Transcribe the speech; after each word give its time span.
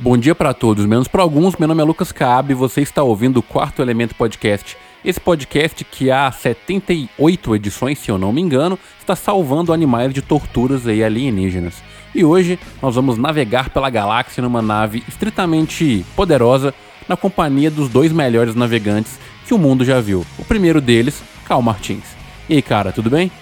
Bom 0.00 0.16
dia 0.16 0.32
para 0.32 0.54
todos, 0.54 0.86
menos 0.86 1.08
para 1.08 1.22
alguns. 1.22 1.56
Meu 1.56 1.66
nome 1.66 1.82
é 1.82 1.84
Lucas 1.84 2.12
Caab 2.12 2.52
e 2.52 2.54
você 2.54 2.82
está 2.82 3.02
ouvindo 3.02 3.38
o 3.38 3.42
Quarto 3.42 3.82
Elemento 3.82 4.14
Podcast. 4.14 4.76
Esse 5.04 5.18
podcast, 5.18 5.84
que 5.84 6.08
há 6.08 6.30
78 6.30 7.56
edições, 7.56 7.98
se 7.98 8.08
eu 8.08 8.16
não 8.16 8.32
me 8.32 8.40
engano, 8.40 8.78
está 9.00 9.16
salvando 9.16 9.72
animais 9.72 10.14
de 10.14 10.22
torturas 10.22 10.86
aí 10.86 11.02
alienígenas. 11.02 11.82
E 12.14 12.24
hoje 12.24 12.60
nós 12.80 12.94
vamos 12.94 13.18
navegar 13.18 13.70
pela 13.70 13.90
galáxia 13.90 14.40
numa 14.40 14.62
nave 14.62 15.02
estritamente 15.08 16.06
poderosa, 16.14 16.72
na 17.08 17.16
companhia 17.16 17.68
dos 17.68 17.88
dois 17.88 18.12
melhores 18.12 18.54
navegantes 18.54 19.18
que 19.48 19.52
o 19.52 19.58
mundo 19.58 19.84
já 19.84 20.00
viu. 20.00 20.24
O 20.38 20.44
primeiro 20.44 20.80
deles, 20.80 21.20
Carl 21.44 21.60
Martins. 21.60 22.04
E 22.48 22.54
aí, 22.54 22.62
cara, 22.62 22.92
tudo 22.92 23.10
bem? 23.10 23.32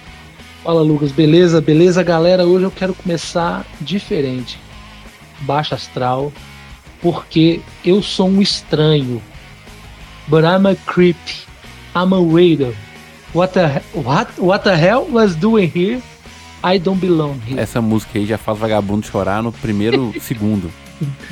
Fala, 0.64 0.80
Lucas, 0.80 1.12
beleza? 1.12 1.60
Beleza, 1.60 2.02
galera? 2.02 2.46
Hoje 2.46 2.64
eu 2.64 2.70
quero 2.70 2.94
começar 2.94 3.62
diferente 3.78 4.64
baixo 5.40 5.74
astral, 5.74 6.32
porque 7.00 7.60
eu 7.84 8.02
sou 8.02 8.28
um 8.28 8.40
estranho. 8.40 9.22
But 10.28 10.44
I'm 10.44 10.66
a 10.66 10.74
creep. 10.74 11.16
I'm 11.94 12.12
a 12.12 12.20
raider. 12.20 12.74
What 13.32 13.54
the, 13.54 13.82
what, 13.94 14.30
what 14.38 14.64
the 14.64 14.76
hell 14.76 15.06
was 15.10 15.36
doing 15.36 15.70
here? 15.72 16.02
I 16.64 16.78
don't 16.78 16.98
belong 16.98 17.38
here. 17.46 17.60
Essa 17.60 17.80
música 17.80 18.18
aí 18.18 18.26
já 18.26 18.38
faz 18.38 18.58
vagabundo 18.58 19.06
chorar 19.06 19.42
no 19.42 19.52
primeiro 19.52 20.12
segundo. 20.20 20.70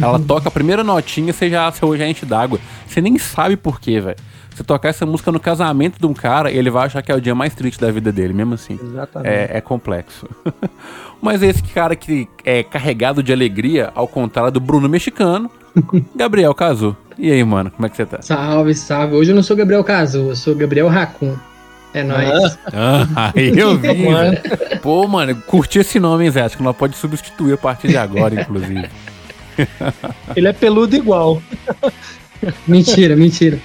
Ela 0.00 0.18
toca 0.18 0.48
a 0.48 0.50
primeira 0.50 0.84
notinha, 0.84 1.32
você 1.32 1.48
já, 1.48 1.70
você 1.70 1.98
já 1.98 2.06
enche 2.06 2.26
d'água. 2.26 2.60
Você 2.86 3.00
nem 3.00 3.18
sabe 3.18 3.56
por 3.56 3.80
quê, 3.80 4.00
velho. 4.00 4.16
Você 4.54 4.62
tocar 4.62 4.90
essa 4.90 5.04
música 5.04 5.32
no 5.32 5.40
casamento 5.40 5.98
de 5.98 6.06
um 6.06 6.14
cara, 6.14 6.50
ele 6.50 6.70
vai 6.70 6.86
achar 6.86 7.02
que 7.02 7.10
é 7.10 7.14
o 7.14 7.20
dia 7.20 7.34
mais 7.34 7.54
triste 7.54 7.80
da 7.80 7.90
vida 7.90 8.12
dele, 8.12 8.32
mesmo 8.32 8.54
assim. 8.54 8.78
Exatamente. 8.80 9.32
É, 9.32 9.50
é 9.54 9.60
complexo. 9.60 10.28
Mas 11.20 11.42
esse 11.42 11.62
cara 11.62 11.96
que 11.96 12.28
é 12.44 12.62
carregado 12.62 13.20
de 13.20 13.32
alegria, 13.32 13.90
ao 13.96 14.06
contrário 14.06 14.52
do 14.52 14.60
Bruno 14.60 14.88
mexicano, 14.88 15.50
Gabriel 16.14 16.54
Cazu. 16.54 16.96
E 17.18 17.32
aí, 17.32 17.42
mano, 17.42 17.70
como 17.72 17.84
é 17.84 17.88
que 17.88 17.96
você 17.96 18.06
tá? 18.06 18.22
Salve, 18.22 18.74
salve. 18.74 19.16
Hoje 19.16 19.32
eu 19.32 19.34
não 19.34 19.42
sou 19.42 19.56
Gabriel 19.56 19.82
Cazu, 19.82 20.28
eu 20.28 20.36
sou 20.36 20.54
Gabriel 20.54 20.86
Racun. 20.86 21.34
É 21.92 22.02
nóis. 22.02 22.58
Ah, 22.72 23.32
aí 23.34 23.56
eu 23.58 23.76
vi, 23.76 23.88
velho. 24.06 24.80
Pô, 24.82 25.06
mano, 25.08 25.34
curti 25.46 25.80
esse 25.80 25.98
nome, 25.98 26.24
hein, 26.24 26.30
Zé? 26.30 26.42
Acho 26.42 26.56
que 26.56 26.62
nós 26.62 26.76
pode 26.76 26.96
substituir 26.96 27.54
a 27.54 27.58
partir 27.58 27.88
de 27.88 27.96
agora, 27.96 28.40
inclusive. 28.40 28.88
Ele 30.34 30.48
é 30.48 30.52
peludo 30.52 30.94
igual. 30.94 31.40
mentira, 32.66 33.16
mentira. 33.16 33.58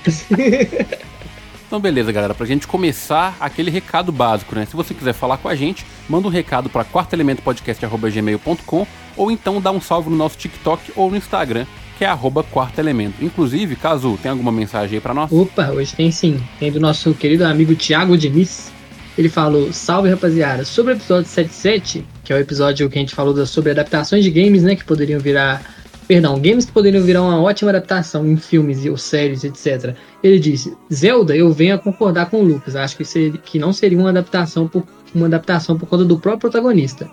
Então, 1.70 1.80
beleza, 1.80 2.12
galera. 2.12 2.34
Pra 2.34 2.48
gente 2.48 2.66
começar, 2.66 3.38
aquele 3.40 3.70
recado 3.70 4.12
básico, 4.12 4.56
né? 4.56 4.66
Se 4.66 4.76
você 4.76 4.92
quiser 4.92 5.14
falar 5.14 5.38
com 5.38 5.48
a 5.48 5.54
gente, 5.54 5.86
manda 6.10 6.28
um 6.28 6.32
recado 6.32 6.68
pra 6.68 6.84
quartoelementopodcast.gmail.com 6.84 8.88
ou 9.16 9.30
então 9.30 9.62
dá 9.62 9.70
um 9.70 9.80
salve 9.80 10.10
no 10.10 10.16
nosso 10.16 10.36
TikTok 10.36 10.92
ou 10.96 11.12
no 11.12 11.18
Instagram, 11.18 11.68
que 11.96 12.04
é 12.04 12.08
arroba 12.08 12.42
quarto 12.42 12.80
elemento. 12.80 13.24
Inclusive, 13.24 13.76
Cazu, 13.76 14.18
tem 14.20 14.32
alguma 14.32 14.52
mensagem 14.52 14.96
aí 14.96 15.02
pra 15.02 15.14
nós? 15.14 15.32
Opa, 15.32 15.70
hoje 15.70 15.94
tem 15.94 16.12
sim. 16.12 16.42
Tem 16.60 16.72
do 16.72 16.80
nosso 16.80 17.14
querido 17.14 17.46
amigo 17.46 17.76
Thiago 17.76 18.18
Diniz. 18.18 18.72
Ele 19.16 19.30
falou: 19.30 19.72
Salve 19.72 20.10
rapaziada, 20.10 20.66
sobre 20.66 20.94
o 20.94 20.96
episódio 20.96 21.30
77, 21.30 22.04
que 22.24 22.34
é 22.34 22.36
o 22.36 22.40
episódio 22.40 22.90
que 22.90 22.98
a 22.98 23.02
gente 23.02 23.14
falou 23.14 23.46
sobre 23.46 23.72
adaptações 23.72 24.24
de 24.24 24.32
games, 24.32 24.64
né? 24.64 24.76
Que 24.76 24.84
poderiam 24.84 25.20
virar 25.20 25.62
perdão, 26.10 26.40
games 26.40 26.66
que 26.66 26.72
poderiam 26.72 27.04
virar 27.04 27.22
uma 27.22 27.40
ótima 27.40 27.70
adaptação 27.70 28.26
em 28.26 28.36
filmes 28.36 28.84
ou 28.88 28.98
séries, 28.98 29.44
etc. 29.44 29.96
Ele 30.24 30.40
disse: 30.40 30.76
Zelda, 30.92 31.36
eu 31.36 31.54
venho 31.54 31.76
a 31.76 31.78
concordar 31.78 32.32
com 32.32 32.42
o 32.42 32.44
Lucas. 32.44 32.76
Acho 32.76 32.98
que, 32.98 33.06
seria, 33.06 33.32
que 33.34 33.60
não 33.60 33.72
seria 33.72 34.00
uma 34.00 34.10
adaptação 34.10 34.68
por 34.68 34.84
uma 35.14 35.28
adaptação 35.28 35.78
por 35.78 35.88
conta 35.88 36.04
do 36.04 36.18
próprio 36.18 36.50
protagonista. 36.50 37.08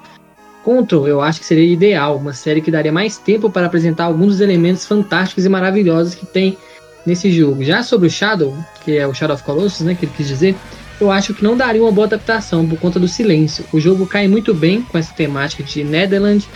Control, 0.64 1.06
eu 1.06 1.20
acho 1.20 1.41
que 1.41 1.47
seria 1.47 1.70
ideal, 1.70 2.17
uma 2.17 2.33
série 2.33 2.62
que 2.62 2.70
daria 2.70 2.91
mais 2.91 3.19
tempo 3.19 3.50
para 3.50 3.67
apresentar 3.67 4.05
alguns 4.05 4.33
dos 4.33 4.41
elementos 4.41 4.86
fantásticos 4.86 5.44
e 5.44 5.48
maravilhosos 5.48 6.14
que 6.14 6.24
tem 6.24 6.56
nesse 7.05 7.30
jogo. 7.30 7.62
Já 7.62 7.83
sobre 7.83 8.08
o 8.08 8.11
Shadow, 8.11 8.56
que 8.83 8.97
é 8.97 9.06
o 9.06 9.14
Shadow 9.14 9.34
of 9.34 9.44
Colossus, 9.44 9.86
né, 9.86 9.94
que 9.94 10.06
ele 10.06 10.12
quis 10.17 10.27
dizer, 10.27 10.56
eu 11.00 11.11
acho 11.11 11.34
que 11.34 11.44
não 11.44 11.56
daria 11.56 11.83
uma 11.83 11.92
boa 11.92 12.07
adaptação 12.07 12.67
por 12.67 12.78
conta 12.80 12.98
do 12.98 13.07
silêncio. 13.07 13.64
O 13.73 13.78
jogo 13.78 14.07
cai 14.07 14.27
muito 14.27 14.52
bem 14.52 14.83
com 14.83 14.98
essa 14.98 15.14
temática 15.14 15.63
de 15.63 15.84
Netherlands, 15.84 16.48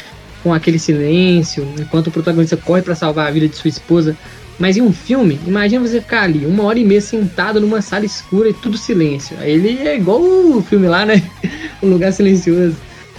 com 0.43 0.53
aquele 0.53 0.78
silêncio, 0.78 1.67
enquanto 1.78 2.09
o 2.09 2.11
protagonista 2.11 2.56
corre 2.56 2.83
para 2.83 2.95
salvar 2.95 3.28
a 3.28 3.31
vida 3.31 3.49
de 3.49 3.56
sua 3.56 3.69
esposa. 3.69 4.17
Mas 4.59 4.77
em 4.77 4.83
um 4.83 4.93
filme, 4.93 5.41
imagina 5.47 5.87
você 5.87 6.01
ficar 6.01 6.23
ali 6.23 6.45
uma 6.45 6.65
hora 6.65 6.78
e 6.78 6.84
meia 6.84 7.01
sentado 7.01 7.61
numa 7.61 7.81
sala 7.81 8.05
escura 8.05 8.51
e 8.51 8.53
tudo 8.53 8.77
silêncio. 8.77 9.34
Aí 9.41 9.53
ele 9.53 9.89
é 9.89 9.97
igual 9.97 10.21
o 10.21 10.62
filme 10.62 10.87
lá, 10.87 11.06
né? 11.06 11.23
um 11.83 11.89
lugar 11.89 12.12
silencioso. 12.12 12.77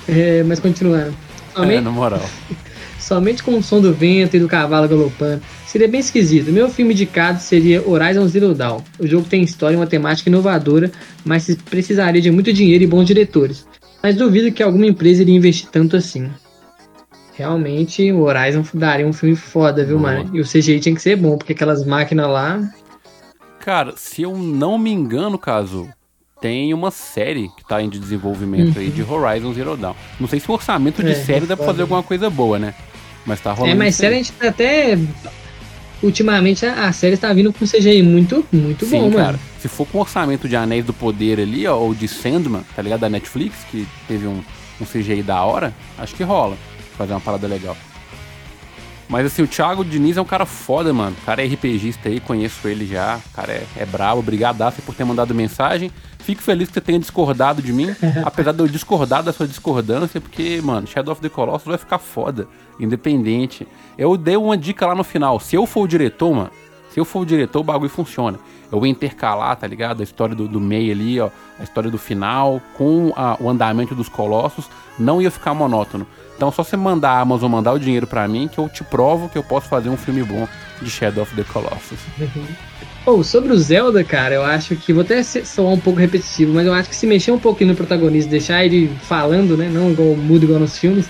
É, 0.08 0.44
mas 0.44 0.60
continuando. 0.60 1.16
Somente, 1.56 1.78
é, 1.78 1.82
na 1.82 1.90
moral. 1.90 2.22
somente 3.00 3.42
com 3.42 3.58
o 3.58 3.64
som 3.64 3.82
do 3.82 3.92
vento 3.92 4.38
e 4.38 4.40
do 4.40 4.48
cavalo 4.48 4.88
galopando. 4.88 5.42
Seria 5.66 5.88
bem 5.88 6.00
esquisito. 6.00 6.52
Meu 6.52 6.70
filme 6.70 6.94
indicado 6.94 7.42
seria 7.42 7.82
Horizon 7.88 8.28
Zero 8.28 8.54
Dawn. 8.54 8.82
O 9.00 9.08
jogo 9.08 9.26
tem 9.28 9.42
história 9.42 9.74
e 9.74 9.78
uma 9.78 9.88
temática 9.88 10.30
inovadora, 10.30 10.92
mas 11.26 11.56
precisaria 11.70 12.22
de 12.22 12.30
muito 12.30 12.54
dinheiro 12.54 12.84
e 12.84 12.88
bons 12.88 13.06
diretores. 13.06 13.66
Mas 14.04 14.16
duvido 14.16 14.52
que 14.52 14.62
alguma 14.62 14.86
empresa 14.86 15.24
iria 15.24 15.36
investir 15.36 15.70
tanto 15.72 15.96
assim 15.96 16.30
realmente 17.42 18.12
o 18.12 18.22
Horizon 18.22 18.64
daria 18.74 19.08
um 19.08 19.12
filme 19.12 19.36
foda, 19.36 19.84
viu, 19.84 19.98
Boa. 19.98 20.14
mano? 20.14 20.30
E 20.36 20.40
o 20.40 20.46
CGI 20.46 20.80
tinha 20.80 20.96
que 20.96 21.02
ser 21.02 21.16
bom, 21.16 21.38
porque 21.38 21.54
aquelas 21.54 21.84
máquinas 21.84 22.30
lá. 22.30 22.62
Cara, 23.60 23.94
se 23.98 24.22
eu 24.22 24.38
não 24.38 24.78
me 24.78 24.92
engano, 24.92 25.38
caso 25.38 25.90
tem 26.40 26.74
uma 26.74 26.92
série 26.92 27.50
que 27.50 27.68
tá 27.68 27.82
em 27.82 27.90
desenvolvimento 27.90 28.76
uhum. 28.76 28.82
aí 28.82 28.90
de 28.90 29.04
Horizon 29.04 29.54
Zero 29.54 29.78
Dawn. 29.78 29.96
Não 30.20 30.28
sei 30.28 30.40
se 30.40 30.50
o 30.50 30.54
orçamento 30.54 31.04
de 31.04 31.12
é, 31.12 31.16
série 31.16 31.46
dá 31.46 31.58
pra 31.58 31.66
fazer 31.66 31.82
alguma 31.82 32.02
coisa 32.02 32.30
boa, 32.30 32.58
né? 32.58 32.74
Mas 33.26 33.40
tá 33.40 33.52
rolando. 33.52 33.74
É, 33.74 33.76
mas 33.76 33.96
série 33.96 34.16
a 34.16 34.18
gente 34.18 34.32
tá 34.34 34.48
até. 34.48 34.98
Ultimamente 36.02 36.66
a, 36.66 36.88
a 36.88 36.92
série 36.94 37.16
tá 37.16 37.32
vindo 37.32 37.54
com 37.54 37.66
CGI 37.66 38.02
muito, 38.02 38.44
muito 38.52 38.86
Sim, 38.86 39.02
bom, 39.02 39.12
cara. 39.12 39.26
mano. 39.28 39.40
Se 39.60 39.68
for 39.68 39.88
com 39.88 40.00
orçamento 40.00 40.50
de 40.50 40.56
Anéis 40.56 40.84
do 40.84 40.94
Poder 40.94 41.40
ali, 41.40 41.68
ó, 41.68 41.78
ou 41.78 41.94
de 41.94 42.08
Sandman, 42.08 42.64
tá 42.76 42.82
ligado? 42.82 43.02
Da 43.02 43.10
Netflix, 43.10 43.58
que 43.70 43.88
teve 44.08 44.26
um, 44.26 44.42
um 44.82 44.86
CGI 44.86 45.22
da 45.22 45.44
hora, 45.44 45.72
acho 46.00 46.16
que 46.16 46.24
rola 46.24 46.58
fazer 46.98 47.14
uma 47.14 47.22
parada 47.22 47.48
legal. 47.48 47.76
Mas 49.12 49.26
assim, 49.26 49.42
o 49.42 49.48
Thiago 49.48 49.84
Diniz 49.84 50.16
é 50.16 50.22
um 50.22 50.26
cara 50.26 50.46
foda, 50.46 50.94
mano. 50.94 51.16
O 51.22 51.26
cara 51.26 51.44
é 51.44 51.46
RPGista 51.46 52.08
aí, 52.08 52.22
conheço 52.22 52.66
ele 52.66 52.88
já. 52.88 53.18
O 53.18 53.36
cara 53.36 53.52
é, 53.52 53.68
é 53.76 53.86
brabo. 53.86 54.22
Obrigadaço 54.22 54.82
por 54.84 54.96
ter 54.96 55.04
mandado 55.04 55.36
mensagem. 55.36 55.92
Fico 56.20 56.42
feliz 56.42 56.70
que 56.70 56.76
você 56.76 56.82
tenha 56.82 56.98
discordado 56.98 57.62
de 57.62 57.74
mim, 57.74 57.94
apesar 58.24 58.54
de 58.54 58.60
eu 58.60 58.68
discordar 58.70 59.22
da 59.22 59.34
sua 59.34 59.46
discordância, 59.48 60.22
porque, 60.22 60.62
mano, 60.64 60.88
Shadow 60.88 61.12
of 61.12 61.22
the 61.22 61.28
Colossus 61.28 61.68
vai 61.68 61.78
ficar 61.78 61.98
foda, 61.98 62.48
independente. 62.80 63.68
Eu 63.98 64.16
dei 64.16 64.38
uma 64.38 64.58
dica 64.58 64.88
lá 64.88 64.96
no 64.96 65.04
final. 65.04 65.42
Se 65.42 65.58
eu 65.58 65.66
for 65.66 65.82
o 65.82 65.88
diretor, 65.88 66.34
mano, 66.34 66.52
se 66.92 67.00
eu 67.00 67.04
for 67.04 67.22
o 67.22 67.26
diretor, 67.26 67.60
o 67.60 67.64
bagulho 67.64 67.90
funciona. 67.90 68.40
Eu 68.72 68.80
vou 68.80 68.88
intercalar, 68.88 69.56
tá 69.56 69.68
ligado? 69.68 70.02
A 70.02 70.04
história 70.04 70.34
do, 70.34 70.48
do 70.48 70.60
meio 70.60 70.92
ali, 70.92 71.20
ó, 71.20 71.30
a 71.60 71.64
história 71.64 71.92
do 71.92 71.98
final, 71.98 72.62
com 72.76 73.12
a, 73.16 73.38
o 73.40 73.50
andamento 73.50 73.94
dos 73.94 74.08
colossos, 74.08 74.70
não 74.98 75.22
ia 75.22 75.30
ficar 75.30 75.54
monótono. 75.54 76.08
Então 76.36 76.52
só 76.52 76.64
você 76.64 76.76
mandar 76.76 77.12
a 77.12 77.20
Amazon 77.20 77.52
mandar 77.52 77.74
o 77.74 77.80
dinheiro 77.80 78.08
para 78.08 78.28
mim 78.28 78.48
que 78.48 78.58
eu 78.58 78.68
te 78.68 78.84
provo 78.84 79.30
que 79.30 79.38
eu 79.38 79.44
posso 79.44 79.68
fazer 79.68 79.90
um 79.90 79.98
filme 79.98 80.24
bom 80.24 80.48
de 80.82 80.90
Shadow 80.90 81.22
of 81.24 81.36
the 81.36 81.44
Colossus. 81.44 82.00
Oh, 83.04 83.24
sobre 83.24 83.52
o 83.52 83.58
Zelda, 83.58 84.04
cara, 84.04 84.36
eu 84.36 84.44
acho 84.44 84.76
que 84.76 84.94
vou 84.94 85.02
até 85.02 85.24
soar 85.24 85.74
um 85.74 85.80
pouco 85.80 86.00
repetitivo, 86.00 86.54
mas 86.54 86.68
eu 86.68 86.74
acho 86.74 86.88
que 86.88 86.96
se 86.96 87.08
mexer 87.08 87.32
um 87.32 87.40
pouquinho 87.40 87.72
no 87.72 87.76
protagonista, 87.76 88.30
deixar 88.30 88.64
ele 88.64 88.96
falando, 89.02 89.58
né, 89.58 89.72
não 89.74 89.90
igual 89.90 90.16
mudo 90.16 90.46
igual 90.46 90.60
nos 90.60 90.78
filmes, 90.78 91.08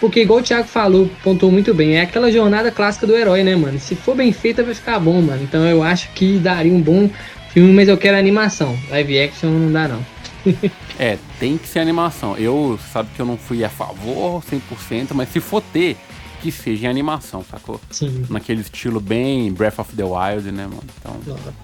porque 0.00 0.22
igual 0.22 0.40
o 0.40 0.42
Thiago 0.42 0.68
falou, 0.68 1.10
pontuou 1.22 1.50
muito 1.50 1.74
bem, 1.74 1.96
é 1.96 2.02
aquela 2.02 2.30
jornada 2.30 2.70
clássica 2.70 3.06
do 3.06 3.16
herói, 3.16 3.42
né, 3.42 3.56
mano? 3.56 3.78
Se 3.78 3.94
for 3.94 4.14
bem 4.14 4.32
feita 4.32 4.62
vai 4.62 4.74
ficar 4.74 4.98
bom, 4.98 5.20
mano. 5.20 5.42
Então 5.42 5.64
eu 5.66 5.82
acho 5.82 6.10
que 6.12 6.38
daria 6.38 6.72
um 6.72 6.80
bom 6.80 7.10
filme, 7.50 7.72
mas 7.72 7.88
eu 7.88 7.96
quero 7.96 8.16
animação. 8.16 8.76
Live 8.90 9.20
action 9.20 9.50
não 9.50 9.72
dá 9.72 9.88
não. 9.88 10.04
é, 10.98 11.18
tem 11.38 11.58
que 11.58 11.66
ser 11.66 11.80
animação. 11.80 12.36
Eu, 12.36 12.78
sabe 12.92 13.08
que 13.14 13.20
eu 13.20 13.26
não 13.26 13.36
fui 13.36 13.64
a 13.64 13.68
favor 13.68 14.42
100%, 14.42 15.08
mas 15.14 15.28
se 15.30 15.40
for 15.40 15.60
ter, 15.60 15.96
que 16.40 16.52
seja 16.52 16.86
em 16.86 16.90
animação, 16.90 17.42
sacou? 17.42 17.80
Sim. 17.90 18.24
Naquele 18.30 18.60
estilo 18.60 19.00
bem 19.00 19.52
Breath 19.52 19.80
of 19.80 19.94
the 19.94 20.04
Wild, 20.04 20.52
né, 20.52 20.64
mano? 20.64 20.84
Então... 21.00 21.16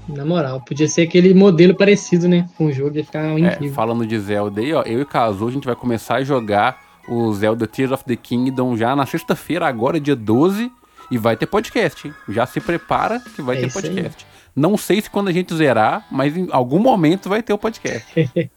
Na 0.08 0.25
moral, 0.25 0.60
podia 0.60 0.88
ser 0.88 1.02
aquele 1.02 1.32
modelo 1.32 1.75
parecido, 1.75 2.28
né? 2.28 2.48
Com 2.58 2.66
o 2.66 2.72
jogo, 2.72 2.96
ia 2.96 3.04
ficar 3.04 3.25
é, 3.25 3.38
incrível. 3.38 3.70
É, 3.70 3.72
falando 3.75 4.04
de 4.06 4.19
Zelda 4.19 4.60
aí, 4.60 4.72
ó, 4.72 4.82
eu 4.82 5.00
e 5.00 5.04
Kazu, 5.04 5.46
a 5.46 5.50
gente 5.50 5.66
vai 5.66 5.76
começar 5.76 6.16
a 6.16 6.25
jogar 6.25 6.83
o 7.08 7.32
Zelda 7.32 7.66
Tears 7.66 7.92
of 7.92 8.04
the 8.04 8.16
Kingdom 8.16 8.76
já 8.76 8.94
na 8.94 9.06
sexta-feira, 9.06 9.66
agora 9.66 10.00
dia 10.00 10.16
12, 10.16 10.70
e 11.10 11.18
vai 11.18 11.36
ter 11.36 11.46
podcast, 11.46 12.06
hein? 12.06 12.14
Já 12.28 12.46
se 12.46 12.60
prepara 12.60 13.20
que 13.20 13.42
vai 13.42 13.56
é 13.56 13.60
ter 13.60 13.72
podcast. 13.72 14.24
Aí. 14.24 14.34
Não 14.56 14.76
sei 14.76 15.00
se 15.00 15.10
quando 15.10 15.28
a 15.28 15.32
gente 15.32 15.54
zerar, 15.54 16.06
mas 16.10 16.36
em 16.36 16.48
algum 16.50 16.78
momento 16.78 17.28
vai 17.28 17.42
ter 17.42 17.52
o 17.52 17.58
podcast. 17.58 18.06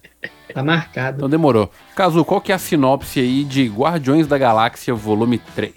Tá 0.53 0.63
marcado. 0.63 1.17
Então 1.17 1.29
demorou. 1.29 1.69
Cazu, 1.95 2.25
qual 2.25 2.41
que 2.41 2.51
é 2.51 2.55
a 2.55 2.57
sinopse 2.57 3.19
aí 3.19 3.44
de 3.44 3.67
Guardiões 3.67 4.25
da 4.25 4.38
Galáxia 4.38 4.93
Volume 4.95 5.38
3? 5.53 5.73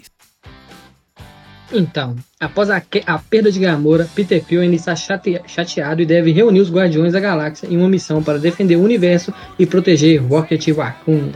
Então, 1.71 2.15
após 2.39 2.69
a, 2.69 2.81
a 3.05 3.19
perda 3.19 3.51
de 3.51 3.59
Gamora, 3.59 4.09
Peter 4.15 4.43
Quill 4.43 4.61
ainda 4.61 4.75
está 4.75 4.95
chate 4.95 5.39
chateado 5.45 6.01
e 6.01 6.05
deve 6.05 6.31
reunir 6.31 6.59
os 6.59 6.71
Guardiões 6.71 7.13
da 7.13 7.19
Galáxia 7.19 7.67
em 7.67 7.77
uma 7.77 7.87
missão 7.87 8.23
para 8.23 8.39
defender 8.39 8.75
o 8.75 8.83
universo 8.83 9.33
e 9.59 9.65
proteger 9.65 10.21
Rocket 10.25 10.67
Raccoon. 10.69 11.31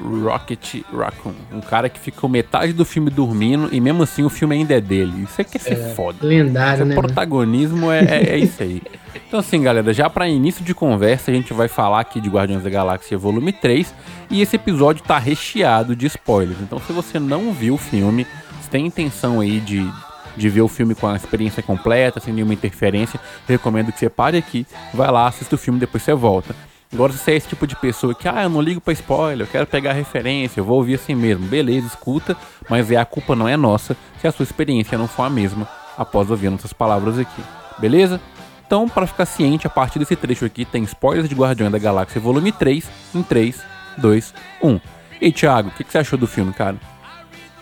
Rocket 0.00 0.82
Raccoon. 0.92 1.34
Um 1.52 1.60
cara 1.60 1.88
que 1.88 1.98
ficou 1.98 2.28
metade 2.28 2.72
do 2.72 2.84
filme 2.84 3.10
dormindo 3.10 3.68
e 3.72 3.80
mesmo 3.80 4.02
assim 4.02 4.22
o 4.22 4.30
filme 4.30 4.54
ainda 4.54 4.74
é 4.74 4.80
dele. 4.80 5.24
Isso 5.24 5.40
é 5.40 5.44
que 5.44 5.56
é 5.56 5.60
ser 5.60 5.78
é, 5.78 5.94
foda. 5.94 6.18
Lendário, 6.22 6.82
Esse 6.82 6.88
né? 6.88 6.94
protagonismo 6.94 7.90
é, 7.90 8.00
é, 8.04 8.30
é, 8.30 8.38
isso 8.38 8.62
aí. 8.62 8.82
Então 9.28 9.40
assim, 9.40 9.62
galera, 9.62 9.94
já 9.94 10.10
para 10.10 10.28
início 10.28 10.62
de 10.62 10.74
conversa, 10.74 11.30
a 11.30 11.34
gente 11.34 11.54
vai 11.54 11.66
falar 11.66 12.00
aqui 12.00 12.20
de 12.20 12.28
Guardiões 12.28 12.62
da 12.62 12.68
Galáxia 12.68 13.16
Volume 13.16 13.50
3 13.50 13.94
e 14.30 14.42
esse 14.42 14.56
episódio 14.56 15.02
tá 15.02 15.16
recheado 15.16 15.96
de 15.96 16.06
spoilers. 16.06 16.60
Então 16.60 16.78
se 16.78 16.92
você 16.92 17.18
não 17.18 17.50
viu 17.50 17.74
o 17.74 17.78
filme, 17.78 18.26
se 18.60 18.68
tem 18.68 18.86
intenção 18.86 19.40
aí 19.40 19.58
de 19.58 19.90
de 20.36 20.48
ver 20.48 20.62
o 20.62 20.68
filme 20.68 20.94
com 20.94 21.06
a 21.06 21.16
experiência 21.16 21.62
completa, 21.62 22.20
sem 22.20 22.32
nenhuma 22.32 22.54
interferência, 22.54 23.20
recomendo 23.46 23.92
que 23.92 23.98
você 23.98 24.08
pare 24.08 24.38
aqui, 24.38 24.66
vai 24.92 25.10
lá, 25.10 25.26
assista 25.26 25.54
o 25.54 25.58
filme, 25.58 25.78
depois 25.78 26.02
você 26.02 26.14
volta. 26.14 26.54
Agora, 26.92 27.12
se 27.12 27.18
você 27.18 27.30
é 27.32 27.36
esse 27.36 27.48
tipo 27.48 27.66
de 27.66 27.74
pessoa 27.74 28.14
que, 28.14 28.28
ah, 28.28 28.42
eu 28.42 28.50
não 28.50 28.60
ligo 28.60 28.80
pra 28.80 28.92
spoiler, 28.92 29.46
eu 29.46 29.50
quero 29.50 29.66
pegar 29.66 29.94
referência, 29.94 30.60
eu 30.60 30.64
vou 30.64 30.76
ouvir 30.76 30.96
assim 30.96 31.14
mesmo, 31.14 31.46
beleza, 31.46 31.86
escuta, 31.86 32.36
mas 32.68 32.90
é, 32.90 32.96
a 32.96 33.04
culpa 33.04 33.34
não 33.34 33.48
é 33.48 33.56
nossa 33.56 33.96
se 34.20 34.26
a 34.26 34.32
sua 34.32 34.42
experiência 34.42 34.98
não 34.98 35.08
for 35.08 35.22
a 35.22 35.30
mesma 35.30 35.66
após 35.96 36.30
ouvir 36.30 36.50
nossas 36.50 36.72
palavras 36.72 37.18
aqui, 37.18 37.42
beleza? 37.78 38.20
Então, 38.66 38.86
para 38.88 39.06
ficar 39.06 39.24
ciente, 39.24 39.66
a 39.66 39.70
partir 39.70 39.98
desse 39.98 40.14
trecho 40.14 40.44
aqui 40.44 40.66
tem 40.66 40.82
spoilers 40.84 41.28
de 41.28 41.34
Guardiões 41.34 41.72
da 41.72 41.78
Galáxia 41.78 42.20
Volume 42.20 42.52
3, 42.52 42.86
em 43.14 43.22
3, 43.22 43.62
2, 43.96 44.34
1. 44.62 44.80
E 45.20 45.32
Thiago, 45.32 45.68
o 45.68 45.72
que, 45.72 45.84
que 45.84 45.92
você 45.92 45.98
achou 45.98 46.18
do 46.18 46.26
filme, 46.26 46.52
cara? 46.52 46.76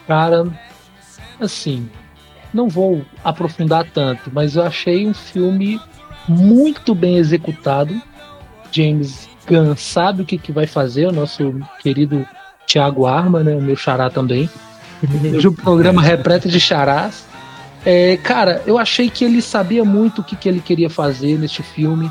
Cara, 0.08 0.46
assim, 1.40 1.88
não 2.52 2.68
vou 2.68 3.04
aprofundar 3.22 3.86
tanto, 3.92 4.30
mas 4.32 4.56
eu 4.56 4.64
achei 4.64 5.06
um 5.06 5.14
filme 5.14 5.80
muito 6.28 6.94
bem 6.94 7.16
executado 7.16 8.00
James 8.70 9.28
Gunn 9.46 9.76
sabe 9.76 10.22
o 10.22 10.24
que, 10.24 10.38
que 10.38 10.52
vai 10.52 10.66
fazer, 10.66 11.06
o 11.06 11.12
nosso 11.12 11.60
querido 11.80 12.26
Tiago 12.66 13.06
Arma, 13.06 13.42
né, 13.42 13.54
o 13.54 13.60
meu 13.60 13.76
xará 13.76 14.10
também. 14.10 14.48
Hoje 15.34 15.48
o 15.48 15.52
programa 15.52 16.02
repleto 16.02 16.48
de 16.48 16.60
charás. 16.60 17.26
É, 17.84 18.16
cara, 18.18 18.62
eu 18.66 18.78
achei 18.78 19.08
que 19.08 19.24
ele 19.24 19.40
sabia 19.40 19.84
muito 19.84 20.20
o 20.20 20.24
que, 20.24 20.36
que 20.36 20.48
ele 20.48 20.60
queria 20.60 20.90
fazer 20.90 21.38
neste 21.38 21.62
filme. 21.62 22.10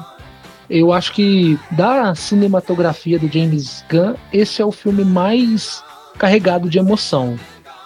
Eu 0.69 0.91
acho 0.93 1.13
que 1.13 1.57
da 1.71 2.13
cinematografia 2.13 3.17
do 3.17 3.27
James 3.27 3.83
Gunn, 3.89 4.15
esse 4.31 4.61
é 4.61 4.65
o 4.65 4.71
filme 4.71 5.03
mais 5.03 5.83
carregado 6.17 6.69
de 6.69 6.77
emoção. 6.77 7.37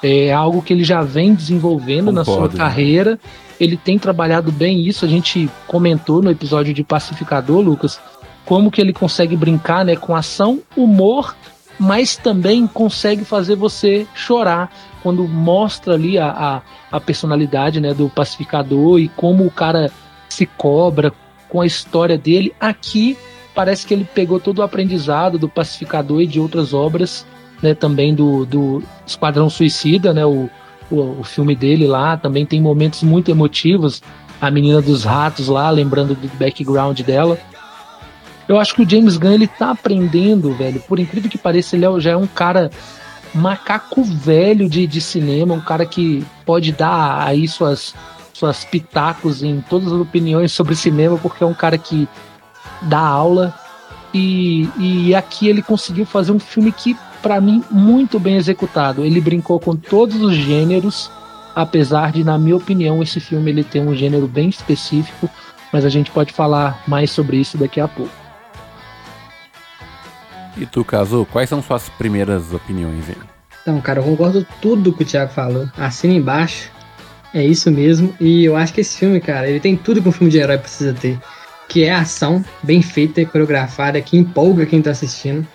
É 0.02 0.34
algo 0.34 0.62
que 0.62 0.74
ele 0.74 0.84
já 0.84 1.02
vem 1.02 1.34
desenvolvendo 1.34 2.08
Concordo, 2.08 2.20
na 2.20 2.26
sua 2.26 2.50
carreira. 2.50 3.18
Ele 3.58 3.78
tem 3.78 3.98
trabalhado 3.98 4.52
bem 4.52 4.86
isso. 4.86 5.06
A 5.06 5.08
gente 5.08 5.50
comentou 5.66 6.22
no 6.22 6.30
episódio 6.30 6.74
de 6.74 6.84
Pacificador, 6.84 7.62
Lucas, 7.62 8.02
como 8.46 8.72
que 8.72 8.82
ele 8.82 8.94
consegue 8.94 9.36
brincar 9.36 9.86
né, 9.86 9.96
com 9.96 10.16
ação, 10.16 10.62
humor, 10.76 11.36
mas 11.80 12.16
também 12.16 12.68
consegue 12.68 13.26
fazer 13.26 13.56
você 13.56 14.06
chorar 14.14 14.72
quando 15.02 15.28
mostra 15.28 15.94
ali 15.94 16.18
a, 16.18 16.30
a, 16.30 16.62
a 16.98 17.00
personalidade 17.00 17.80
né, 17.80 17.94
do 17.94 18.10
pacificador 18.10 19.00
e 19.00 19.10
como 19.10 19.46
o 19.46 19.52
cara 19.52 19.92
se 20.30 20.46
cobra 20.46 21.12
com 21.50 21.62
a 21.62 21.66
história 21.66 22.18
dele. 22.18 22.54
Aqui 22.60 23.18
parece 23.54 23.86
que 23.86 23.94
ele 23.94 24.06
pegou 24.06 24.40
todo 24.40 24.60
o 24.60 24.64
aprendizado 24.64 25.38
do 25.38 25.48
pacificador 25.48 26.22
e 26.22 26.28
de 26.28 26.40
outras 26.40 26.74
obras, 26.74 27.26
né, 27.62 27.74
também 27.74 28.14
do, 28.14 28.46
do 28.46 28.84
Esquadrão 29.06 29.50
Suicida, 29.50 30.14
né, 30.14 30.26
o, 30.26 30.50
o, 30.90 31.20
o 31.20 31.24
filme 31.24 31.56
dele 31.56 31.88
lá, 31.88 32.18
também 32.18 32.46
tem 32.46 32.62
momentos 32.62 33.04
muito 33.04 33.30
emotivos. 33.30 34.02
A 34.42 34.52
menina 34.52 34.82
dos 34.82 35.04
ratos 35.04 35.48
lá, 35.48 35.70
lembrando 35.70 36.16
do 36.16 36.28
background 36.38 37.00
dela. 37.02 37.38
Eu 38.48 38.60
acho 38.60 38.76
que 38.76 38.82
o 38.82 38.90
James 38.90 39.18
Gunn 39.18 39.34
ele 39.34 39.48
tá 39.48 39.72
aprendendo, 39.72 40.54
velho. 40.54 40.80
Por 40.82 41.00
incrível 41.00 41.30
que 41.30 41.38
pareça, 41.38 41.76
ele 41.76 41.86
é 41.86 42.00
já 42.00 42.12
é 42.12 42.18
um 42.18 42.28
cara 42.28 42.70
macaco 43.34 44.04
velho 44.04 44.70
de, 44.70 44.86
de 44.86 45.02
cinema, 45.02 45.54
um 45.54 45.62
cara 45.62 45.86
que 45.86 46.24
pode 46.46 46.72
dar 46.72 47.26
aí 47.26 47.48
suas, 47.48 47.96
suas 48.34 48.64
pitacos 48.64 49.42
em 49.42 49.62
todas 49.62 49.92
as 49.92 50.00
opiniões 50.00 50.52
sobre 50.52 50.76
cinema, 50.76 51.18
porque 51.18 51.44
é 51.44 51.48
um 51.48 51.54
cara 51.54 51.78
que 51.78 52.08
dá 52.84 53.00
aula. 53.00 53.54
E, 54.14 54.70
e 54.78 55.16
aqui 55.16 55.48
ele 55.48 55.64
conseguiu 55.64 56.06
fazer 56.06 56.32
um 56.32 56.40
filme 56.40 56.72
que, 56.72 56.96
para 57.22 57.42
mim, 57.42 57.64
muito 57.72 58.20
bem 58.20 58.36
executado. 58.36 59.04
Ele 59.04 59.20
brincou 59.20 59.60
com 59.60 59.76
todos 59.76 60.22
os 60.22 60.36
gêneros, 60.36 61.10
apesar 61.56 62.12
de, 62.12 62.24
na 62.24 62.38
minha 62.38 62.58
opinião, 62.58 63.02
esse 63.02 63.20
filme 63.20 63.50
ele 63.50 63.64
tem 63.64 63.82
um 63.82 63.96
gênero 63.96 64.28
bem 64.28 64.50
específico, 64.50 65.28
mas 65.72 65.84
a 65.84 65.90
gente 65.90 66.12
pode 66.12 66.32
falar 66.32 66.84
mais 66.88 67.10
sobre 67.10 67.38
isso 67.38 67.58
daqui 67.58 67.80
a 67.80 67.88
pouco. 67.88 68.23
E 70.58 70.66
tu, 70.66 70.84
Cazu, 70.84 71.28
quais 71.32 71.50
são 71.50 71.62
suas 71.62 71.90
primeiras 71.90 72.54
opiniões? 72.54 73.10
Hein? 73.10 73.16
Então, 73.62 73.80
cara, 73.82 74.00
eu 74.00 74.04
concordo 74.04 74.46
tudo 74.62 74.94
que 74.94 75.04
o 75.04 75.06
Thiago 75.06 75.32
falou. 75.32 75.68
Assina 75.78 76.14
embaixo. 76.14 76.70
É 77.34 77.44
isso 77.44 77.72
mesmo. 77.72 78.14
E 78.20 78.44
eu 78.46 78.56
acho 78.56 78.74
que 78.74 78.82
esse 78.82 78.98
filme, 78.98 79.20
cara, 79.20 79.50
ele 79.50 79.60
tem 79.60 79.76
tudo 79.76 80.02
que 80.02 80.08
um 80.08 80.12
filme 80.12 80.32
de 80.32 80.38
herói 80.38 80.58
precisa 80.58 80.94
ter. 80.94 81.18
Que 81.68 81.86
é 81.86 81.94
ação, 81.94 82.44
bem 82.62 82.82
feita 82.82 83.22
e 83.22 83.26
coreografada, 83.26 84.00
que 84.02 84.18
empolga 84.18 84.66
quem 84.66 84.82
tá 84.82 84.92
assistindo. 84.92 85.48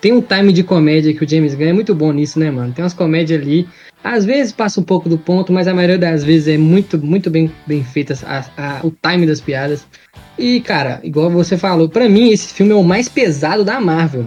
Tem 0.00 0.12
um 0.12 0.20
time 0.20 0.52
de 0.52 0.62
comédia 0.62 1.14
que 1.14 1.24
o 1.24 1.28
James 1.28 1.54
Gunn 1.54 1.68
é 1.68 1.72
muito 1.72 1.94
bom 1.94 2.12
nisso, 2.12 2.38
né, 2.38 2.50
mano? 2.50 2.72
Tem 2.72 2.84
umas 2.84 2.92
comédias 2.92 3.40
ali. 3.40 3.66
Às 4.04 4.26
vezes 4.26 4.52
passa 4.52 4.78
um 4.78 4.84
pouco 4.84 5.08
do 5.08 5.16
ponto, 5.16 5.50
mas 5.50 5.66
a 5.66 5.72
maioria 5.72 5.96
das 5.96 6.22
vezes 6.22 6.48
é 6.48 6.58
muito, 6.58 6.98
muito 6.98 7.30
bem, 7.30 7.50
bem 7.66 7.82
feitas 7.82 8.22
a, 8.22 8.44
a, 8.56 8.86
o 8.86 8.90
time 8.90 9.26
das 9.26 9.40
piadas. 9.40 9.86
E, 10.38 10.60
cara, 10.60 11.00
igual 11.02 11.30
você 11.30 11.56
falou, 11.56 11.88
para 11.88 12.06
mim 12.08 12.30
esse 12.30 12.52
filme 12.52 12.72
é 12.72 12.74
o 12.74 12.84
mais 12.84 13.08
pesado 13.08 13.64
da 13.64 13.80
Marvel. 13.80 14.26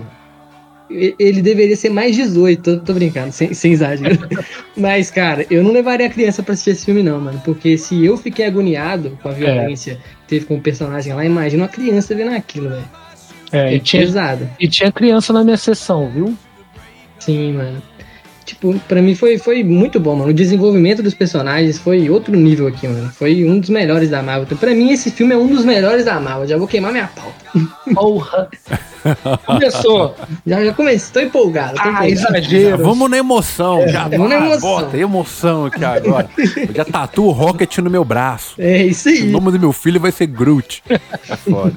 Ele 0.89 1.41
deveria 1.41 1.75
ser 1.75 1.89
mais 1.89 2.15
18, 2.15 2.61
tô, 2.61 2.79
tô 2.79 2.93
brincando, 2.93 3.31
sem, 3.31 3.53
sem 3.53 3.73
exagero. 3.73 4.17
Mas, 4.75 5.11
cara, 5.11 5.45
eu 5.49 5.63
não 5.63 5.71
levaria 5.71 6.07
a 6.07 6.09
criança 6.09 6.41
pra 6.41 6.53
assistir 6.53 6.71
esse 6.71 6.85
filme, 6.85 7.03
não, 7.03 7.19
mano. 7.19 7.41
Porque 7.43 7.77
se 7.77 8.05
eu 8.05 8.17
fiquei 8.17 8.45
agoniado 8.45 9.17
com 9.21 9.29
a 9.29 9.33
é. 9.33 9.35
violência 9.35 9.95
que 9.95 10.27
teve 10.27 10.45
com 10.45 10.55
o 10.55 10.61
personagem 10.61 11.13
lá, 11.13 11.25
imagina 11.25 11.63
uma 11.63 11.69
criança 11.69 12.15
vendo 12.15 12.33
aquilo, 12.33 12.69
velho. 12.69 12.89
É, 13.51 13.73
é 13.73 13.75
e 13.75 13.79
tinha, 13.79 14.01
pesado. 14.01 14.49
E 14.59 14.67
tinha 14.67 14.91
criança 14.91 15.33
na 15.33 15.43
minha 15.43 15.57
sessão, 15.57 16.09
viu? 16.09 16.37
Sim, 17.19 17.53
mano. 17.53 17.81
Tipo, 18.47 18.79
pra 18.87 19.01
mim 19.01 19.13
foi, 19.13 19.37
foi 19.37 19.61
muito 19.61 19.99
bom, 19.99 20.15
mano. 20.15 20.29
O 20.29 20.33
desenvolvimento 20.33 21.03
dos 21.03 21.13
personagens 21.13 21.77
foi 21.77 22.09
outro 22.09 22.33
nível 22.33 22.65
aqui, 22.65 22.87
mano. 22.87 23.09
Foi 23.09 23.43
um 23.43 23.59
dos 23.59 23.69
melhores 23.69 24.09
da 24.09 24.23
Marvel. 24.23 24.43
Então, 24.43 24.57
pra 24.57 24.73
mim, 24.73 24.89
esse 24.89 25.11
filme 25.11 25.33
é 25.33 25.37
um 25.37 25.47
dos 25.47 25.65
melhores 25.65 26.05
da 26.05 26.17
Marvel. 26.17 26.47
Já 26.47 26.57
vou 26.57 26.65
queimar 26.65 26.93
minha 26.93 27.09
pauta. 27.09 27.35
Porra! 27.93 28.47
Começou! 29.45 30.15
Já, 30.45 30.63
já 30.63 30.73
comecei, 30.73 31.11
tô 31.11 31.19
empolgado. 31.19 31.75
Tô 31.75 31.81
ah, 31.81 32.07
empolgado. 32.07 32.37
exagero. 32.37 32.77
vamos 32.77 33.09
na 33.09 33.17
emoção. 33.17 33.81
É, 33.81 33.89
já, 33.89 34.07
vamos 34.07 34.29
na 34.29 34.35
emoção. 34.37 34.59
Bota 34.61 34.97
emoção 34.97 35.65
aqui 35.65 35.83
agora. 35.83 36.29
Eu 36.37 36.73
já 36.73 36.85
tatuo 36.85 37.27
o 37.27 37.31
Rocket 37.31 37.79
no 37.79 37.89
meu 37.89 38.05
braço. 38.05 38.55
É 38.57 38.85
isso 38.85 39.09
aí. 39.09 39.23
O 39.27 39.31
nome 39.31 39.51
do 39.51 39.59
meu 39.59 39.73
filho 39.73 39.99
vai 39.99 40.13
ser 40.13 40.27
Groot. 40.27 40.81
É 40.89 40.97
foda. 41.35 41.75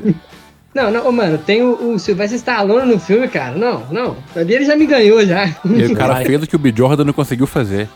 Não, 0.74 0.90
não, 0.90 1.10
mano, 1.10 1.36
tem 1.36 1.62
o, 1.62 1.94
o 1.94 1.98
Sylvester 1.98 2.36
Stallone 2.36 2.92
no 2.92 3.00
filme, 3.00 3.26
cara. 3.26 3.56
Não, 3.56 3.84
não. 3.90 4.16
Ali 4.36 4.54
ele 4.54 4.64
já 4.64 4.76
me 4.76 4.86
ganhou 4.86 5.24
já. 5.26 5.46
E 5.64 5.84
o 5.86 5.96
cara 5.96 6.16
fez 6.24 6.42
o 6.42 6.46
que 6.46 6.54
o 6.54 6.58
B. 6.58 6.72
Jordan 6.74 7.04
não 7.04 7.12
conseguiu 7.12 7.46
fazer. 7.46 7.88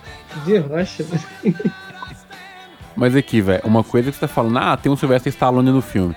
De 0.45 0.59
rocha. 0.59 1.05
Mas 2.97 3.15
aqui, 3.15 3.41
velho, 3.41 3.63
uma 3.65 3.85
coisa 3.85 4.11
que 4.11 4.17
você 4.17 4.21
tá 4.21 4.29
falando, 4.29 4.59
ah, 4.59 4.77
tem 4.77 4.91
um 4.91 4.97
Sylvester 4.97 5.33
Stallone 5.33 5.71
no 5.71 5.81
filme. 5.81 6.15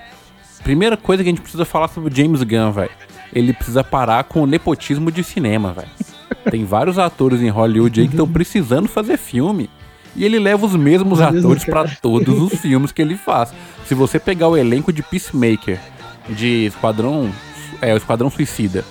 Primeira 0.62 0.96
coisa 0.96 1.22
que 1.22 1.28
a 1.28 1.32
gente 1.32 1.40
precisa 1.40 1.64
falar 1.64 1.88
sobre 1.88 2.12
o 2.12 2.16
James 2.16 2.42
Gunn, 2.42 2.72
velho. 2.72 2.90
Ele 3.32 3.52
precisa 3.52 3.84
parar 3.84 4.24
com 4.24 4.42
o 4.42 4.46
nepotismo 4.46 5.12
de 5.12 5.22
cinema, 5.22 5.72
velho. 5.72 5.88
Tem 6.50 6.64
vários 6.64 6.98
atores 6.98 7.40
em 7.40 7.48
Hollywood 7.48 8.00
aí 8.00 8.08
que 8.08 8.14
estão 8.14 8.28
precisando 8.28 8.88
fazer 8.88 9.16
filme. 9.16 9.70
E 10.16 10.24
ele 10.24 10.38
leva 10.38 10.66
os 10.66 10.74
mesmos 10.74 11.20
atores 11.20 11.64
para 11.64 11.88
todos 12.02 12.40
os 12.40 12.58
filmes 12.58 12.90
que 12.90 13.00
ele 13.00 13.16
faz. 13.16 13.52
Se 13.86 13.94
você 13.94 14.18
pegar 14.18 14.48
o 14.48 14.56
elenco 14.56 14.92
de 14.92 15.02
Peacemaker 15.02 15.78
de 16.28 16.66
Esquadrão, 16.66 17.30
é, 17.80 17.94
o 17.94 17.96
Esquadrão 17.96 18.30
Suicida 18.30 18.84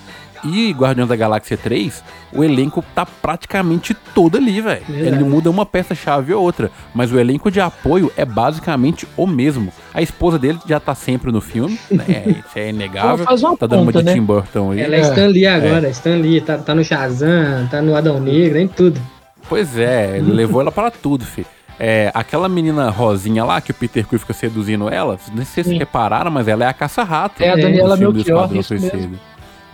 e 0.44 0.70
Guardiões 0.72 1.08
da 1.08 1.16
Galáxia 1.16 1.56
3, 1.56 2.02
o 2.32 2.44
elenco 2.44 2.84
tá 2.94 3.06
praticamente 3.06 3.94
todo 4.14 4.36
ali, 4.36 4.60
velho. 4.60 4.84
Ele 4.88 5.24
muda 5.24 5.50
uma 5.50 5.66
peça-chave 5.66 6.32
ou 6.32 6.42
outra, 6.42 6.70
mas 6.94 7.12
o 7.12 7.18
elenco 7.18 7.50
de 7.50 7.60
apoio 7.60 8.12
é 8.16 8.24
basicamente 8.24 9.06
o 9.16 9.26
mesmo. 9.26 9.72
A 9.92 10.02
esposa 10.02 10.38
dele 10.38 10.58
já 10.66 10.78
tá 10.78 10.94
sempre 10.94 11.32
no 11.32 11.40
filme, 11.40 11.78
né? 11.90 12.04
Isso 12.46 12.58
é 12.58 12.70
inegável. 12.70 13.24
Faz 13.24 13.42
uma 13.42 13.56
tá 13.56 13.66
dando 13.66 13.82
uma 13.82 13.92
de 13.92 14.02
né? 14.02 14.12
Tim 14.12 14.22
Burton 14.22 14.72
aí. 14.72 14.80
Ela 14.80 14.96
é 14.96 15.00
Stan 15.00 15.26
Lee 15.26 15.46
agora, 15.46 15.88
é. 15.88 15.90
Stan 15.90 16.16
Lee, 16.16 16.40
tá, 16.40 16.58
tá 16.58 16.74
no 16.74 16.84
Shazam, 16.84 17.66
tá 17.70 17.82
no 17.82 17.96
Adão 17.96 18.20
Negro, 18.20 18.58
em 18.58 18.68
tudo. 18.68 19.00
Pois 19.48 19.78
é, 19.78 20.18
ele 20.18 20.32
levou 20.32 20.60
ela 20.60 20.70
para 20.70 20.90
tudo, 20.90 21.24
filho. 21.24 21.46
É, 21.80 22.10
aquela 22.12 22.48
menina 22.48 22.90
rosinha 22.90 23.44
lá, 23.44 23.60
que 23.60 23.70
o 23.70 23.74
Peter 23.74 24.06
Quill 24.06 24.18
fica 24.18 24.32
seduzindo 24.32 24.88
ela, 24.88 25.18
não 25.32 25.44
sei 25.44 25.62
se 25.62 25.70
vocês 25.70 25.78
repararam, 25.78 26.30
mas 26.30 26.48
ela 26.48 26.64
é 26.64 26.66
a 26.66 26.72
caça-rato. 26.72 27.42
É 27.42 27.50
a 27.50 27.56
Daniela 27.56 27.96
Melchior, 27.96 28.54
isso 28.56 28.74
mesmo. 28.74 29.18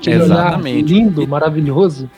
Exatamente. 0.06 0.92
Lindo, 0.92 1.22
e... 1.22 1.26
maravilhoso. 1.26 2.10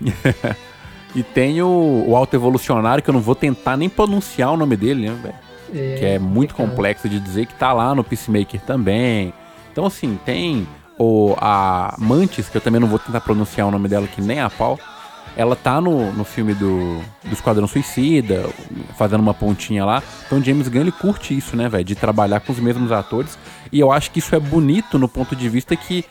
e 1.14 1.22
tem 1.22 1.60
o, 1.62 2.04
o 2.06 2.16
Alto 2.16 2.36
Evolucionário, 2.36 3.02
que 3.02 3.10
eu 3.10 3.14
não 3.14 3.20
vou 3.20 3.34
tentar 3.34 3.76
nem 3.76 3.88
pronunciar 3.88 4.52
o 4.52 4.56
nome 4.56 4.76
dele, 4.76 5.08
né, 5.08 5.16
velho? 5.20 5.34
É, 5.74 5.96
que 5.98 6.06
é 6.06 6.18
muito 6.20 6.54
complexo 6.54 7.08
de 7.08 7.18
dizer 7.18 7.46
que 7.46 7.54
tá 7.54 7.72
lá 7.72 7.92
no 7.94 8.04
Peacemaker 8.04 8.60
também. 8.60 9.34
Então, 9.72 9.86
assim, 9.86 10.16
tem 10.24 10.68
o, 10.96 11.34
a 11.38 11.96
Mantis, 11.98 12.48
que 12.48 12.56
eu 12.56 12.60
também 12.60 12.80
não 12.80 12.86
vou 12.86 13.00
tentar 13.00 13.20
pronunciar 13.20 13.66
o 13.66 13.70
nome 13.72 13.88
dela 13.88 14.04
aqui 14.04 14.20
nem 14.20 14.40
a 14.40 14.48
pau, 14.48 14.78
ela 15.36 15.56
tá 15.56 15.80
no, 15.80 16.12
no 16.12 16.24
filme 16.24 16.54
do, 16.54 17.00
do 17.24 17.32
Esquadrão 17.32 17.66
Suicida, 17.66 18.48
fazendo 18.96 19.20
uma 19.20 19.34
pontinha 19.34 19.84
lá. 19.84 20.02
Então 20.26 20.42
James 20.42 20.68
Gunn 20.68 20.82
ele 20.82 20.92
curte 20.92 21.36
isso, 21.36 21.56
né, 21.56 21.68
velho? 21.68 21.84
De 21.84 21.94
trabalhar 21.94 22.40
com 22.40 22.52
os 22.52 22.60
mesmos 22.60 22.92
atores. 22.92 23.38
E 23.72 23.80
eu 23.80 23.90
acho 23.90 24.10
que 24.10 24.20
isso 24.20 24.34
é 24.34 24.40
bonito 24.40 24.98
no 24.98 25.08
ponto 25.08 25.34
de 25.34 25.48
vista 25.48 25.74
que 25.74 26.04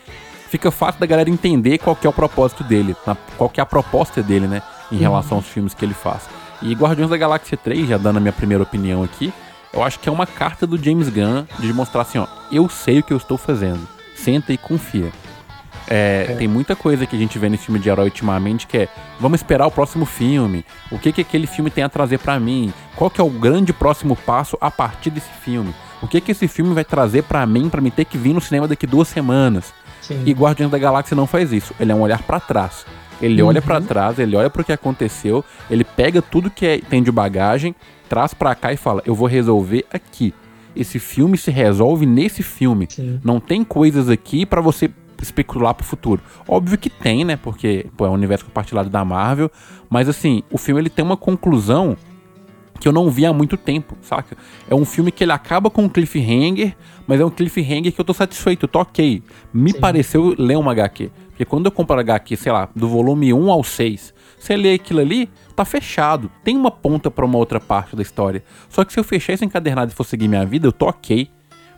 fica 0.48 0.70
fácil 0.70 1.00
da 1.00 1.06
galera 1.06 1.30
entender 1.30 1.78
qual 1.78 1.96
que 1.96 2.06
é 2.06 2.10
o 2.10 2.12
propósito 2.12 2.62
dele, 2.62 2.94
qual 3.36 3.48
que 3.48 3.60
é 3.60 3.62
a 3.62 3.66
proposta 3.66 4.22
dele, 4.22 4.46
né? 4.46 4.62
Em 4.92 4.96
relação 4.96 5.38
aos 5.38 5.46
filmes 5.46 5.74
que 5.74 5.84
ele 5.84 5.94
faz. 5.94 6.28
E 6.62 6.72
Guardiões 6.74 7.10
da 7.10 7.16
Galáxia 7.16 7.56
3, 7.56 7.88
já 7.88 7.98
dando 7.98 8.18
a 8.18 8.20
minha 8.20 8.32
primeira 8.32 8.62
opinião 8.62 9.02
aqui, 9.02 9.32
eu 9.72 9.82
acho 9.82 9.98
que 9.98 10.08
é 10.08 10.12
uma 10.12 10.26
carta 10.26 10.66
do 10.66 10.82
James 10.82 11.08
Gunn 11.08 11.44
de 11.58 11.72
mostrar 11.72 12.02
assim, 12.02 12.18
ó, 12.18 12.26
eu 12.52 12.68
sei 12.68 13.00
o 13.00 13.02
que 13.02 13.12
eu 13.12 13.16
estou 13.16 13.36
fazendo. 13.36 13.88
Senta 14.14 14.52
e 14.52 14.56
confia. 14.56 15.10
É, 15.88 16.26
é. 16.30 16.34
Tem 16.34 16.48
muita 16.48 16.74
coisa 16.74 17.06
que 17.06 17.14
a 17.14 17.18
gente 17.18 17.38
vê 17.38 17.48
nesse 17.48 17.64
filme 17.64 17.78
de 17.78 17.88
herói 17.88 18.06
ultimamente 18.06 18.66
que 18.66 18.78
é 18.78 18.88
vamos 19.20 19.40
esperar 19.40 19.66
o 19.66 19.70
próximo 19.70 20.04
filme. 20.06 20.64
O 20.90 20.98
que 20.98 21.12
que 21.12 21.20
aquele 21.20 21.46
filme 21.46 21.70
tem 21.70 21.84
a 21.84 21.88
trazer 21.88 22.18
para 22.18 22.38
mim? 22.40 22.72
Qual 22.96 23.10
que 23.10 23.20
é 23.20 23.24
o 23.24 23.30
grande 23.30 23.72
próximo 23.72 24.16
passo 24.16 24.56
a 24.60 24.70
partir 24.70 25.10
desse 25.10 25.30
filme? 25.42 25.74
O 26.02 26.06
que 26.06 26.20
que 26.20 26.32
esse 26.32 26.48
filme 26.48 26.74
vai 26.74 26.84
trazer 26.84 27.22
para 27.22 27.44
mim 27.46 27.68
para 27.68 27.80
me 27.80 27.90
ter 27.90 28.04
que 28.04 28.18
vir 28.18 28.32
no 28.32 28.40
cinema 28.40 28.68
daqui 28.68 28.86
duas 28.86 29.08
semanas? 29.08 29.72
Sim. 30.00 30.22
E 30.26 30.32
Guardiões 30.32 30.70
da 30.70 30.78
Galáxia 30.78 31.16
não 31.16 31.26
faz 31.26 31.52
isso. 31.52 31.74
Ele 31.80 31.92
é 31.92 31.94
um 31.94 32.02
olhar 32.02 32.22
para 32.22 32.38
trás. 32.40 32.84
Ele 33.20 33.40
uhum. 33.40 33.48
olha 33.48 33.62
para 33.62 33.80
trás, 33.80 34.18
ele 34.18 34.36
olha 34.36 34.50
para 34.50 34.62
o 34.62 34.64
que 34.64 34.72
aconteceu, 34.72 35.44
ele 35.70 35.84
pega 35.84 36.20
tudo 36.20 36.50
que 36.50 36.66
é, 36.66 36.78
tem 36.78 37.02
de 37.02 37.12
bagagem, 37.12 37.74
traz 38.08 38.34
para 38.34 38.54
cá 38.54 38.72
e 38.72 38.76
fala: 38.76 39.02
"Eu 39.06 39.14
vou 39.14 39.28
resolver 39.28 39.86
aqui". 39.92 40.34
Esse 40.74 40.98
filme 40.98 41.38
se 41.38 41.50
resolve 41.50 42.04
nesse 42.04 42.42
filme. 42.42 42.88
Sim. 42.90 43.20
Não 43.22 43.38
tem 43.38 43.62
coisas 43.62 44.08
aqui 44.08 44.44
para 44.44 44.60
você 44.60 44.90
especular 45.24 45.74
pro 45.74 45.84
futuro. 45.84 46.22
Óbvio 46.46 46.78
que 46.78 46.88
tem, 46.88 47.24
né? 47.24 47.36
Porque 47.36 47.86
pô, 47.96 48.06
é 48.06 48.10
um 48.10 48.14
universo 48.14 48.44
compartilhado 48.44 48.88
da 48.88 49.04
Marvel, 49.04 49.50
mas 49.90 50.08
assim, 50.08 50.42
o 50.50 50.58
filme 50.58 50.80
ele 50.80 50.90
tem 50.90 51.04
uma 51.04 51.16
conclusão 51.16 51.96
que 52.80 52.88
eu 52.88 52.92
não 52.92 53.10
vi 53.10 53.24
há 53.24 53.32
muito 53.32 53.56
tempo, 53.56 53.96
saca? 54.02 54.36
É 54.68 54.74
um 54.74 54.84
filme 54.84 55.10
que 55.10 55.24
ele 55.24 55.32
acaba 55.32 55.70
com 55.70 55.84
um 55.84 55.88
cliffhanger, 55.88 56.76
mas 57.06 57.20
é 57.20 57.24
um 57.24 57.30
cliffhanger 57.30 57.92
que 57.92 58.00
eu 58.00 58.04
tô 58.04 58.12
satisfeito, 58.12 58.64
eu 58.64 58.68
tô 58.68 58.80
ok. 58.80 59.22
Me 59.52 59.72
Sim. 59.72 59.80
pareceu 59.80 60.34
ler 60.38 60.56
uma 60.56 60.72
HQ. 60.72 61.10
Porque 61.28 61.44
quando 61.44 61.66
eu 61.66 61.72
compro 61.72 61.98
HQ, 61.98 62.36
sei 62.36 62.52
lá, 62.52 62.68
do 62.74 62.88
volume 62.88 63.32
1 63.32 63.50
ao 63.50 63.64
6, 63.64 64.14
você 64.38 64.56
lê 64.56 64.74
aquilo 64.74 65.00
ali, 65.00 65.28
tá 65.56 65.64
fechado. 65.64 66.30
Tem 66.44 66.56
uma 66.56 66.70
ponta 66.70 67.10
para 67.10 67.24
uma 67.24 67.38
outra 67.38 67.58
parte 67.58 67.96
da 67.96 68.02
história. 68.02 68.44
Só 68.68 68.84
que 68.84 68.92
se 68.92 69.00
eu 69.00 69.04
fechar 69.04 69.32
esse 69.32 69.44
encadernado 69.44 69.90
e 69.90 69.94
for 69.94 70.04
seguir 70.04 70.28
minha 70.28 70.44
vida, 70.44 70.66
eu 70.66 70.72
tô 70.72 70.86
ok. 70.86 71.30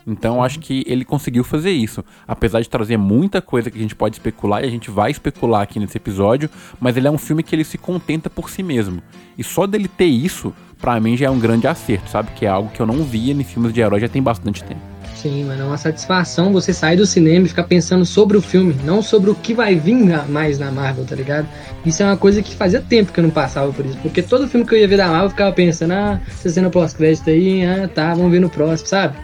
Então 0.06 0.42
acho 0.42 0.60
que 0.60 0.84
ele 0.86 1.04
conseguiu 1.04 1.42
fazer 1.42 1.72
isso. 1.72 2.04
Apesar 2.28 2.60
de 2.60 2.68
trazer 2.68 2.96
muita 2.96 3.42
coisa 3.42 3.70
que 3.70 3.78
a 3.78 3.80
gente 3.80 3.96
pode 3.96 4.16
especular 4.16 4.62
e 4.62 4.66
a 4.66 4.70
gente 4.70 4.90
vai 4.90 5.10
especular 5.10 5.62
aqui 5.62 5.80
nesse 5.80 5.96
episódio, 5.96 6.48
mas 6.78 6.96
ele 6.96 7.08
é 7.08 7.10
um 7.10 7.18
filme 7.18 7.42
que 7.42 7.54
ele 7.54 7.64
se 7.64 7.76
contenta 7.76 8.30
por 8.30 8.48
si 8.48 8.62
mesmo. 8.62 9.02
E 9.36 9.42
só 9.42 9.66
dele 9.66 9.88
ter 9.88 10.06
isso, 10.06 10.54
para 10.80 11.00
mim 11.00 11.16
já 11.16 11.26
é 11.26 11.30
um 11.30 11.38
grande 11.38 11.66
acerto, 11.66 12.08
sabe? 12.08 12.30
Que 12.36 12.46
é 12.46 12.48
algo 12.48 12.70
que 12.70 12.80
eu 12.80 12.86
não 12.86 13.02
via 13.02 13.32
em 13.32 13.42
filmes 13.42 13.72
de 13.72 13.80
herói 13.80 14.00
já 14.00 14.08
tem 14.08 14.22
bastante 14.22 14.62
tempo. 14.62 14.96
Sim, 15.16 15.44
mas 15.44 15.58
é 15.58 15.64
uma 15.64 15.78
satisfação 15.78 16.52
você 16.52 16.74
sair 16.74 16.96
do 16.96 17.06
cinema 17.06 17.46
e 17.46 17.48
ficar 17.48 17.64
pensando 17.64 18.04
sobre 18.04 18.36
o 18.36 18.42
filme, 18.42 18.76
não 18.84 19.00
sobre 19.00 19.30
o 19.30 19.34
que 19.34 19.54
vai 19.54 19.74
vir 19.74 19.96
mais 20.28 20.58
na 20.58 20.70
Marvel, 20.70 21.06
tá 21.06 21.16
ligado? 21.16 21.48
Isso 21.84 22.02
é 22.02 22.06
uma 22.06 22.16
coisa 22.18 22.42
que 22.42 22.54
fazia 22.54 22.82
tempo 22.82 23.12
que 23.12 23.18
eu 23.18 23.24
não 23.24 23.30
passava 23.30 23.72
por 23.72 23.84
isso. 23.84 23.96
Porque 24.02 24.22
todo 24.22 24.46
filme 24.46 24.66
que 24.66 24.74
eu 24.74 24.78
ia 24.78 24.86
ver 24.86 24.98
da 24.98 25.06
Marvel 25.06 25.24
eu 25.24 25.30
ficava 25.30 25.52
pensando, 25.52 25.92
ah, 25.92 26.20
essa 26.28 26.50
cena 26.50 26.68
pós-crédito 26.68 27.30
aí, 27.30 27.64
ah, 27.64 27.88
tá, 27.88 28.14
vamos 28.14 28.30
ver 28.30 28.40
no 28.40 28.50
próximo, 28.50 28.88
sabe? 28.88 29.16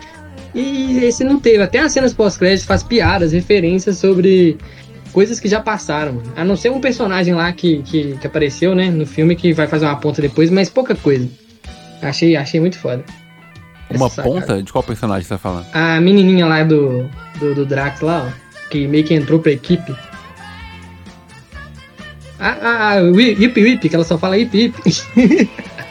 E 0.54 0.98
esse 1.04 1.24
não 1.24 1.40
teve. 1.40 1.62
Até 1.62 1.78
as 1.78 1.92
cenas 1.92 2.12
pós-crédito 2.12 2.66
faz 2.66 2.82
piadas, 2.82 3.32
referências 3.32 3.98
sobre 3.98 4.58
coisas 5.12 5.38
que 5.38 5.48
já 5.48 5.60
passaram. 5.60 6.22
A 6.36 6.44
não 6.44 6.56
ser 6.56 6.70
um 6.70 6.80
personagem 6.80 7.34
lá 7.34 7.52
que, 7.52 7.82
que, 7.82 8.16
que, 8.16 8.26
apareceu, 8.26 8.74
né, 8.74 8.90
no 8.90 9.06
filme 9.06 9.36
que 9.36 9.52
vai 9.52 9.66
fazer 9.66 9.86
uma 9.86 9.96
ponta 9.96 10.20
depois, 10.20 10.50
mas 10.50 10.68
pouca 10.68 10.94
coisa. 10.94 11.28
Achei, 12.02 12.36
achei 12.36 12.60
muito 12.60 12.78
foda. 12.78 13.04
Uma 13.90 14.08
ponta? 14.08 14.62
De 14.62 14.72
qual 14.72 14.82
personagem 14.82 15.22
você 15.22 15.28
tá 15.28 15.38
falando? 15.38 15.66
A 15.72 16.00
menininha 16.00 16.46
lá 16.46 16.64
do, 16.64 17.08
do, 17.38 17.54
do 17.54 17.66
Drax 17.66 18.00
lá, 18.00 18.26
ó, 18.28 18.68
que 18.70 18.86
meio 18.86 19.04
que 19.04 19.14
entrou 19.14 19.38
pra 19.38 19.52
equipe. 19.52 19.94
Ah, 22.40 22.56
ah, 22.60 23.00
Whip 23.02 23.62
Whip, 23.62 23.88
que 23.88 23.94
ela 23.94 24.04
só 24.04 24.18
fala 24.18 24.36
Hip 24.36 24.58
Hip. 24.58 24.74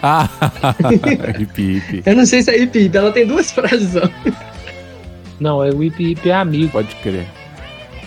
ah, 0.04 0.28
Hip 1.40 1.62
Hip. 1.62 2.04
Eu 2.06 2.16
não 2.16 2.26
sei 2.26 2.42
se 2.42 2.52
é 2.52 2.62
Hip 2.62 2.78
Hip, 2.78 2.98
ela 2.98 3.12
tem 3.12 3.26
duas 3.26 3.52
frases 3.54 3.94
só. 3.94 4.02
Não, 5.42 5.64
é 5.64 5.72
o 5.72 5.84
Hip 5.84 6.12
Hip 6.12 6.30
é 6.30 6.34
amigo. 6.36 6.72
Pode 6.72 6.96
crer. 6.98 7.26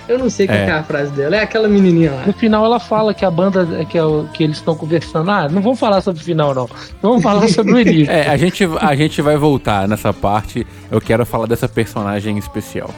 Eu 0.06 0.18
não 0.18 0.30
sei 0.30 0.46
qual 0.46 0.56
é. 0.56 0.66
é. 0.66 0.70
a 0.70 0.82
frase 0.84 1.10
dela, 1.12 1.34
é 1.34 1.40
aquela 1.40 1.66
menininha 1.66 2.12
lá. 2.12 2.26
No 2.26 2.32
final 2.32 2.64
ela 2.64 2.78
fala 2.78 3.12
que 3.12 3.24
a 3.24 3.30
banda, 3.30 3.84
que, 3.86 3.98
é 3.98 4.04
o, 4.04 4.28
que 4.32 4.44
eles 4.44 4.58
estão 4.58 4.76
conversando. 4.76 5.30
Ah, 5.30 5.48
não 5.48 5.60
vamos 5.60 5.80
falar 5.80 6.00
sobre 6.00 6.20
o 6.20 6.24
final, 6.24 6.54
não. 6.54 6.68
Vamos 7.02 7.22
falar 7.22 7.48
sobre 7.48 7.72
o 7.72 7.80
início. 7.80 8.04
É, 8.14 8.28
a 8.28 8.36
gente, 8.36 8.64
a 8.80 8.94
gente 8.94 9.20
vai 9.20 9.36
voltar 9.36 9.88
nessa 9.88 10.12
parte. 10.12 10.64
Eu 10.90 11.00
quero 11.00 11.26
falar 11.26 11.46
dessa 11.46 11.68
personagem 11.68 12.38
especial. 12.38 12.90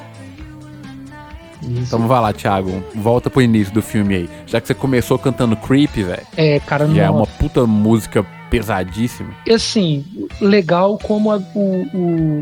Isso. 1.62 1.94
Então 1.94 2.06
vai 2.06 2.20
lá, 2.20 2.32
Thiago. 2.32 2.82
Volta 2.94 3.30
pro 3.30 3.40
início 3.40 3.72
do 3.72 3.80
filme 3.80 4.14
aí. 4.14 4.30
Já 4.46 4.60
que 4.60 4.66
você 4.66 4.74
começou 4.74 5.18
cantando 5.18 5.56
Creep, 5.56 5.94
velho. 5.94 6.26
É, 6.36 6.60
cara, 6.60 6.86
Já 6.88 7.04
é 7.04 7.10
uma 7.10 7.26
puta 7.26 7.66
música 7.66 8.26
pesadíssima. 8.50 9.30
E 9.46 9.52
assim, 9.52 10.04
legal 10.40 10.98
como 10.98 11.32
a, 11.32 11.36
o, 11.54 11.86
o, 11.94 12.40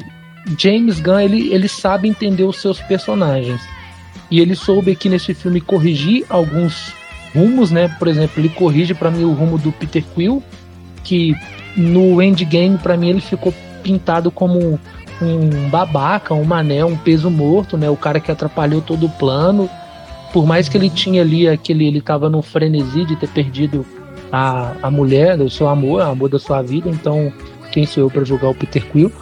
James 0.58 1.00
Gunn 1.00 1.20
ele, 1.20 1.52
ele 1.52 1.68
sabe 1.68 2.08
entender 2.08 2.44
os 2.44 2.60
seus 2.60 2.80
personagens. 2.80 3.60
E 4.30 4.40
ele 4.40 4.54
soube 4.54 4.90
aqui 4.90 5.08
nesse 5.08 5.34
filme 5.34 5.60
corrigir 5.60 6.24
alguns 6.28 6.92
rumos, 7.34 7.70
né? 7.70 7.88
Por 7.98 8.08
exemplo, 8.08 8.40
ele 8.40 8.48
corrige 8.48 8.94
para 8.94 9.10
mim 9.10 9.24
o 9.24 9.32
rumo 9.32 9.58
do 9.58 9.72
Peter 9.72 10.04
Quill, 10.14 10.42
que 11.02 11.34
no 11.76 12.22
endgame 12.22 12.78
para 12.78 12.96
mim 12.96 13.10
ele 13.10 13.20
ficou 13.20 13.52
pintado 13.82 14.30
como 14.30 14.78
um 15.20 15.68
babaca, 15.68 16.34
um 16.34 16.44
mané, 16.44 16.84
um 16.84 16.96
peso 16.96 17.30
morto, 17.30 17.76
né? 17.76 17.88
O 17.90 17.96
cara 17.96 18.20
que 18.20 18.30
atrapalhou 18.30 18.80
todo 18.80 19.06
o 19.06 19.10
plano. 19.10 19.68
Por 20.32 20.46
mais 20.46 20.68
que 20.68 20.76
ele 20.76 20.90
tinha 20.90 21.22
ali 21.22 21.48
aquele, 21.48 21.86
ele 21.86 22.00
tava 22.00 22.28
no 22.28 22.42
frenesi 22.42 23.04
de 23.04 23.14
ter 23.14 23.28
perdido 23.28 23.86
a, 24.32 24.72
a 24.82 24.90
mulher, 24.90 25.40
o 25.40 25.48
seu 25.48 25.68
amor, 25.68 26.00
o 26.00 26.02
amor 26.02 26.28
da 26.28 26.40
sua 26.40 26.60
vida, 26.60 26.90
então 26.90 27.32
quem 27.70 27.86
sou 27.86 28.04
eu 28.04 28.10
para 28.10 28.24
julgar 28.24 28.50
o 28.50 28.54
Peter 28.54 28.84
Quill? 28.90 29.12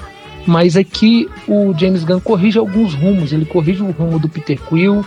Mas 0.47 0.77
aqui 0.77 1.29
o 1.47 1.73
James 1.77 2.05
Gunn 2.05 2.21
corrige 2.21 2.59
alguns 2.59 2.95
rumos. 2.95 3.33
Ele 3.33 3.45
corrige 3.45 3.83
o 3.83 3.91
rumo 3.91 4.19
do 4.19 4.29
Peter 4.29 4.61
Quill, 4.69 5.05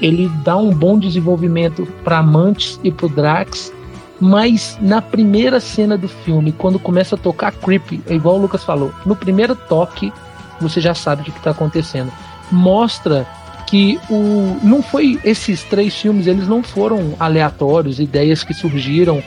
ele 0.00 0.28
dá 0.44 0.56
um 0.56 0.70
bom 0.70 0.98
desenvolvimento 0.98 1.86
para 2.02 2.22
Mantis 2.22 2.80
e 2.82 2.90
para 2.90 3.08
Drax. 3.08 3.72
Mas 4.20 4.78
na 4.80 5.02
primeira 5.02 5.58
cena 5.58 5.98
do 5.98 6.08
filme, 6.08 6.52
quando 6.52 6.78
começa 6.78 7.16
a 7.16 7.18
tocar 7.18 7.52
Creep, 7.52 8.00
é 8.06 8.14
igual 8.14 8.36
o 8.36 8.42
Lucas 8.42 8.62
falou, 8.62 8.92
no 9.04 9.16
primeiro 9.16 9.56
toque 9.56 10.12
você 10.60 10.80
já 10.80 10.94
sabe 10.94 11.22
o 11.22 11.24
que 11.24 11.30
está 11.30 11.50
acontecendo. 11.50 12.12
Mostra 12.50 13.26
que 13.66 13.98
o 14.08 14.56
não 14.62 14.82
foi 14.82 15.18
esses 15.24 15.64
três 15.64 15.94
filmes, 15.96 16.26
eles 16.26 16.46
não 16.46 16.62
foram 16.62 17.14
aleatórios, 17.18 17.98
ideias 17.98 18.44
que 18.44 18.54
surgiram 18.54 19.22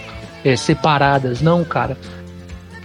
é, 0.45 0.55
separadas, 0.55 1.41
não, 1.41 1.63
cara. 1.65 1.97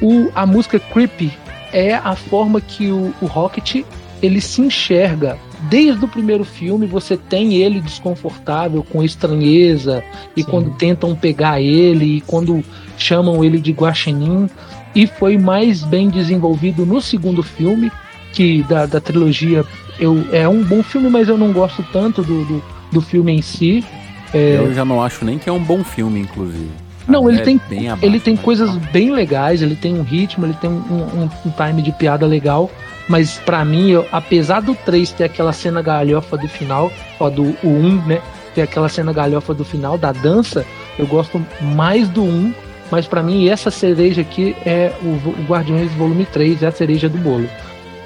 O, 0.00 0.30
a 0.34 0.44
música 0.44 0.80
Creepy 0.80 1.32
é 1.72 1.94
a 1.94 2.14
forma 2.14 2.60
que 2.60 2.88
o, 2.90 3.14
o 3.20 3.26
Rocket 3.26 3.84
ele 4.22 4.40
se 4.40 4.60
enxerga. 4.60 5.38
Desde 5.68 6.04
o 6.04 6.08
primeiro 6.08 6.44
filme 6.44 6.86
você 6.86 7.16
tem 7.16 7.54
ele 7.54 7.80
desconfortável, 7.80 8.82
com 8.82 9.02
estranheza, 9.02 10.02
e 10.36 10.42
Sim. 10.42 10.50
quando 10.50 10.70
tentam 10.76 11.14
pegar 11.14 11.60
ele, 11.60 12.16
e 12.16 12.20
quando 12.22 12.64
chamam 12.96 13.44
ele 13.44 13.58
de 13.58 13.72
guaxinim, 13.72 14.48
e 14.94 15.06
foi 15.06 15.38
mais 15.38 15.82
bem 15.82 16.08
desenvolvido 16.08 16.84
no 16.84 17.00
segundo 17.00 17.42
filme, 17.42 17.90
que 18.32 18.62
da, 18.64 18.86
da 18.86 19.00
trilogia 19.00 19.64
eu, 19.98 20.26
é 20.32 20.48
um 20.48 20.62
bom 20.62 20.82
filme, 20.82 21.08
mas 21.10 21.28
eu 21.28 21.36
não 21.36 21.52
gosto 21.52 21.84
tanto 21.92 22.22
do, 22.22 22.44
do, 22.44 22.64
do 22.92 23.00
filme 23.00 23.32
em 23.32 23.42
si. 23.42 23.84
É... 24.32 24.56
Eu 24.56 24.72
já 24.72 24.84
não 24.84 25.02
acho 25.02 25.24
nem 25.24 25.38
que 25.38 25.48
é 25.48 25.52
um 25.52 25.62
bom 25.62 25.84
filme, 25.84 26.20
inclusive. 26.20 26.70
Não, 27.10 27.28
ele 27.28 27.40
é 27.40 27.44
tem, 27.44 27.60
abaixo, 27.88 28.04
ele 28.04 28.20
tem 28.20 28.36
coisas 28.36 28.76
bem 28.92 29.10
legais, 29.10 29.62
ele 29.62 29.76
tem 29.76 29.94
um 29.94 30.02
ritmo, 30.02 30.46
ele 30.46 30.54
tem 30.54 30.70
um, 30.70 30.74
um, 30.74 31.30
um 31.46 31.50
time 31.50 31.82
de 31.82 31.92
piada 31.92 32.26
legal. 32.26 32.70
Mas 33.08 33.38
para 33.38 33.64
mim, 33.64 33.90
eu, 33.90 34.06
apesar 34.12 34.60
do 34.60 34.74
3 34.74 35.10
ter 35.12 35.24
aquela 35.24 35.52
cena 35.52 35.82
galhofa 35.82 36.36
do 36.36 36.48
final, 36.48 36.92
ó, 37.18 37.28
do 37.28 37.56
o 37.62 37.68
1, 37.68 38.06
né? 38.06 38.22
Ter 38.54 38.62
aquela 38.62 38.88
cena 38.88 39.12
galhofa 39.12 39.52
do 39.52 39.64
final, 39.64 39.98
da 39.98 40.12
dança, 40.12 40.64
eu 40.98 41.06
gosto 41.06 41.44
mais 41.60 42.08
do 42.08 42.22
1. 42.22 42.54
Mas 42.90 43.06
para 43.06 43.22
mim, 43.22 43.48
essa 43.48 43.70
cereja 43.70 44.20
aqui 44.20 44.54
é 44.64 44.92
o, 45.02 45.06
o 45.06 45.44
Guardiões 45.48 45.92
Volume 45.92 46.24
3, 46.26 46.62
é 46.62 46.66
a 46.66 46.72
cereja 46.72 47.08
do 47.08 47.18
bolo. 47.18 47.48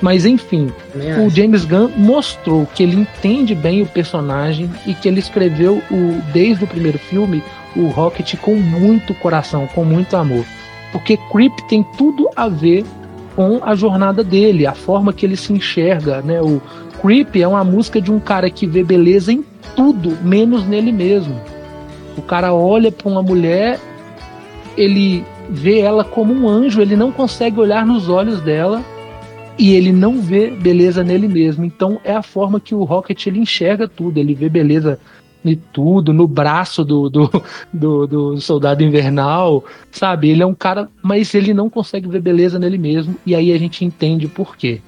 Mas 0.00 0.26
enfim, 0.26 0.70
o 1.24 1.30
James 1.30 1.64
Gunn 1.64 1.90
mostrou 1.96 2.66
que 2.66 2.82
ele 2.82 2.96
entende 2.96 3.54
bem 3.54 3.82
o 3.82 3.86
personagem 3.86 4.70
e 4.86 4.92
que 4.92 5.08
ele 5.08 5.20
escreveu 5.20 5.82
o, 5.90 6.20
desde 6.32 6.64
o 6.64 6.66
primeiro 6.66 6.98
filme 6.98 7.42
o 7.76 7.88
Rocket 7.88 8.36
com 8.36 8.54
muito 8.54 9.14
coração, 9.14 9.66
com 9.74 9.84
muito 9.84 10.16
amor. 10.16 10.44
Porque 10.92 11.16
Creep 11.16 11.58
tem 11.68 11.82
tudo 11.96 12.28
a 12.36 12.48
ver 12.48 12.84
com 13.34 13.60
a 13.62 13.74
jornada 13.74 14.22
dele, 14.22 14.66
a 14.66 14.74
forma 14.74 15.12
que 15.12 15.26
ele 15.26 15.36
se 15.36 15.52
enxerga, 15.52 16.22
né? 16.22 16.40
O, 16.40 16.62
Creep 17.04 17.36
é 17.36 17.46
uma 17.46 17.62
música 17.62 18.00
de 18.00 18.10
um 18.10 18.18
cara 18.18 18.48
que 18.48 18.66
vê 18.66 18.82
beleza 18.82 19.30
em 19.30 19.44
tudo, 19.76 20.16
menos 20.22 20.66
nele 20.66 20.90
mesmo. 20.90 21.38
O 22.16 22.22
cara 22.22 22.54
olha 22.54 22.90
para 22.90 23.06
uma 23.06 23.22
mulher, 23.22 23.78
ele 24.74 25.22
vê 25.50 25.80
ela 25.80 26.02
como 26.02 26.32
um 26.32 26.48
anjo, 26.48 26.80
ele 26.80 26.96
não 26.96 27.12
consegue 27.12 27.60
olhar 27.60 27.84
nos 27.84 28.08
olhos 28.08 28.40
dela 28.40 28.82
e 29.58 29.74
ele 29.74 29.92
não 29.92 30.18
vê 30.18 30.48
beleza 30.48 31.04
nele 31.04 31.28
mesmo. 31.28 31.62
Então 31.62 32.00
é 32.02 32.14
a 32.14 32.22
forma 32.22 32.58
que 32.58 32.74
o 32.74 32.84
Rocket 32.84 33.26
ele 33.26 33.40
enxerga 33.40 33.86
tudo, 33.86 34.18
ele 34.18 34.34
vê 34.34 34.48
beleza 34.48 34.98
em 35.44 35.60
tudo, 35.72 36.12
no 36.12 36.26
braço 36.26 36.84
do, 36.84 37.10
do, 37.10 37.30
do, 37.72 38.06
do, 38.06 38.40
soldado 38.40 38.82
invernal, 38.82 39.64
sabe? 39.90 40.30
Ele 40.30 40.42
é 40.42 40.46
um 40.46 40.54
cara, 40.54 40.88
mas 41.02 41.34
ele 41.34 41.52
não 41.52 41.68
consegue 41.68 42.08
ver 42.08 42.20
beleza 42.20 42.58
nele 42.58 42.78
mesmo, 42.78 43.14
e 43.26 43.34
aí 43.34 43.52
a 43.52 43.58
gente 43.58 43.84
entende 43.84 44.26
por 44.26 44.56
quê. 44.56 44.80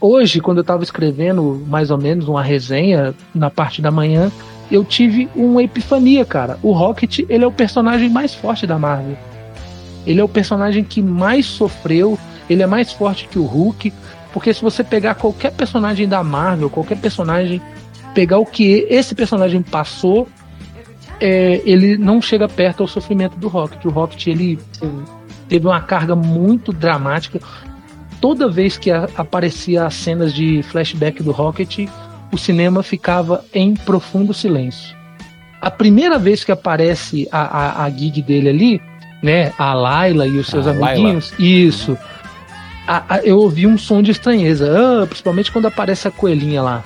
Hoje, 0.00 0.40
quando 0.40 0.58
eu 0.58 0.62
estava 0.62 0.82
escrevendo 0.82 1.62
mais 1.68 1.90
ou 1.90 1.98
menos 1.98 2.26
uma 2.26 2.42
resenha 2.42 3.14
na 3.34 3.50
parte 3.50 3.80
da 3.80 3.90
manhã, 3.90 4.32
eu 4.70 4.84
tive 4.84 5.28
uma 5.34 5.62
epifania, 5.62 6.24
cara. 6.24 6.58
O 6.62 6.72
Rocket, 6.72 7.20
ele 7.28 7.44
é 7.44 7.46
o 7.46 7.52
personagem 7.52 8.08
mais 8.08 8.34
forte 8.34 8.66
da 8.66 8.78
Marvel. 8.78 9.16
Ele 10.06 10.20
é 10.20 10.24
o 10.24 10.28
personagem 10.28 10.82
que 10.82 11.00
mais 11.00 11.46
sofreu, 11.46 12.18
ele 12.50 12.62
é 12.62 12.66
mais 12.66 12.92
forte 12.92 13.28
que 13.28 13.38
o 13.38 13.44
Hulk, 13.44 13.92
porque 14.32 14.52
se 14.52 14.62
você 14.62 14.82
pegar 14.82 15.14
qualquer 15.14 15.52
personagem 15.52 16.08
da 16.08 16.24
Marvel, 16.24 16.70
qualquer 16.70 16.98
personagem 16.98 17.60
pegar 18.14 18.38
o 18.38 18.46
que 18.46 18.86
esse 18.88 19.14
personagem 19.14 19.62
passou, 19.62 20.28
é, 21.20 21.62
ele 21.64 21.96
não 21.96 22.20
chega 22.20 22.48
perto 22.48 22.82
ao 22.82 22.88
sofrimento 22.88 23.36
do 23.36 23.48
Rocket. 23.48 23.84
O 23.84 23.90
Rocket 23.90 24.26
ele 24.26 24.58
Sim. 24.72 25.04
teve 25.48 25.66
uma 25.66 25.80
carga 25.80 26.14
muito 26.16 26.72
dramática. 26.72 27.40
Toda 28.20 28.50
vez 28.50 28.76
que 28.76 28.90
a, 28.90 29.08
aparecia 29.16 29.86
as 29.86 29.94
cenas 29.94 30.32
de 30.32 30.62
flashback 30.64 31.22
do 31.22 31.32
Rocket, 31.32 31.88
o 32.32 32.38
cinema 32.38 32.82
ficava 32.82 33.44
em 33.52 33.74
profundo 33.74 34.34
silêncio. 34.34 34.96
A 35.60 35.70
primeira 35.70 36.18
vez 36.18 36.42
que 36.42 36.50
aparece 36.50 37.28
a, 37.30 37.82
a, 37.82 37.84
a 37.84 37.90
gig 37.90 38.20
dele 38.22 38.48
ali, 38.48 38.82
né, 39.22 39.52
a 39.56 39.72
Laila 39.74 40.26
e 40.26 40.38
os 40.38 40.48
seus 40.48 40.66
a 40.66 40.70
amiguinhos, 40.70 41.30
Laila. 41.38 41.46
isso. 41.46 41.96
A, 42.88 43.20
eu 43.22 43.38
ouvi 43.38 43.64
um 43.64 43.78
som 43.78 44.02
de 44.02 44.10
estranheza, 44.10 44.72
ah, 44.76 45.06
principalmente 45.06 45.52
quando 45.52 45.66
aparece 45.66 46.08
a 46.08 46.10
coelhinha 46.10 46.62
lá. 46.62 46.82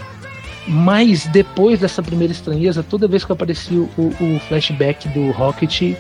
Mas 0.67 1.27
depois 1.27 1.81
dessa 1.81 2.03
primeira 2.03 2.33
estranheza, 2.33 2.83
toda 2.83 3.07
vez 3.07 3.25
que 3.25 3.33
aparecia 3.33 3.79
o, 3.79 3.91
o 4.21 4.41
flashback 4.49 5.09
do 5.11 5.31
Rocket, 5.31 5.95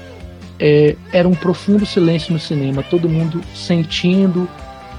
é, 0.58 0.96
era 1.12 1.28
um 1.28 1.34
profundo 1.34 1.86
silêncio 1.86 2.32
no 2.32 2.38
cinema, 2.38 2.82
todo 2.82 3.08
mundo 3.08 3.40
sentindo. 3.54 4.48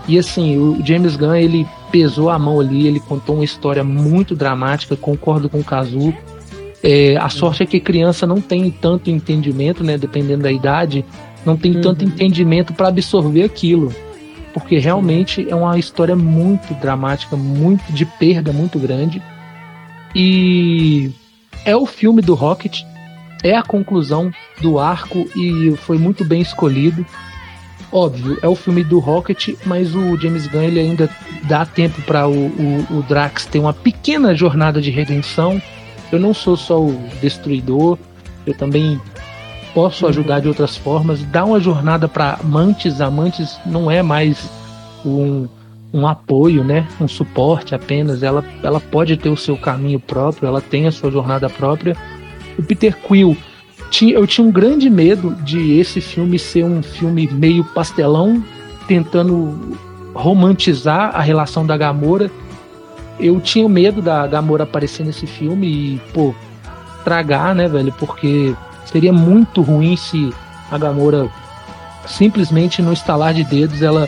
E 0.08 0.18
assim, 0.18 0.58
o 0.58 0.82
James 0.86 1.18
Gunn 1.18 1.36
ele 1.36 1.68
pesou 1.92 2.30
a 2.30 2.40
mão 2.40 2.60
ali, 2.60 2.88
ele 2.88 3.00
contou 3.00 3.36
uma 3.36 3.44
história 3.44 3.84
muito 3.84 4.36
dramática, 4.36 4.96
concordo 4.96 5.50
com 5.50 5.60
o 5.60 5.64
Kazu. 5.64 6.14
É, 6.82 7.18
a 7.18 7.28
sorte 7.28 7.64
é 7.64 7.66
que 7.66 7.80
criança 7.80 8.26
não 8.26 8.40
tem 8.40 8.70
tanto 8.72 9.10
entendimento, 9.10 9.84
né? 9.84 9.98
Dependendo 9.98 10.44
da 10.44 10.52
idade, 10.52 11.04
não 11.46 11.58
tem 11.58 11.76
uhum. 11.76 11.82
tanto 11.82 12.06
entendimento 12.06 12.74
para 12.74 12.88
absorver 12.88 13.44
aquilo. 13.44 13.94
Porque 14.54 14.78
realmente 14.78 15.46
é 15.50 15.56
uma 15.56 15.78
história 15.78 16.16
muito 16.16 16.74
dramática, 16.76 17.36
muito 17.36 17.92
de 17.92 18.06
perda 18.06 18.54
muito 18.54 18.80
grande. 18.80 19.22
E 20.20 21.12
é 21.64 21.76
o 21.76 21.86
filme 21.86 22.24
do 22.24 22.34
Rocket, 22.34 22.82
é 23.44 23.56
a 23.56 23.62
conclusão 23.62 24.32
do 24.60 24.80
arco 24.80 25.30
e 25.36 25.76
foi 25.78 26.00
muito 26.00 26.26
bem 26.26 26.42
escolhido. 26.42 27.06
Óbvio, 27.92 28.40
é 28.42 28.48
o 28.48 28.56
filme 28.56 28.84
do 28.84 28.98
Rocket, 28.98 29.50
mas 29.64 29.94
o 29.94 30.18
James 30.18 30.48
Gunn 30.48 30.64
ele 30.64 30.80
ainda 30.80 31.08
dá 31.44 31.68
tempo 31.68 32.02
para 32.02 32.28
o, 32.28 32.48
o, 32.48 32.98
o, 32.98 33.04
Drax 33.04 33.46
ter 33.46 33.60
uma 33.60 33.74
pequena 33.74 34.34
jornada 34.34 34.82
de 34.82 34.90
redenção. 34.90 35.62
Eu 36.12 36.20
não 36.20 36.34
sou 36.34 36.58
só 36.58 36.82
o 36.82 37.00
destruidor, 37.22 38.00
eu 38.44 38.56
também 38.56 39.00
posso 39.72 40.08
ajudar 40.08 40.40
de 40.40 40.48
outras 40.48 40.76
formas. 40.76 41.24
Dá 41.26 41.46
uma 41.46 41.60
jornada 41.60 42.08
para 42.08 42.40
Amantes. 42.42 43.02
Amantes 43.02 43.56
não 43.68 43.92
é 43.92 44.02
mais 44.02 44.50
um, 45.06 45.48
um 45.94 46.08
apoio, 46.08 46.64
né? 46.64 46.88
Um 47.00 47.08
suporte 47.08 47.74
apenas. 47.74 48.24
Ela, 48.24 48.44
ela 48.64 48.80
pode 48.80 49.18
ter 49.18 49.30
o 49.30 49.38
seu 49.38 49.58
caminho 49.58 50.00
próprio, 50.00 50.48
ela 50.48 50.62
tem 50.62 50.88
a 50.88 50.92
sua 50.92 51.12
jornada 51.12 51.50
própria. 51.50 51.96
O 52.58 52.64
Peter 52.64 52.96
Quill, 52.96 53.38
tinha, 53.90 54.16
eu 54.16 54.28
tinha 54.28 54.46
um 54.46 54.52
grande 54.52 54.90
medo 54.90 55.36
de 55.44 55.78
esse 55.80 56.02
filme 56.02 56.38
ser 56.38 56.66
um 56.66 56.82
filme 56.82 57.28
meio 57.32 57.64
pastelão, 57.64 58.44
tentando 58.88 59.78
romantizar 60.14 61.16
a 61.16 61.22
relação 61.22 61.66
da 61.66 61.78
Gamora. 61.78 62.30
Eu 63.20 63.40
tinha 63.40 63.68
medo 63.68 64.02
da 64.02 64.26
Gamora 64.28 64.64
aparecer 64.64 65.06
nesse 65.06 65.26
filme 65.26 65.68
e, 65.68 66.02
pô, 66.14 66.36
tragar, 67.04 67.56
né, 67.56 67.68
velho? 67.68 67.94
Porque 67.98 68.54
seria 68.86 69.14
muito 69.14 69.62
ruim 69.62 69.96
se 69.96 70.34
a 70.70 70.78
Gamora 70.78 71.30
simplesmente 72.06 72.82
no 72.82 72.94
estalar 72.94 73.34
de 73.34 73.44
dedos 73.44 73.82
ela 73.82 74.08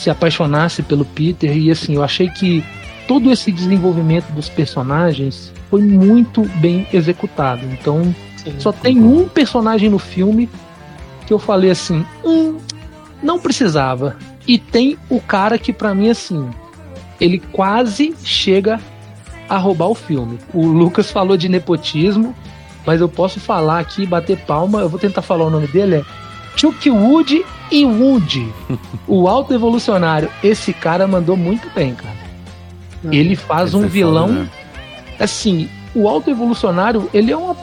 se 0.00 0.08
apaixonasse 0.08 0.82
pelo 0.82 1.04
Peter 1.04 1.54
e 1.54 1.70
assim, 1.70 1.96
eu 1.96 2.02
achei 2.02 2.30
que 2.30 2.64
todo 3.06 3.30
esse 3.30 3.52
desenvolvimento 3.52 4.32
dos 4.32 4.48
personagens 4.48 5.52
foi 5.68 5.82
muito 5.82 6.42
bem 6.56 6.86
executado. 6.90 7.66
Então, 7.66 8.14
Sim, 8.38 8.54
só 8.58 8.72
tem 8.72 8.98
um 8.98 9.28
personagem 9.28 9.90
no 9.90 9.98
filme 9.98 10.48
que 11.26 11.34
eu 11.34 11.38
falei 11.38 11.70
assim, 11.70 12.02
hum, 12.24 12.56
não 13.22 13.38
precisava. 13.38 14.16
E 14.48 14.58
tem 14.58 14.96
o 15.10 15.20
cara 15.20 15.58
que 15.58 15.70
para 15.70 15.94
mim 15.94 16.08
assim, 16.08 16.48
ele 17.20 17.38
quase 17.38 18.14
chega 18.24 18.80
a 19.50 19.58
roubar 19.58 19.88
o 19.88 19.94
filme. 19.94 20.38
O 20.54 20.66
Lucas 20.66 21.10
falou 21.10 21.36
de 21.36 21.46
nepotismo, 21.46 22.34
mas 22.86 23.02
eu 23.02 23.08
posso 23.08 23.38
falar 23.38 23.80
aqui, 23.80 24.06
bater 24.06 24.38
palma, 24.38 24.80
eu 24.80 24.88
vou 24.88 24.98
tentar 24.98 25.20
falar 25.20 25.44
o 25.44 25.50
nome 25.50 25.66
dele, 25.66 25.96
é 25.96 26.04
Chuck 26.56 26.90
Wood 26.90 27.44
e 27.70 27.84
Wood, 27.84 28.52
o 29.06 29.28
alto 29.28 29.54
evolucionário. 29.54 30.30
Esse 30.42 30.72
cara 30.72 31.06
mandou 31.06 31.36
muito 31.36 31.68
bem, 31.74 31.94
cara. 31.94 32.16
ele 33.10 33.36
faz 33.36 33.74
um 33.74 33.84
é 33.84 33.88
vilão. 33.88 34.28
Foda, 34.28 34.40
né? 34.40 34.50
Assim, 35.18 35.68
o 35.94 36.08
alto 36.08 36.30
evolucionário, 36.30 37.08
ele 37.12 37.32
é 37.32 37.36
uma. 37.36 37.56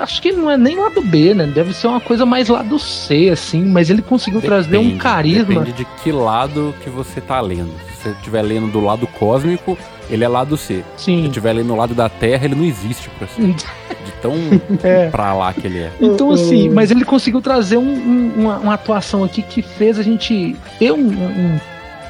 Acho 0.00 0.20
que 0.22 0.32
não 0.32 0.50
é 0.50 0.56
nem 0.56 0.76
lado 0.76 1.02
B, 1.02 1.34
né? 1.34 1.46
Deve 1.46 1.74
ser 1.74 1.86
uma 1.86 2.00
coisa 2.00 2.24
mais 2.24 2.48
lado 2.48 2.78
C, 2.78 3.28
assim, 3.30 3.62
mas 3.64 3.90
ele 3.90 4.02
conseguiu 4.02 4.40
depende, 4.40 4.68
trazer 4.68 4.78
um 4.78 4.96
carisma. 4.96 5.60
Depende 5.60 5.72
de 5.72 5.84
que 6.02 6.10
lado 6.10 6.74
que 6.82 6.88
você 6.88 7.20
tá 7.20 7.40
lendo. 7.40 7.72
Se 7.88 8.02
você 8.02 8.08
estiver 8.10 8.42
lendo 8.42 8.72
do 8.72 8.80
lado 8.80 9.06
cósmico, 9.06 9.76
ele 10.10 10.24
é 10.24 10.28
lado 10.28 10.56
C. 10.56 10.82
Sim. 10.96 11.22
Se 11.22 11.26
estiver 11.28 11.52
lendo 11.52 11.68
no 11.68 11.76
lado 11.76 11.94
da 11.94 12.08
Terra, 12.08 12.46
ele 12.46 12.54
não 12.54 12.64
existe 12.64 13.10
pra 13.10 13.26
si. 13.28 13.40
tão 14.24 14.32
é. 14.82 15.10
pra 15.10 15.34
lá 15.34 15.52
que 15.52 15.66
ele 15.66 15.80
é. 15.80 15.90
Então, 16.00 16.30
assim, 16.30 16.70
mas 16.70 16.90
ele 16.90 17.04
conseguiu 17.04 17.42
trazer 17.42 17.76
um, 17.76 17.82
um, 17.82 18.32
uma, 18.36 18.58
uma, 18.58 18.74
atuação 18.74 19.22
aqui 19.22 19.42
que 19.42 19.60
fez 19.60 19.98
a 19.98 20.02
gente 20.02 20.56
ter 20.78 20.92
um, 20.92 21.58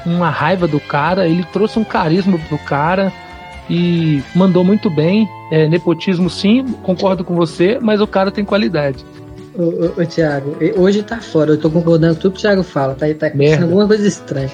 uma 0.05 0.29
raiva 0.29 0.65
do 0.65 0.79
cara, 0.79 1.27
ele 1.27 1.45
trouxe 1.51 1.77
um 1.77 1.83
carisma 1.83 2.39
pro 2.47 2.57
cara 2.59 3.11
e 3.69 4.23
mandou 4.33 4.63
muito 4.63 4.89
bem. 4.89 5.27
É, 5.51 5.67
nepotismo, 5.67 6.29
sim, 6.29 6.63
concordo 6.81 7.23
com 7.23 7.35
você, 7.35 7.77
mas 7.81 7.99
o 7.99 8.07
cara 8.07 8.31
tem 8.31 8.45
qualidade. 8.45 9.05
Ô, 9.53 9.63
ô, 9.63 10.01
ô 10.01 10.05
Thiago, 10.05 10.55
hoje 10.77 11.03
tá 11.03 11.19
fora, 11.19 11.51
eu 11.51 11.57
tô 11.57 11.69
concordando 11.69 12.15
com 12.15 12.21
tudo 12.21 12.33
que 12.33 12.39
o 12.39 12.41
Thiago 12.41 12.63
fala, 12.63 12.95
tá, 12.95 13.05
tá 13.13 13.27
acontecendo 13.27 13.63
alguma 13.63 13.87
coisa 13.87 14.07
estranha. 14.07 14.49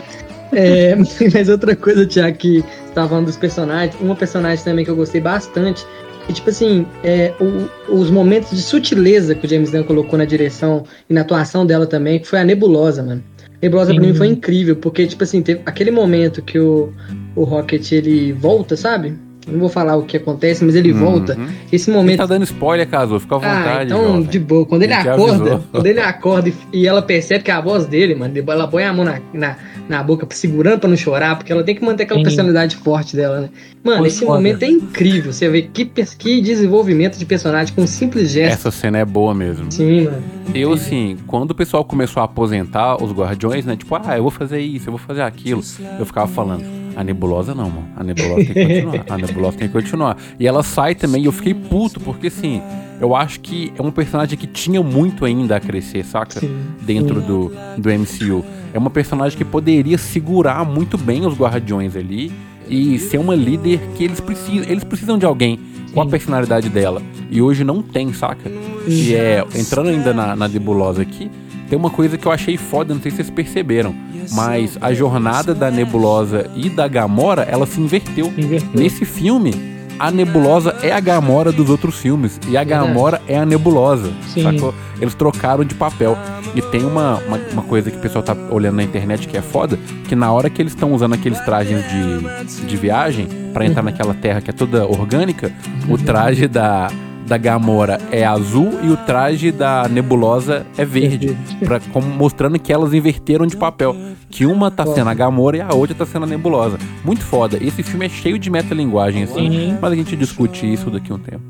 É, 0.52 0.96
mas 1.32 1.48
outra 1.48 1.76
coisa, 1.76 2.06
Thiago, 2.08 2.38
que 2.38 2.62
você 2.62 2.94
tava 2.94 3.10
falando 3.10 3.26
dos 3.28 3.38
personagens, 3.38 3.96
uma 4.02 4.16
personagem 4.16 4.66
também 4.66 4.84
que 4.84 4.92
eu 4.92 4.96
gostei 4.96 5.22
bastante 5.22 5.86
e, 6.30 6.34
tipo 6.34 6.50
assim, 6.50 6.86
é, 7.04 7.34
o, 7.40 7.94
os 7.94 8.10
momentos 8.10 8.52
de 8.52 8.62
sutileza 8.62 9.36
que 9.36 9.46
o 9.46 9.50
James 9.50 9.70
Gunn 9.70 9.84
colocou 9.84 10.18
na 10.18 10.26
direção 10.26 10.84
e 11.10 11.14
na 11.14 11.22
atuação 11.22 11.66
dela 11.66 11.86
também, 11.86 12.20
que 12.20 12.28
foi 12.28 12.40
a 12.40 12.44
Nebulosa, 12.44 13.04
mano. 13.04 13.24
Nebulosa 13.62 13.92
Sim. 13.92 13.98
pra 13.98 14.08
mim 14.08 14.14
foi 14.14 14.28
incrível, 14.28 14.76
porque, 14.76 15.06
tipo 15.06 15.24
assim, 15.24 15.42
teve 15.42 15.62
aquele 15.66 15.92
momento 15.92 16.42
que 16.42 16.58
o, 16.58 16.92
o 17.36 17.44
Rocket 17.44 17.92
ele 17.92 18.34
volta, 18.34 18.76
sabe? 18.76 19.14
Não 19.48 19.60
vou 19.60 19.70
falar 19.70 19.96
o 19.96 20.04
que 20.04 20.18
acontece, 20.18 20.64
mas 20.64 20.76
ele 20.76 20.92
uhum. 20.92 21.00
volta. 21.00 21.38
Esse 21.72 21.90
momento. 21.90 22.10
Ele 22.10 22.18
tá 22.18 22.26
dando 22.26 22.44
spoiler, 22.44 22.88
caso, 22.88 23.20
fica 23.20 23.36
à 23.36 23.38
ah, 23.38 23.40
vontade. 23.40 23.80
Ah, 23.80 23.84
então, 23.84 24.06
jovem. 24.06 24.24
de 24.24 24.40
boa. 24.40 24.66
Quando 24.66 24.84
ele, 24.84 24.94
ele 24.94 25.10
acorda, 25.10 25.62
quando 25.72 25.86
ele 25.88 26.00
acorda 26.00 26.52
e, 26.72 26.88
ela 26.88 27.02
percebe 27.02 27.44
que 27.44 27.52
é 27.52 27.54
a 27.54 27.62
voz 27.62 27.88
dele, 27.88 28.14
mano, 28.14 28.34
ela 28.38 28.68
põe 28.68 28.84
a 28.84 28.94
mão 28.94 29.04
na, 29.04 29.20
na, 29.34 29.58
na 29.92 30.02
boca, 30.02 30.26
segurando 30.32 30.80
pra 30.80 30.90
não 30.90 30.98
chorar, 30.98 31.36
porque 31.36 31.52
ela 31.52 31.64
tem 31.64 31.76
que 31.76 31.84
manter 31.84 32.04
aquela 32.04 32.20
Sim. 32.20 32.24
personalidade 32.24 32.76
forte 32.78 33.16
dela, 33.16 33.42
né? 33.42 33.50
Mano, 33.84 34.00
Foi 34.00 34.08
esse 34.08 34.20
foda. 34.20 34.34
momento 34.34 34.64
é 34.64 34.68
incrível. 34.68 35.32
Você 35.32 35.50
vê 35.50 35.64
que, 35.64 35.86
que 35.86 36.42
desenvolvimento 36.42 37.18
de 37.18 37.26
personagem 37.26 37.74
com 37.76 37.82
um 37.82 37.88
simples 37.88 38.32
gesto. 38.32 38.54
Essa 38.54 38.72
cena 38.72 38.98
é 39.00 39.06
boa 39.06 39.34
mesmo. 39.34 39.72
Sim, 39.72 40.06
mano. 40.06 40.24
Eu, 40.54 40.74
assim, 40.74 41.18
quando 41.28 41.52
o 41.52 41.56
pessoal 41.56 41.84
começou 41.86 42.22
a 42.22 42.26
aposentar 42.26 43.02
os 43.02 43.12
guardiões, 43.12 43.66
né? 43.66 43.76
Tipo, 43.76 43.96
ah, 43.96 44.18
eu 44.18 44.24
vou 44.24 44.32
fazer 44.32 44.60
isso, 44.60 44.88
eu 44.88 44.92
vou 44.92 45.00
fazer 45.00 45.22
aquilo. 45.22 45.62
Eu 46.00 46.06
ficava 46.06 46.28
falando 46.28 46.81
a 46.96 47.04
nebulosa 47.04 47.56
não, 47.56 47.70
mano. 47.70 47.88
A 47.96 48.04
nebulosa 48.04 48.46
tem 48.46 48.54
que 48.54 48.82
continuar. 48.82 49.06
A 49.10 49.18
nebulosa 49.18 49.58
tem 49.58 49.68
que 49.68 49.74
continuar. 49.74 50.18
E 50.40 50.48
ela 50.48 50.64
sai 50.64 50.96
também 50.96 51.24
e 51.24 51.26
eu 51.26 51.32
fiquei 51.32 51.54
puto, 51.54 52.00
porque 52.00 52.28
assim, 52.28 52.62
eu 53.00 53.16
acho 53.16 53.40
que 53.40 53.74
é 53.78 53.82
um 53.82 53.92
personagem 53.92 54.38
que 54.38 54.48
tinha 54.48 54.82
muito 54.82 55.26
ainda 55.26 55.56
a 55.56 55.60
crescer, 55.60 56.04
saca? 56.06 56.40
Sim, 56.40 56.56
Dentro 56.82 57.22
sim. 57.22 57.28
Do, 57.28 57.52
do 57.78 57.90
MCU. 57.90 58.46
É 58.74 58.78
uma 58.78 58.90
personagem 58.90 59.38
que 59.38 59.46
poderia 59.46 59.98
segurar 59.98 60.66
muito 60.66 60.98
bem 60.98 61.26
os 61.26 61.36
guardiões 61.36 61.96
ali 61.96 62.32
e 62.70 62.98
ser 63.00 63.18
uma 63.18 63.36
líder 63.36 63.80
que 63.96 64.04
eles 64.04 64.20
precisam, 64.20 64.70
eles 64.70 64.84
precisam 64.84 65.18
de 65.18 65.26
alguém 65.26 65.60
com 65.94 66.02
a 66.02 66.06
personalidade 66.06 66.70
dela. 66.70 67.02
E 67.30 67.42
hoje 67.42 67.64
não 67.64 67.82
tem, 67.82 68.14
saca? 68.14 68.50
E 68.88 69.14
é, 69.14 69.44
entrando 69.56 69.90
ainda 69.90 70.14
na, 70.14 70.36
na 70.36 70.48
nebulosa 70.48 71.02
aqui, 71.02 71.30
tem 71.70 71.78
uma 71.78 71.90
coisa 71.90 72.18
que 72.18 72.26
eu 72.26 72.32
achei 72.32 72.58
foda, 72.58 72.94
não 72.94 73.02
sei 73.02 73.12
se 73.12 73.18
vocês 73.18 73.30
perceberam, 73.30 73.96
mas 74.32 74.78
a 74.82 74.94
jornada 74.94 75.54
da 75.54 75.72
nebulosa 75.72 76.50
e 76.56 76.70
da 76.70 76.88
Gamora, 76.88 77.44
ela 77.44 77.66
se 77.66 77.80
inverteu. 77.80 78.32
Inverteu. 78.38 78.80
Nesse 78.80 79.06
filme, 79.06 79.54
a 80.00 80.10
nebulosa 80.10 80.76
é 80.82 80.92
a 80.92 81.00
Gamora 81.00 81.52
dos 81.52 81.70
outros 81.70 81.98
filmes 81.98 82.40
e 82.48 82.58
a. 82.58 82.64
Gamora 82.64 83.22
é 83.28 83.38
a 83.38 83.46
nebulosa. 83.46 84.12
Sim. 84.34 84.44
Sacou? 84.44 84.74
Eles 85.00 85.14
trocaram 85.14 85.64
de 85.64 85.76
papel. 85.76 86.18
E 86.56 86.62
tem 86.62 86.84
uma, 86.84 87.18
uma, 87.28 87.40
uma 87.54 87.62
coisa 87.62 87.92
que 87.92 87.98
o 87.98 88.00
pessoal 88.00 88.24
tá 88.24 88.36
olhando 88.50 88.78
na 88.78 88.84
internet 88.84 89.28
que 89.28 89.38
é 89.38 89.42
foda, 89.42 89.78
que 90.08 90.16
na 90.16 90.32
hora 90.32 90.50
que 90.50 90.62
eles 90.62 90.74
estão 90.74 90.92
usando 90.92 91.14
aqueles 91.14 91.40
trajes 91.42 91.84
de, 91.88 92.66
de 92.66 92.78
viagem 92.78 93.28
pra 93.54 93.66
entrar 93.66 93.84
naquela 93.84 94.14
terra 94.14 94.42
que 94.42 94.50
é 94.50 94.54
toda 94.54 94.86
orgânica, 94.86 95.52
o 95.88 95.98
traje 95.98 96.48
da, 96.48 96.90
da 97.32 97.38
Gamora 97.38 97.98
é 98.12 98.26
azul 98.26 98.78
e 98.84 98.90
o 98.90 98.98
traje 98.98 99.54
da 99.54 99.88
nebulosa 99.90 100.66
é 100.78 100.84
verde. 100.84 101.28
verde. 101.28 101.66
Pra, 101.66 101.80
como 101.94 102.06
mostrando 102.08 102.60
que 102.60 102.74
elas 102.74 102.94
inverteram 102.94 103.48
de 103.48 103.56
papel. 103.56 103.96
Que 104.30 104.46
uma 104.46 104.70
tá 104.70 104.86
sendo 104.86 105.10
a 105.10 105.14
Gamora 105.14 105.56
e 105.56 105.62
a 105.62 105.74
outra 105.74 105.96
tá 105.96 106.06
sendo 106.06 106.24
a 106.24 106.28
nebulosa. 106.28 106.78
Muito 107.06 107.24
foda. 107.24 107.58
Esse 107.64 107.84
filme 107.84 108.06
é 108.06 108.10
cheio 108.10 108.38
de 108.38 108.50
metalinguagem, 108.50 109.24
assim. 109.24 109.50
Sim. 109.50 109.78
Mas 109.82 109.94
a 109.94 109.96
gente 109.96 110.14
discute 110.18 110.74
isso 110.74 110.90
daqui 110.90 111.10
a 111.10 111.16
um 111.16 111.20
tempo. 111.20 111.42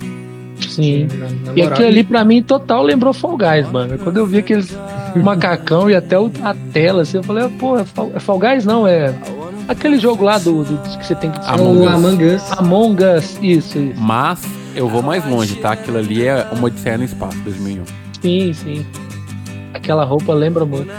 Sim. 0.59 1.07
Na, 1.17 1.25
na 1.51 1.57
E 1.57 1.63
aquilo 1.63 1.87
ali 1.87 2.03
pra 2.03 2.23
mim 2.23 2.43
total 2.43 2.83
lembrou 2.83 3.11
Fall 3.11 3.35
Guys, 3.35 3.67
mano. 3.71 3.97
Quando 3.97 4.17
eu 4.17 4.27
vi 4.27 4.37
aqueles 4.37 4.77
macacão 5.17 5.89
e 5.89 5.95
até 5.95 6.19
o- 6.19 6.31
a 6.43 6.53
tela, 6.71 7.01
assim, 7.01 7.17
eu 7.17 7.23
falei, 7.23 7.49
pô, 7.59 7.79
é 7.79 7.83
Fall, 7.85 8.11
é 8.13 8.19
Fall 8.19 8.37
Guys 8.37 8.65
não, 8.65 8.85
é 8.85 9.11
aquele 9.67 9.97
jogo 9.97 10.23
lá 10.23 10.37
do, 10.37 10.63
do- 10.63 10.77
que 10.99 11.07
você 11.07 11.15
tem 11.15 11.31
que 11.31 11.39
é 11.39 11.49
Among. 11.49 11.87
Among 11.87 12.23
Us. 12.35 12.51
Among 12.51 13.03
Us, 13.03 13.39
isso, 13.41 13.79
isso. 13.79 13.99
Mas 13.99 14.45
eu 14.75 14.87
vou 14.89 15.01
mais 15.01 15.25
longe, 15.25 15.55
tá? 15.55 15.71
Aquilo 15.73 15.97
ali 15.97 16.25
é 16.25 16.47
uma 16.51 16.67
Odisseia 16.67 16.97
no 16.97 17.03
Espaço, 17.03 17.37
2001. 17.39 17.83
Sim, 18.21 18.53
sim. 18.53 18.85
Aquela 19.73 20.03
roupa 20.03 20.33
lembra 20.33 20.65
muito. 20.65 20.91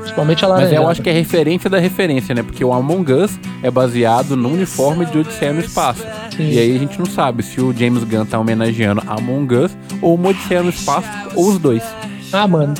Principalmente 0.00 0.44
a 0.44 0.48
Mas 0.48 0.56
laranjada. 0.58 0.82
eu 0.84 0.88
acho 0.88 1.02
que 1.02 1.08
é 1.08 1.12
referência 1.12 1.70
da 1.70 1.78
referência, 1.78 2.34
né? 2.34 2.42
Porque 2.42 2.64
o 2.64 2.72
Among 2.72 3.12
Us 3.12 3.38
é 3.62 3.70
baseado 3.70 4.36
no 4.36 4.50
uniforme 4.52 5.06
de 5.06 5.18
Odisseia 5.18 5.52
no 5.52 5.60
Espaço. 5.60 6.02
Sim. 6.36 6.50
E 6.50 6.58
aí 6.58 6.74
a 6.74 6.78
gente 6.78 6.98
não 6.98 7.06
sabe 7.06 7.42
se 7.42 7.60
o 7.60 7.72
James 7.72 8.02
Gunn 8.04 8.24
tá 8.24 8.38
homenageando 8.38 9.02
Among 9.06 9.54
Us 9.54 9.76
ou 10.00 10.14
uma 10.16 10.30
Odisseia 10.30 10.62
no 10.62 10.70
Espaço, 10.70 11.08
ou 11.34 11.48
os 11.50 11.58
dois. 11.58 11.82
Ah, 12.32 12.48
mano. 12.48 12.74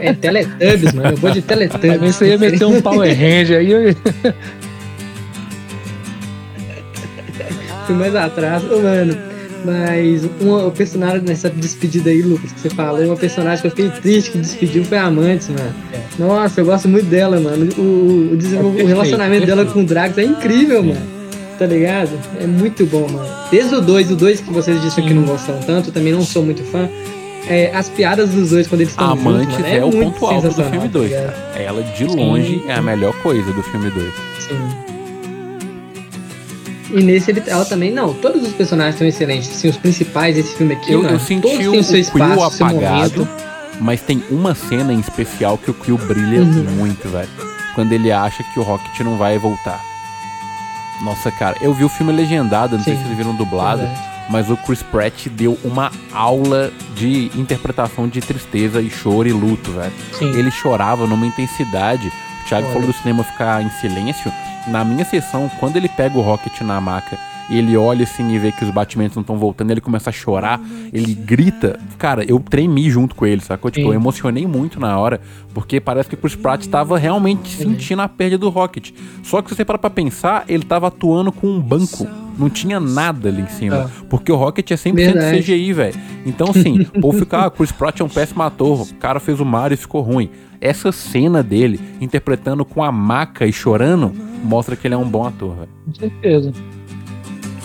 É 0.00 0.12
Teletubbies, 0.12 0.92
mano. 0.92 1.10
Eu 1.10 1.16
vou 1.16 1.30
de 1.30 1.38
Aí 1.38 1.42
Teletubbies. 1.42 2.14
você 2.16 2.28
ia 2.28 2.38
meter 2.38 2.64
um 2.66 2.80
Power 2.80 3.08
Ranger 3.12 3.58
aí. 3.58 3.70
eu- 3.72 3.96
Fui 7.86 7.94
mais 7.94 8.14
atrás. 8.14 8.62
Ô, 8.64 8.80
mano, 8.80 9.16
mas 9.64 10.28
uma, 10.40 10.66
o 10.66 10.70
personagem 10.70 11.22
nessa 11.22 11.48
despedida 11.50 12.10
aí, 12.10 12.22
Lucas, 12.22 12.52
que 12.52 12.60
você 12.60 12.70
falou, 12.70 13.02
uma 13.04 13.16
personagem 13.16 13.60
que 13.62 13.66
eu 13.66 13.70
fiquei 13.70 13.88
triste 14.00 14.30
que 14.32 14.38
despediu 14.38 14.84
foi 14.84 14.98
a 14.98 15.04
Amantes, 15.04 15.48
mano. 15.48 15.74
Nossa, 16.18 16.60
eu 16.60 16.64
gosto 16.66 16.88
muito 16.88 17.06
dela, 17.06 17.40
mano. 17.40 17.68
O, 17.78 18.30
o, 18.32 18.36
desenvol- 18.36 18.74
É 18.78 18.82
o 18.82 18.86
relacionamento 18.86 19.46
dela 19.46 19.64
com 19.64 19.80
o 19.80 19.84
Drax 19.84 20.16
é 20.18 20.24
incrível, 20.24 20.82
mano. 20.82 21.16
Tá 21.58 21.64
ligado? 21.66 22.10
É 22.38 22.46
muito 22.46 22.84
bom, 22.86 23.08
mano. 23.10 23.28
Desde 23.50 23.74
o 23.74 23.80
2, 23.80 24.10
o 24.10 24.16
2 24.16 24.40
que 24.40 24.52
vocês 24.52 24.80
disseram 24.82 25.08
que 25.08 25.14
Sim. 25.14 25.20
não 25.20 25.26
gostam 25.26 25.58
tanto, 25.60 25.90
também 25.90 26.12
não 26.12 26.22
sou 26.22 26.44
muito 26.44 26.62
fã. 26.64 26.88
É, 27.48 27.70
as 27.74 27.88
piadas 27.88 28.30
dos 28.30 28.50
dois 28.50 28.66
quando 28.66 28.80
eles 28.80 28.92
estão 28.92 29.08
juntos, 29.10 29.24
Amantes 29.26 29.58
mano, 29.60 29.66
é, 29.68 29.84
o 29.84 29.90
muito 29.92 30.18
ponto 30.18 30.34
alto 30.34 30.48
do 30.48 30.54
filme 30.64 30.78
tá 30.80 30.86
2. 30.98 31.10
ligado? 31.10 31.34
Ela, 31.56 31.82
de 31.82 32.04
longe, 32.04 32.62
é 32.66 32.74
a 32.74 32.82
melhor 32.82 33.14
coisa 33.22 33.52
do 33.52 33.62
filme 33.62 33.88
2. 33.88 34.12
Sim. 34.40 34.95
E 36.90 37.02
nesse 37.02 37.30
ele, 37.30 37.42
ela 37.46 37.64
também, 37.64 37.90
não, 37.92 38.14
todos 38.14 38.42
os 38.42 38.52
personagens 38.52 38.96
são 38.96 39.06
excelentes. 39.06 39.50
Assim, 39.50 39.68
os 39.68 39.76
principais 39.76 40.34
desse 40.36 40.54
filme 40.56 40.74
aqui, 40.74 40.92
Eu, 40.92 41.02
mano, 41.02 41.14
eu 41.14 41.20
senti 41.20 41.42
todos 41.42 41.66
o, 41.66 41.70
têm 41.72 41.80
o 41.80 41.84
seu 41.84 41.98
espaço, 41.98 42.56
seu 42.56 42.66
apagado, 42.66 43.28
mas 43.80 44.00
tem 44.00 44.22
uma 44.30 44.54
cena 44.54 44.92
em 44.92 45.00
especial 45.00 45.58
que 45.58 45.70
o 45.70 45.74
Quill 45.74 45.98
brilha 45.98 46.40
Uhum. 46.42 46.64
muito, 46.76 47.08
velho. 47.08 47.28
Quando 47.74 47.92
ele 47.92 48.10
acha 48.12 48.42
que 48.54 48.58
o 48.58 48.62
Rocket 48.62 49.00
não 49.00 49.16
vai 49.18 49.36
voltar. 49.38 49.80
Nossa, 51.02 51.30
cara, 51.30 51.56
eu 51.60 51.74
vi 51.74 51.84
o 51.84 51.88
filme 51.88 52.10
legendado, 52.12 52.76
não 52.76 52.82
sei 52.84 52.94
Sim. 52.94 53.00
se 53.00 53.04
vocês 53.06 53.18
viram 53.18 53.34
dublado, 53.34 53.82
Verdade. 53.82 54.00
mas 54.30 54.48
o 54.48 54.56
Chris 54.56 54.82
Pratt 54.82 55.26
deu 55.28 55.58
uma 55.62 55.90
aula 56.12 56.72
de 56.94 57.30
interpretação 57.34 58.08
de 58.08 58.20
tristeza 58.22 58.80
e 58.80 58.88
choro 58.88 59.28
e 59.28 59.32
luto, 59.32 59.72
velho. 59.72 59.92
Ele 60.38 60.50
chorava 60.50 61.06
numa 61.06 61.26
intensidade. 61.26 62.08
O 62.08 62.48
Thiago 62.48 62.64
Olha. 62.66 62.72
falou 62.72 62.88
do 62.88 62.94
cinema 62.94 63.22
ficar 63.24 63.62
em 63.62 63.68
silêncio. 63.80 64.32
Na 64.66 64.84
minha 64.84 65.04
sessão, 65.04 65.48
quando 65.58 65.76
ele 65.76 65.88
pega 65.88 66.18
o 66.18 66.20
Rocket 66.20 66.60
na 66.62 66.80
maca 66.80 67.18
ele 67.48 67.76
olha 67.76 68.02
assim 68.02 68.28
e 68.28 68.38
vê 68.38 68.50
que 68.50 68.64
os 68.64 68.70
batimentos 68.70 69.16
não 69.16 69.20
estão 69.20 69.38
voltando, 69.38 69.70
ele 69.70 69.80
começa 69.80 70.10
a 70.10 70.12
chorar, 70.12 70.60
ele 70.92 71.14
grita. 71.14 71.78
Cara, 71.98 72.24
eu 72.24 72.40
tremi 72.40 72.90
junto 72.90 73.14
com 73.14 73.26
ele, 73.26 73.40
sacou? 73.40 73.70
Tipo, 73.70 73.86
Sim. 73.86 73.92
eu 73.92 73.94
emocionei 73.94 74.46
muito 74.46 74.80
na 74.80 74.98
hora, 74.98 75.20
porque 75.54 75.80
parece 75.80 76.08
que 76.08 76.14
o 76.14 76.18
Chris 76.18 76.34
Pratt 76.34 76.62
estava 76.62 76.98
realmente 76.98 77.56
sentindo 77.56 78.02
a 78.02 78.08
perda 78.08 78.36
do 78.36 78.48
Rocket. 78.48 78.90
Só 79.22 79.40
que 79.40 79.50
se 79.50 79.56
você 79.56 79.64
parar 79.64 79.78
pra 79.78 79.90
pensar, 79.90 80.44
ele 80.48 80.64
tava 80.64 80.88
atuando 80.88 81.30
com 81.30 81.46
um 81.46 81.60
banco. 81.60 82.06
Não 82.38 82.50
tinha 82.50 82.78
nada 82.78 83.30
ali 83.30 83.40
em 83.40 83.48
cima. 83.48 83.90
Porque 84.10 84.30
o 84.30 84.36
Rocket 84.36 84.70
é 84.70 84.74
100% 84.74 84.94
Verdade. 84.94 85.38
CGI, 85.38 85.72
velho. 85.72 85.94
Então, 86.26 86.50
assim, 86.50 86.80
o 86.94 87.00
povo 87.00 87.18
fica, 87.18 87.46
ah, 87.46 87.50
Chris 87.50 87.72
Pratt 87.72 88.00
é 88.00 88.04
um 88.04 88.08
péssimo 88.08 88.42
ator. 88.42 88.82
O 88.82 88.94
cara 88.96 89.18
fez 89.18 89.40
o 89.40 89.44
Mario 89.44 89.74
e 89.74 89.78
ficou 89.78 90.02
ruim. 90.02 90.30
Essa 90.60 90.92
cena 90.92 91.42
dele 91.42 91.80
interpretando 92.00 92.64
com 92.64 92.82
a 92.82 92.90
maca 92.90 93.46
e 93.46 93.52
chorando 93.52 94.12
mostra 94.42 94.76
que 94.76 94.86
ele 94.86 94.94
é 94.94 94.98
um 94.98 95.08
bom 95.08 95.26
ator, 95.26 95.54
velho. 95.54 95.68
Com 95.86 95.94
certeza. 95.94 96.52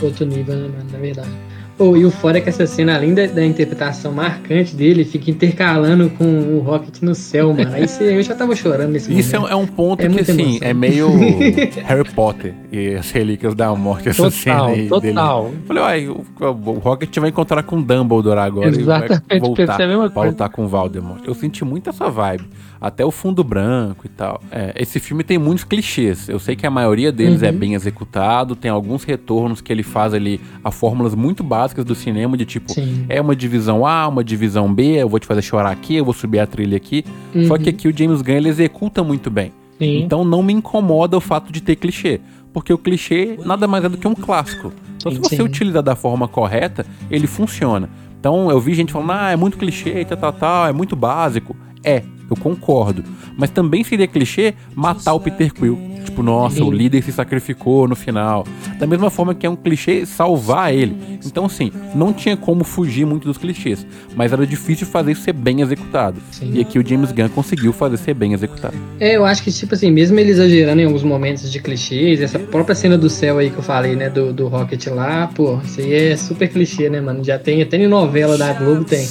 Outro 0.01 0.25
nível, 0.25 0.55
né, 0.55 0.67
mano, 0.69 0.91
na 0.91 0.97
verdade. 0.97 1.50
Oh, 1.83 1.97
e 1.97 2.05
o 2.05 2.11
fora 2.11 2.37
é 2.37 2.41
que 2.41 2.49
essa 2.49 2.67
cena, 2.67 2.93
além 2.95 3.13
da, 3.15 3.25
da 3.25 3.43
interpretação 3.43 4.11
marcante 4.11 4.75
dele, 4.75 5.03
fica 5.03 5.31
intercalando 5.31 6.09
com 6.11 6.23
o 6.25 6.59
Rocket 6.59 7.01
no 7.01 7.15
céu, 7.15 7.53
mano. 7.53 7.73
Aí 7.73 7.87
você, 7.87 8.15
eu 8.15 8.21
já 8.21 8.35
tava 8.35 8.55
chorando 8.55 8.91
nesse 8.91 9.11
Isso 9.17 9.35
é, 9.35 9.39
momento. 9.39 9.53
é 9.53 9.55
um 9.55 9.65
ponto 9.65 10.01
É 10.05 10.09
que, 10.09 10.19
assim, 10.19 10.41
emoção. 10.57 10.67
é 10.67 10.73
meio 10.73 11.07
Harry 11.85 12.09
Potter 12.13 12.53
e 12.71 12.93
as 12.95 13.09
relíquias 13.09 13.55
da 13.55 13.73
morte, 13.73 14.09
essa 14.09 14.29
cena 14.29 14.57
Total, 14.57 14.69
aí 14.69 14.75
dele. 14.75 14.89
total. 14.89 15.51
Falei, 15.65 15.83
uai, 15.83 16.07
o, 16.07 16.23
o 16.39 16.71
Rocket 16.79 17.17
vai 17.17 17.29
encontrar 17.29 17.63
com 17.63 17.81
Dumbledore 17.81 18.39
agora 18.39 18.67
e 18.67 18.79
Exatamente, 18.79 19.23
vai 19.27 19.39
voltar 19.39 19.65
pensei 19.67 19.85
a 19.85 19.87
mesma 19.87 20.03
pra 20.03 20.11
coisa. 20.13 20.29
lutar 20.31 20.49
com 20.49 20.65
o 20.65 20.67
Voldemort. 20.67 21.21
Eu 21.25 21.33
senti 21.33 21.65
muito 21.65 21.89
essa 21.89 22.09
vibe. 22.09 22.45
Até 22.79 23.05
o 23.05 23.11
fundo 23.11 23.43
branco 23.43 24.07
e 24.07 24.09
tal. 24.09 24.41
É, 24.51 24.73
esse 24.75 24.99
filme 24.99 25.23
tem 25.23 25.37
muitos 25.37 25.63
clichês. 25.63 26.27
Eu 26.27 26.39
sei 26.39 26.55
que 26.55 26.65
a 26.65 26.69
maioria 26.71 27.11
deles 27.11 27.41
Uhum. 27.43 27.47
é 27.47 27.51
bem 27.51 27.73
executado, 27.75 28.55
tem 28.55 28.71
alguns 28.71 29.03
retornos 29.03 29.61
que 29.61 29.71
ele 29.71 29.83
faz 29.83 30.15
ali 30.15 30.41
a 30.63 30.71
fórmulas 30.71 31.13
muito 31.13 31.43
básicas 31.43 31.70
do 31.75 31.95
cinema, 31.95 32.35
de 32.37 32.45
tipo, 32.45 32.71
Sim. 32.71 33.05
é 33.09 33.19
uma 33.21 33.35
divisão 33.35 33.85
A, 33.85 34.07
uma 34.07 34.23
divisão 34.23 34.73
B, 34.73 35.01
eu 35.01 35.09
vou 35.09 35.19
te 35.19 35.25
fazer 35.25 35.41
chorar 35.41 35.71
aqui, 35.71 35.95
eu 35.95 36.05
vou 36.05 36.13
subir 36.13 36.39
a 36.39 36.47
trilha 36.47 36.77
aqui. 36.77 37.03
Só 37.47 37.53
Uhum. 37.53 37.59
que 37.59 37.69
aqui 37.69 37.87
o 37.87 37.97
James 37.97 38.21
Gunn 38.21 38.33
ele 38.35 38.49
executa 38.49 39.03
muito 39.03 39.29
bem. 39.29 39.51
Sim. 39.79 40.03
Então 40.03 40.23
não 40.23 40.43
me 40.43 40.53
incomoda 40.53 41.17
o 41.17 41.21
fato 41.21 41.51
de 41.51 41.61
ter 41.61 41.75
clichê. 41.75 42.19
Porque 42.53 42.73
o 42.73 42.77
clichê 42.77 43.37
nada 43.45 43.67
mais 43.67 43.83
é 43.85 43.89
do 43.89 43.97
que 43.97 44.07
um 44.07 44.13
clássico. 44.13 44.73
Então, 44.97 45.11
se 45.11 45.17
você 45.17 45.37
sim. 45.37 45.41
utilizar 45.41 45.81
da 45.81 45.95
forma 45.95 46.27
correta, 46.27 46.85
ele 47.09 47.25
funciona. 47.25 47.89
Então, 48.19 48.51
eu 48.51 48.59
vi 48.59 48.73
gente 48.75 48.91
falando, 48.93 49.11
ah, 49.13 49.31
é 49.31 49.35
muito 49.35 49.57
clichê, 49.57 50.05
tal, 50.05 50.17
tal, 50.17 50.33
tal, 50.33 50.67
é 50.67 50.73
muito 50.73 50.95
básico. 50.95 51.55
É, 51.83 52.03
eu 52.33 52.37
concordo. 52.37 53.03
Mas 53.37 53.49
também 53.49 53.83
seria 53.83 54.07
clichê 54.07 54.53
matar 54.75 55.13
o 55.13 55.19
Peter 55.19 55.53
Quill. 55.53 55.91
Tipo, 56.03 56.23
nossa, 56.23 56.63
o 56.63 56.71
Sim. 56.71 56.77
líder 56.77 57.03
se 57.03 57.11
sacrificou 57.11 57.87
no 57.87 57.95
final. 57.95 58.45
Da 58.79 58.87
mesma 58.87 59.09
forma 59.09 59.35
que 59.35 59.45
é 59.45 59.49
um 59.49 59.55
clichê 59.55 60.05
salvar 60.05 60.73
ele. 60.73 60.95
Então, 61.25 61.45
assim, 61.45 61.71
não 61.93 62.11
tinha 62.11 62.35
como 62.35 62.63
fugir 62.63 63.05
muito 63.05 63.27
dos 63.27 63.37
clichês. 63.37 63.85
Mas 64.15 64.33
era 64.33 64.45
difícil 64.45 64.87
fazer 64.87 65.11
isso 65.11 65.21
ser 65.21 65.33
bem 65.33 65.61
executado. 65.61 66.19
Sim. 66.31 66.51
E 66.53 66.61
aqui 66.61 66.79
o 66.79 66.87
James 66.87 67.11
Gunn 67.11 67.29
conseguiu 67.29 67.71
fazer 67.71 67.97
ser 67.97 68.13
bem 68.13 68.33
executado. 68.33 68.75
É, 68.99 69.15
eu 69.15 69.25
acho 69.25 69.43
que, 69.43 69.51
tipo 69.51 69.73
assim, 69.73 69.91
mesmo 69.91 70.19
ele 70.19 70.31
exagerando 70.31 70.81
em 70.81 70.85
alguns 70.85 71.03
momentos 71.03 71.51
de 71.51 71.59
clichês, 71.61 72.21
essa 72.21 72.39
própria 72.39 72.75
cena 72.75 72.97
do 72.97 73.09
céu 73.09 73.37
aí 73.37 73.49
que 73.49 73.57
eu 73.57 73.63
falei, 73.63 73.95
né, 73.95 74.09
do, 74.09 74.33
do 74.33 74.47
Rocket 74.47 74.87
lá, 74.87 75.27
pô, 75.27 75.59
isso 75.63 75.79
aí 75.79 75.93
é 75.93 76.17
super 76.17 76.49
clichê, 76.49 76.89
né, 76.89 76.99
mano? 76.99 77.23
Já 77.23 77.37
tem, 77.37 77.61
até 77.61 77.77
em 77.77 77.87
novela 77.87 78.37
da 78.37 78.53
Globo 78.53 78.83
tem. 78.83 79.07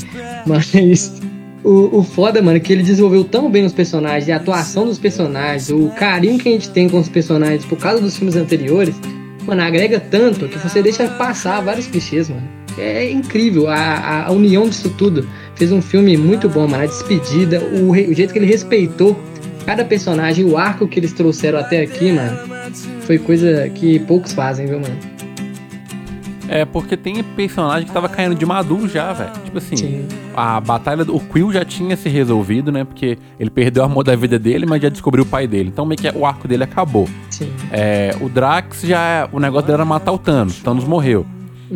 Mas 0.46 0.72
o, 1.62 1.98
o 1.98 2.02
foda, 2.02 2.40
mano, 2.40 2.56
é 2.56 2.60
que 2.60 2.72
ele 2.72 2.82
desenvolveu 2.82 3.24
tão 3.24 3.50
bem 3.50 3.64
os 3.64 3.72
personagens, 3.72 4.28
a 4.30 4.36
atuação 4.36 4.86
dos 4.86 4.98
personagens, 4.98 5.70
o 5.70 5.88
carinho 5.90 6.38
que 6.38 6.48
a 6.48 6.52
gente 6.52 6.70
tem 6.70 6.88
com 6.88 6.98
os 6.98 7.08
personagens 7.08 7.64
por 7.64 7.78
causa 7.78 8.00
dos 8.00 8.16
filmes 8.16 8.36
anteriores, 8.36 8.94
mano, 9.46 9.62
agrega 9.62 10.00
tanto 10.00 10.48
que 10.48 10.58
você 10.58 10.82
deixa 10.82 11.06
passar 11.08 11.60
vários 11.60 11.86
clichês, 11.86 12.28
mano. 12.28 12.48
É 12.78 13.10
incrível 13.10 13.68
a, 13.68 14.26
a, 14.26 14.32
união 14.32 14.68
disso 14.68 14.90
tudo. 14.96 15.28
Fez 15.54 15.72
um 15.72 15.82
filme 15.82 16.16
muito 16.16 16.48
bom, 16.48 16.66
mano. 16.66 16.84
A 16.84 16.86
despedida, 16.86 17.60
o, 17.60 17.90
o 17.90 18.14
jeito 18.14 18.32
que 18.32 18.38
ele 18.38 18.46
respeitou 18.46 19.18
cada 19.66 19.84
personagem, 19.84 20.44
o 20.44 20.56
arco 20.56 20.86
que 20.88 20.98
eles 20.98 21.12
trouxeram 21.12 21.58
até 21.58 21.82
aqui, 21.82 22.12
mano, 22.12 22.38
foi 23.02 23.18
coisa 23.18 23.68
que 23.68 23.98
poucos 24.00 24.32
fazem, 24.32 24.66
viu, 24.66 24.80
mano? 24.80 24.96
É, 26.48 26.64
porque 26.64 26.96
tem 26.96 27.22
personagem 27.22 27.86
que 27.86 27.92
tava 27.92 28.08
caindo 28.08 28.34
de 28.34 28.46
maduro 28.46 28.88
já, 28.88 29.12
velho. 29.12 29.30
Tipo 29.44 29.58
assim, 29.58 29.76
Sim. 29.76 30.08
A 30.34 30.60
batalha 30.60 31.04
do 31.04 31.18
Quill 31.18 31.52
já 31.52 31.64
tinha 31.64 31.96
se 31.96 32.08
resolvido, 32.08 32.70
né? 32.70 32.84
Porque 32.84 33.18
ele 33.38 33.50
perdeu 33.50 33.82
o 33.82 33.86
amor 33.86 34.04
da 34.04 34.14
vida 34.14 34.38
dele, 34.38 34.66
mas 34.66 34.82
já 34.82 34.88
descobriu 34.88 35.24
o 35.24 35.26
pai 35.26 35.46
dele. 35.46 35.70
Então 35.72 35.84
meio 35.84 36.00
que 36.00 36.08
o 36.08 36.26
arco 36.26 36.46
dele 36.46 36.64
acabou. 36.64 37.08
Sim. 37.30 37.52
É, 37.70 38.14
o 38.20 38.28
Drax 38.28 38.82
já. 38.82 39.28
O 39.32 39.40
negócio 39.40 39.66
dele 39.66 39.76
era 39.76 39.84
matar 39.84 40.12
o 40.12 40.18
Thanos. 40.18 40.60
O 40.60 40.62
Thanos 40.64 40.84
morreu. 40.84 41.26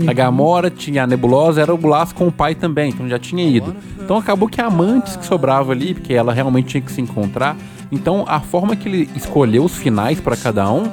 A 0.08 0.12
Gamora 0.12 0.70
tinha 0.70 1.04
a 1.04 1.06
Nebulosa, 1.06 1.62
era 1.62 1.72
o 1.72 1.78
Blas 1.78 2.12
com 2.12 2.26
o 2.26 2.32
pai 2.32 2.56
também, 2.56 2.90
então 2.90 3.08
já 3.08 3.16
tinha 3.16 3.44
ido. 3.44 3.76
Então 4.00 4.16
acabou 4.16 4.48
que 4.48 4.60
a 4.60 4.66
Amantes 4.66 5.14
que 5.14 5.24
sobrava 5.24 5.70
ali, 5.70 5.94
porque 5.94 6.12
ela 6.12 6.32
realmente 6.32 6.66
tinha 6.66 6.80
que 6.80 6.90
se 6.90 7.00
encontrar. 7.00 7.56
Então 7.92 8.24
a 8.26 8.40
forma 8.40 8.74
que 8.74 8.88
ele 8.88 9.08
escolheu 9.14 9.64
os 9.64 9.76
finais 9.76 10.20
pra 10.20 10.36
cada 10.36 10.68
um 10.70 10.90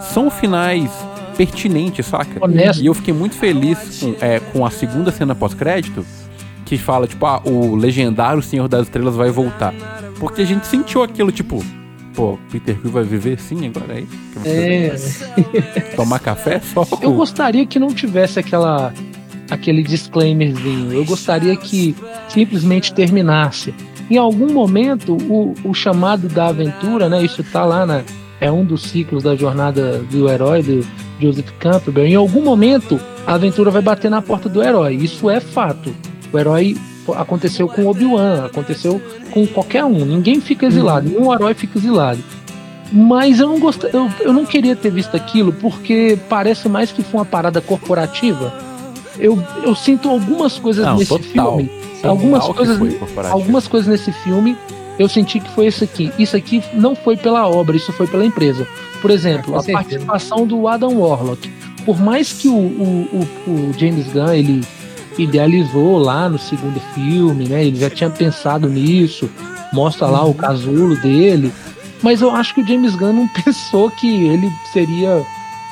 são 0.00 0.30
finais 0.30 0.90
pertinentes, 1.36 2.06
saca? 2.06 2.42
Honesto. 2.42 2.82
E 2.82 2.86
eu 2.86 2.94
fiquei 2.94 3.12
muito 3.12 3.34
feliz 3.34 4.00
com, 4.00 4.14
é, 4.24 4.38
com 4.38 4.64
a 4.64 4.70
segunda 4.70 5.10
cena 5.10 5.34
pós-crédito, 5.34 6.06
que 6.66 6.76
fala, 6.76 7.06
tipo, 7.06 7.24
ah, 7.24 7.40
o 7.44 7.76
legendário 7.76 8.42
Senhor 8.42 8.68
das 8.68 8.82
Estrelas 8.82 9.14
vai 9.14 9.30
voltar. 9.30 9.72
Porque 10.18 10.42
a 10.42 10.44
gente 10.44 10.66
sentiu 10.66 11.02
aquilo, 11.02 11.30
tipo, 11.30 11.64
pô, 12.12 12.36
Peter 12.50 12.76
Quill 12.76 12.90
vai 12.90 13.04
viver 13.04 13.38
sim 13.38 13.68
agora 13.68 14.00
é? 14.00 14.02
Que 14.02 14.38
você 14.38 15.80
É, 15.86 15.94
Tomar 15.96 16.18
café 16.18 16.60
só? 16.60 16.84
eu 17.00 17.12
gostaria 17.14 17.64
que 17.64 17.78
não 17.78 17.88
tivesse 17.88 18.38
aquela 18.38 18.92
aquele 19.48 19.82
disclaimerzinho. 19.82 20.92
Eu 20.92 21.04
gostaria 21.04 21.56
que 21.56 21.94
simplesmente 22.28 22.92
terminasse. 22.92 23.72
Em 24.10 24.16
algum 24.16 24.52
momento, 24.52 25.16
o, 25.16 25.54
o 25.64 25.72
chamado 25.72 26.28
da 26.28 26.48
aventura, 26.48 27.08
né? 27.08 27.22
Isso 27.24 27.44
tá 27.44 27.64
lá 27.64 27.86
na 27.86 28.02
é 28.40 28.50
um 28.50 28.64
dos 28.64 28.82
ciclos 28.82 29.22
da 29.22 29.34
jornada 29.34 29.98
do 30.10 30.28
herói 30.28 30.62
do 30.62 30.86
Joseph 31.20 31.50
Campbell. 31.58 32.06
Em 32.06 32.14
algum 32.14 32.42
momento, 32.42 33.00
a 33.26 33.34
aventura 33.34 33.70
vai 33.70 33.80
bater 33.80 34.10
na 34.10 34.20
porta 34.20 34.48
do 34.48 34.62
herói. 34.62 34.94
Isso 34.94 35.30
é 35.30 35.40
fato. 35.40 35.94
O 36.32 36.38
herói 36.38 36.76
aconteceu 37.16 37.68
com 37.68 37.86
Obi-Wan, 37.86 38.46
aconteceu 38.46 39.00
com 39.30 39.46
qualquer 39.46 39.84
um. 39.84 40.04
Ninguém 40.04 40.40
fica 40.40 40.66
exilado, 40.66 41.08
nenhum 41.08 41.32
herói 41.32 41.54
fica 41.54 41.78
exilado. 41.78 42.22
Mas 42.92 43.40
eu 43.40 43.48
não 43.48 43.58
gostei, 43.58 43.90
eu, 43.92 44.08
eu 44.20 44.32
não 44.32 44.46
queria 44.46 44.76
ter 44.76 44.90
visto 44.90 45.16
aquilo 45.16 45.52
porque 45.52 46.18
parece 46.28 46.68
mais 46.68 46.92
que 46.92 47.02
foi 47.02 47.20
uma 47.20 47.26
parada 47.26 47.60
corporativa. 47.60 48.52
Eu, 49.18 49.42
eu 49.64 49.74
sinto 49.74 50.08
algumas 50.08 50.58
coisas 50.58 50.84
Não, 50.84 50.98
nesse 50.98 51.08
total. 51.08 51.56
filme. 51.56 51.70
Algumas 52.02 52.46
Total 52.46 52.64
que 52.66 52.78
coisas, 52.78 53.30
algumas 53.30 53.66
coisas 53.66 53.88
nesse 53.88 54.12
filme 54.12 54.56
eu 54.98 55.08
senti 55.08 55.40
que 55.40 55.50
foi 55.50 55.66
isso 55.66 55.84
aqui. 55.84 56.12
Isso 56.18 56.36
aqui 56.36 56.62
não 56.74 56.94
foi 56.94 57.16
pela 57.16 57.46
obra, 57.48 57.76
isso 57.76 57.92
foi 57.92 58.06
pela 58.06 58.24
empresa. 58.24 58.66
Por 59.02 59.10
exemplo, 59.10 59.52
Com 59.52 59.58
a 59.58 59.62
certeza. 59.62 59.78
participação 59.78 60.46
do 60.46 60.66
Adam 60.68 60.98
Warlock. 60.98 61.50
Por 61.84 62.00
mais 62.00 62.32
que 62.32 62.48
o, 62.48 62.54
o, 62.54 63.26
o, 63.46 63.50
o 63.50 63.72
James 63.78 64.06
Gunn 64.12 64.32
ele 64.32 64.64
idealizou 65.18 65.98
lá 65.98 66.28
no 66.28 66.38
segundo 66.38 66.80
filme, 66.94 67.48
né? 67.48 67.64
Ele 67.64 67.78
já 67.78 67.90
tinha 67.90 68.10
pensado 68.10 68.68
nisso, 68.68 69.30
mostra 69.72 70.06
lá 70.06 70.24
o 70.24 70.34
casulo 70.34 70.96
dele. 70.96 71.52
Mas 72.02 72.20
eu 72.20 72.30
acho 72.30 72.54
que 72.54 72.60
o 72.60 72.66
James 72.66 72.94
Gunn 72.94 73.12
não 73.12 73.28
pensou 73.44 73.90
que 73.90 74.26
ele 74.26 74.50
seria 74.72 75.24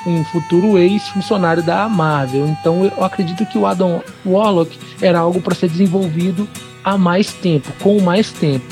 um 0.05 0.23
futuro 0.25 0.77
ex-funcionário 0.77 1.63
da 1.63 1.87
Marvel. 1.89 2.47
Então 2.47 2.83
eu 2.85 3.03
acredito 3.03 3.45
que 3.45 3.57
o 3.57 3.65
Adam 3.65 4.01
Warlock 4.25 4.77
era 5.01 5.19
algo 5.19 5.41
para 5.41 5.55
ser 5.55 5.69
desenvolvido 5.69 6.47
há 6.83 6.97
mais 6.97 7.33
tempo, 7.33 7.71
com 7.81 7.99
mais 8.01 8.31
tempo. 8.31 8.65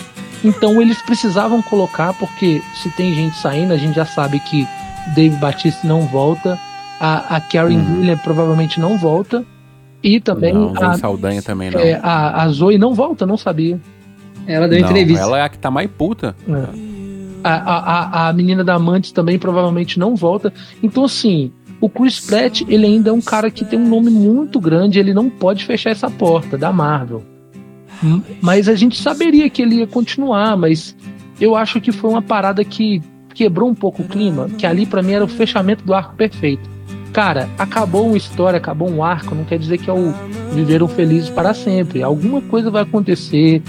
Então 0.43 0.81
eles 0.81 1.01
precisavam 1.01 1.61
colocar, 1.61 2.13
porque 2.13 2.61
se 2.81 2.89
tem 2.91 3.13
gente 3.13 3.37
saindo, 3.37 3.73
a 3.73 3.77
gente 3.77 3.95
já 3.95 4.05
sabe 4.05 4.39
que 4.41 4.67
Dave 5.15 5.35
Batista 5.37 5.87
não 5.87 6.01
volta, 6.01 6.59
a, 6.99 7.37
a 7.37 7.41
Karen 7.41 7.77
Uhum. 7.77 7.85
Gillian 7.95 8.17
provavelmente 8.17 8.79
não 8.79 8.97
volta, 8.97 9.45
e 10.03 10.19
também 10.19 10.53
Não, 10.53 10.73
a, 10.75 10.97
Saldanha 10.97 11.41
também 11.41 11.71
não. 11.71 11.79
é, 11.79 11.99
a, 12.03 12.43
a 12.43 12.47
Zoe 12.49 12.77
não 12.77 12.93
volta, 12.93 13.25
não 13.25 13.37
sabia. 13.37 13.79
Ela 14.45 14.67
deu 14.67 14.81
Não, 14.81 14.89
entrevista. 14.89 15.23
Ela 15.23 15.39
é 15.39 15.41
a 15.43 15.49
que 15.49 15.57
tá 15.57 15.71
mais 15.71 15.89
puta. 15.89 16.35
A, 17.43 17.49
a, 17.49 18.25
a, 18.25 18.29
a 18.29 18.33
menina 18.33 18.63
da 18.63 18.75
Amantes 18.75 19.11
também 19.11 19.39
provavelmente 19.39 19.97
não 19.97 20.15
volta. 20.15 20.51
Então, 20.81 21.05
assim, 21.05 21.51
o 21.79 21.89
Chris 21.89 22.19
Pratt, 22.19 22.61
ele 22.67 22.85
ainda 22.85 23.09
é 23.09 23.13
um 23.13 23.21
cara 23.21 23.49
que 23.49 23.63
tem 23.63 23.79
um 23.79 23.87
nome 23.87 24.09
muito 24.09 24.59
grande, 24.59 24.99
ele 24.99 25.13
não 25.13 25.29
pode 25.29 25.65
fechar 25.65 25.91
essa 25.91 26.09
porta 26.09 26.57
da 26.57 26.71
Marvel. 26.71 27.23
Mas 28.41 28.67
a 28.67 28.75
gente 28.75 29.01
saberia 29.01 29.49
que 29.49 29.61
ele 29.61 29.75
ia 29.75 29.87
continuar, 29.87 30.57
mas 30.57 30.95
eu 31.39 31.55
acho 31.55 31.79
que 31.79 31.91
foi 31.91 32.09
uma 32.09 32.21
parada 32.21 32.63
que 32.65 33.01
quebrou 33.33 33.69
um 33.69 33.75
pouco 33.75 34.03
o 34.03 34.07
clima, 34.07 34.49
que 34.57 34.65
ali 34.65 34.85
pra 34.85 35.01
mim 35.01 35.13
era 35.13 35.23
o 35.23 35.27
fechamento 35.27 35.83
do 35.85 35.93
arco 35.93 36.15
perfeito. 36.15 36.69
Cara, 37.13 37.47
acabou 37.59 38.07
uma 38.07 38.17
história, 38.17 38.57
acabou 38.57 38.89
um 38.89 39.03
arco, 39.03 39.35
não 39.35 39.45
quer 39.45 39.59
dizer 39.59 39.77
que 39.77 39.87
é 39.87 39.93
o 39.93 40.11
viveram 40.51 40.87
felizes 40.87 41.29
para 41.29 41.53
sempre. 41.53 42.01
Alguma 42.01 42.41
coisa 42.41 42.71
vai 42.71 42.81
acontecer. 42.81 43.61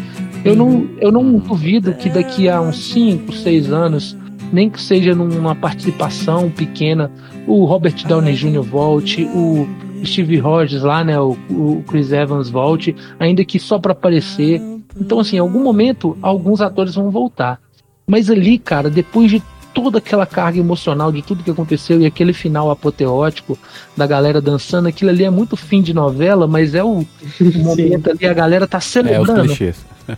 Eu 0.43 0.57
não, 0.57 0.89
eu 0.99 1.13
não 1.13 1.37
duvido 1.39 1.93
que 1.93 2.09
daqui 2.09 2.49
a 2.49 2.59
uns 2.61 2.91
5, 2.93 3.33
6 3.33 3.71
anos, 3.71 4.17
nem 4.51 4.71
que 4.71 4.81
seja 4.81 5.15
numa 5.15 5.55
participação 5.55 6.51
pequena, 6.51 7.11
o 7.47 7.67
Robert 7.67 7.95
Downey 8.07 8.35
Jr. 8.35 8.63
volte, 8.63 9.25
o 9.25 9.69
Steve 10.05 10.39
Rogers 10.39 10.83
lá, 10.83 11.05
né, 11.05 11.21
o, 11.21 11.37
o 11.51 11.85
Chris 11.87 12.13
Evans 12.13 12.49
volte, 12.49 12.97
ainda 13.19 13.45
que 13.45 13.59
só 13.59 13.79
para 13.79 13.93
aparecer. 13.93 14.61
Então, 14.99 15.21
assim, 15.21 15.37
em 15.37 15.41
algum 15.41 15.63
momento, 15.63 16.17
alguns 16.23 16.63
atores 16.63 16.95
vão 16.95 17.11
voltar. 17.11 17.61
Mas 18.07 18.31
ali, 18.31 18.59
cara, 18.59 18.89
depois 18.91 19.31
de 19.31 19.43
toda 19.75 19.99
aquela 19.99 20.25
carga 20.25 20.59
emocional 20.59 21.11
de 21.11 21.21
tudo 21.21 21.43
que 21.43 21.51
aconteceu 21.51 22.01
e 22.01 22.07
aquele 22.07 22.33
final 22.33 22.71
apoteótico 22.71 23.59
da 23.97 24.07
galera 24.07 24.41
dançando, 24.41 24.87
aquilo 24.89 25.11
ali 25.11 25.25
é 25.25 25.31
muito 25.31 25.57
fim 25.57 25.83
de 25.83 25.93
novela, 25.93 26.47
mas 26.47 26.75
é 26.75 26.85
o, 26.85 27.01
o 27.41 27.59
momento 27.59 28.11
ali, 28.11 28.27
a 28.27 28.33
galera 28.33 28.67
tá 28.67 28.77
É, 28.77 28.79
os 28.79 28.85
celebrando. 28.85 29.43
clichês. 29.43 29.85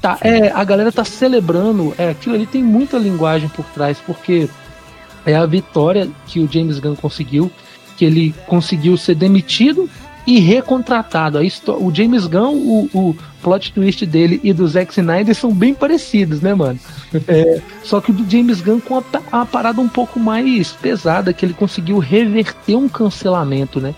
Tá, 0.00 0.16
é, 0.20 0.48
a 0.52 0.62
galera 0.62 0.92
tá 0.92 1.04
celebrando, 1.04 1.92
é, 1.98 2.10
aquilo 2.10 2.36
ali 2.36 2.46
tem 2.46 2.62
muita 2.62 2.96
linguagem 2.96 3.48
por 3.48 3.64
trás, 3.74 3.98
porque 4.06 4.48
é 5.26 5.34
a 5.34 5.44
vitória 5.44 6.08
que 6.28 6.38
o 6.38 6.48
James 6.48 6.78
Gunn 6.78 6.94
conseguiu, 6.94 7.50
que 7.96 8.04
ele 8.04 8.32
conseguiu 8.46 8.96
ser 8.96 9.16
demitido 9.16 9.90
e 10.26 10.40
recontratado. 10.40 11.38
O 11.80 11.94
James 11.94 12.26
Gunn, 12.26 12.54
o, 12.54 12.90
o 12.92 13.16
plot 13.42 13.72
twist 13.72 14.04
dele 14.04 14.40
e 14.42 14.52
do 14.52 14.66
Zack 14.66 14.92
Snyder 14.92 15.34
são 15.34 15.52
bem 15.52 15.74
parecidos, 15.74 16.40
né, 16.40 16.54
mano? 16.54 16.78
É, 17.26 17.60
só 17.82 18.00
que 18.00 18.10
o 18.10 18.14
do 18.14 18.30
James 18.30 18.60
Gunn 18.60 18.80
com 18.80 18.98
a, 18.98 19.02
a 19.32 19.46
parada 19.46 19.80
um 19.80 19.88
pouco 19.88 20.20
mais 20.20 20.72
pesada, 20.72 21.32
que 21.32 21.46
ele 21.46 21.54
conseguiu 21.54 21.98
reverter 21.98 22.76
um 22.76 22.88
cancelamento, 22.88 23.80
né? 23.80 23.94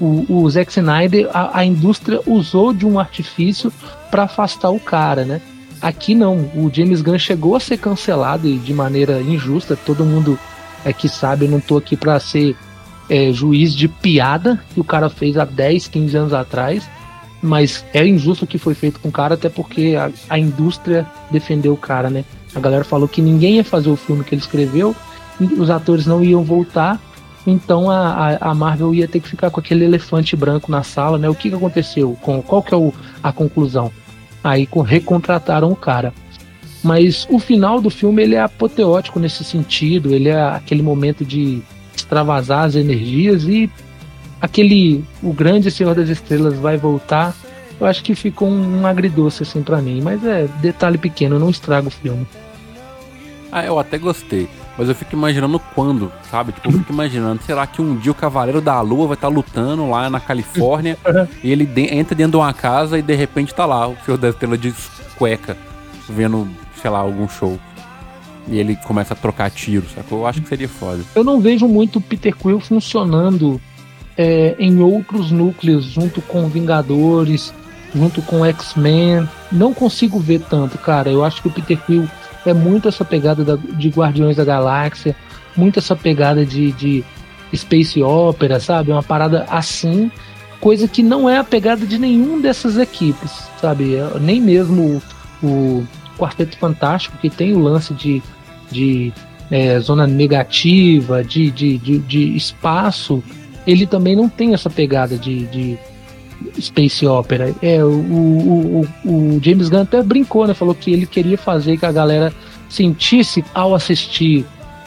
O, 0.00 0.26
o 0.28 0.50
Zack 0.50 0.70
Snyder, 0.70 1.30
a, 1.32 1.60
a 1.60 1.64
indústria 1.64 2.20
usou 2.26 2.72
de 2.72 2.84
um 2.84 2.98
artifício 2.98 3.72
para 4.10 4.24
afastar 4.24 4.70
o 4.70 4.80
cara, 4.80 5.24
né? 5.24 5.40
Aqui 5.80 6.14
não, 6.14 6.36
o 6.54 6.70
James 6.72 7.02
Gunn 7.02 7.18
chegou 7.18 7.56
a 7.56 7.60
ser 7.60 7.76
cancelado 7.76 8.52
de 8.56 8.72
maneira 8.74 9.20
injusta. 9.20 9.76
Todo 9.76 10.04
mundo 10.04 10.38
é 10.84 10.92
que 10.92 11.08
sabe, 11.08 11.46
eu 11.46 11.50
não 11.50 11.60
tô 11.60 11.76
aqui 11.76 11.96
para 11.96 12.18
ser 12.20 12.56
é, 13.08 13.32
juiz 13.32 13.74
de 13.74 13.88
piada 13.88 14.62
que 14.72 14.80
o 14.80 14.84
cara 14.84 15.08
fez 15.10 15.36
há 15.36 15.44
10, 15.44 15.88
15 15.88 16.16
anos 16.16 16.32
atrás, 16.32 16.88
mas 17.42 17.84
é 17.92 18.06
injusto 18.06 18.44
o 18.44 18.48
que 18.48 18.58
foi 18.58 18.74
feito 18.74 19.00
com 19.00 19.08
o 19.08 19.12
cara, 19.12 19.34
até 19.34 19.48
porque 19.48 19.96
a, 19.98 20.10
a 20.30 20.38
indústria 20.38 21.06
defendeu 21.30 21.72
o 21.72 21.76
cara, 21.76 22.08
né? 22.08 22.24
A 22.54 22.60
galera 22.60 22.84
falou 22.84 23.08
que 23.08 23.20
ninguém 23.20 23.56
ia 23.56 23.64
fazer 23.64 23.90
o 23.90 23.96
filme 23.96 24.22
que 24.22 24.34
ele 24.34 24.42
escreveu, 24.42 24.94
os 25.58 25.70
atores 25.70 26.06
não 26.06 26.22
iam 26.22 26.44
voltar, 26.44 27.00
então 27.46 27.90
a, 27.90 28.36
a, 28.40 28.50
a 28.50 28.54
Marvel 28.54 28.94
ia 28.94 29.08
ter 29.08 29.20
que 29.20 29.28
ficar 29.28 29.50
com 29.50 29.58
aquele 29.58 29.84
elefante 29.84 30.36
branco 30.36 30.70
na 30.70 30.82
sala, 30.82 31.18
né? 31.18 31.28
O 31.28 31.34
que, 31.34 31.48
que 31.48 31.56
aconteceu? 31.56 32.16
Com, 32.22 32.40
qual 32.40 32.62
que 32.62 32.72
é 32.72 32.76
o, 32.76 32.92
a 33.22 33.32
conclusão? 33.32 33.90
Aí 34.44 34.66
com- 34.66 34.82
recontrataram 34.82 35.70
o 35.70 35.76
cara. 35.76 36.12
Mas 36.82 37.26
o 37.30 37.38
final 37.38 37.80
do 37.80 37.90
filme 37.90 38.22
ele 38.22 38.34
é 38.34 38.40
apoteótico 38.40 39.18
nesse 39.20 39.44
sentido, 39.44 40.12
ele 40.12 40.28
é 40.28 40.40
aquele 40.40 40.82
momento 40.82 41.24
de 41.24 41.62
extravasar 42.12 42.64
as 42.66 42.74
energias 42.74 43.44
e 43.44 43.70
aquele 44.40 45.02
o 45.22 45.32
grande 45.32 45.70
Senhor 45.70 45.94
das 45.94 46.08
Estrelas 46.10 46.54
vai 46.58 46.76
voltar. 46.76 47.34
Eu 47.80 47.86
acho 47.86 48.02
que 48.04 48.14
ficou 48.14 48.48
um, 48.48 48.82
um 48.82 48.86
agridoce 48.86 49.42
assim 49.42 49.62
pra 49.62 49.80
mim, 49.80 50.00
mas 50.02 50.24
é 50.24 50.46
detalhe 50.60 50.98
pequeno, 50.98 51.38
não 51.38 51.48
estraga 51.48 51.88
o 51.88 51.90
filme. 51.90 52.26
Ah, 53.50 53.64
eu 53.64 53.78
até 53.78 53.96
gostei. 53.98 54.48
Mas 54.78 54.88
eu 54.88 54.94
fico 54.94 55.14
imaginando 55.14 55.58
quando, 55.74 56.10
sabe? 56.30 56.52
Tipo, 56.52 56.68
eu 56.68 56.72
fico 56.72 56.92
imaginando, 56.92 57.42
será 57.42 57.66
que 57.66 57.82
um 57.82 57.96
dia 57.96 58.10
o 58.12 58.14
Cavaleiro 58.14 58.60
da 58.60 58.80
Lua 58.80 59.06
vai 59.08 59.14
estar 59.14 59.28
lutando 59.28 59.88
lá 59.88 60.08
na 60.08 60.18
Califórnia 60.20 60.96
e 61.44 61.50
ele 61.50 61.66
de- 61.66 61.94
entra 61.94 62.14
dentro 62.14 62.32
de 62.32 62.36
uma 62.38 62.52
casa 62.54 62.98
e 62.98 63.02
de 63.02 63.14
repente 63.14 63.54
tá 63.54 63.66
lá 63.66 63.86
o 63.86 63.96
Senhor 64.04 64.16
da 64.16 64.30
Estrela 64.30 64.56
de 64.56 64.72
cueca, 65.16 65.56
vendo, 66.08 66.48
sei 66.80 66.90
lá, 66.90 67.00
algum 67.00 67.28
show. 67.28 67.58
E 68.48 68.58
ele 68.58 68.76
começa 68.76 69.14
a 69.14 69.16
trocar 69.16 69.50
tiros, 69.50 69.92
sacou? 69.92 70.20
Eu 70.20 70.26
acho 70.26 70.40
que 70.42 70.48
seria 70.48 70.68
foda. 70.68 71.02
Eu 71.14 71.22
não 71.22 71.40
vejo 71.40 71.66
muito 71.68 72.00
Peter 72.00 72.34
Quill 72.34 72.58
funcionando 72.60 73.60
é, 74.16 74.56
em 74.58 74.80
outros 74.80 75.30
núcleos, 75.30 75.84
junto 75.84 76.20
com 76.22 76.48
Vingadores, 76.48 77.54
junto 77.94 78.20
com 78.22 78.44
X-Men. 78.44 79.28
Não 79.50 79.72
consigo 79.72 80.18
ver 80.18 80.40
tanto, 80.50 80.76
cara. 80.78 81.10
Eu 81.10 81.24
acho 81.24 81.40
que 81.40 81.48
o 81.48 81.52
Peter 81.52 81.78
Quill 81.86 82.08
é 82.44 82.52
muito 82.52 82.88
essa 82.88 83.04
pegada 83.04 83.44
da- 83.44 83.56
de 83.56 83.88
Guardiões 83.90 84.36
da 84.36 84.44
Galáxia, 84.44 85.14
muito 85.56 85.78
essa 85.78 85.94
pegada 85.94 86.44
de, 86.44 86.72
de 86.72 87.04
Space 87.54 88.02
Opera, 88.02 88.58
sabe? 88.58 88.90
Uma 88.90 89.02
parada 89.02 89.46
assim. 89.48 90.10
coisa 90.60 90.86
que 90.88 91.02
não 91.02 91.28
é 91.28 91.38
a 91.38 91.44
pegada 91.44 91.84
de 91.86 91.98
nenhum 91.98 92.40
dessas 92.40 92.76
equipes, 92.78 93.30
sabe? 93.60 93.96
Nem 94.20 94.40
mesmo 94.40 95.00
o, 95.42 95.46
o 95.46 95.86
Quarteto 96.18 96.56
Fantástico, 96.56 97.16
que 97.18 97.30
tem 97.30 97.54
o 97.54 97.58
lance 97.58 97.94
de, 97.94 98.22
de 98.70 99.12
é, 99.50 99.78
zona 99.80 100.06
negativa, 100.06 101.22
de, 101.22 101.50
de, 101.50 101.78
de, 101.78 101.98
de, 101.98 102.36
espaço, 102.36 103.22
ele 103.66 103.86
também 103.86 104.16
não 104.16 104.28
tem 104.28 104.54
essa 104.54 104.70
pegada 104.70 105.16
de, 105.16 105.46
de 105.46 105.78
space 106.60 107.06
opera. 107.06 107.54
É, 107.62 107.84
o, 107.84 107.90
o, 107.90 108.80
o, 109.04 109.10
o, 109.10 109.40
James 109.42 109.68
Gunn 109.68 109.82
até 109.82 110.02
brincou, 110.02 110.46
né? 110.46 110.54
Falou 110.54 110.74
que 110.74 110.92
ele 110.92 111.06
queria 111.06 111.38
fazer 111.38 111.76
que 111.76 111.86
a 111.86 111.92
galera 111.92 112.32
sentisse 112.68 113.44
ao 113.54 113.74
assistir 113.74 114.46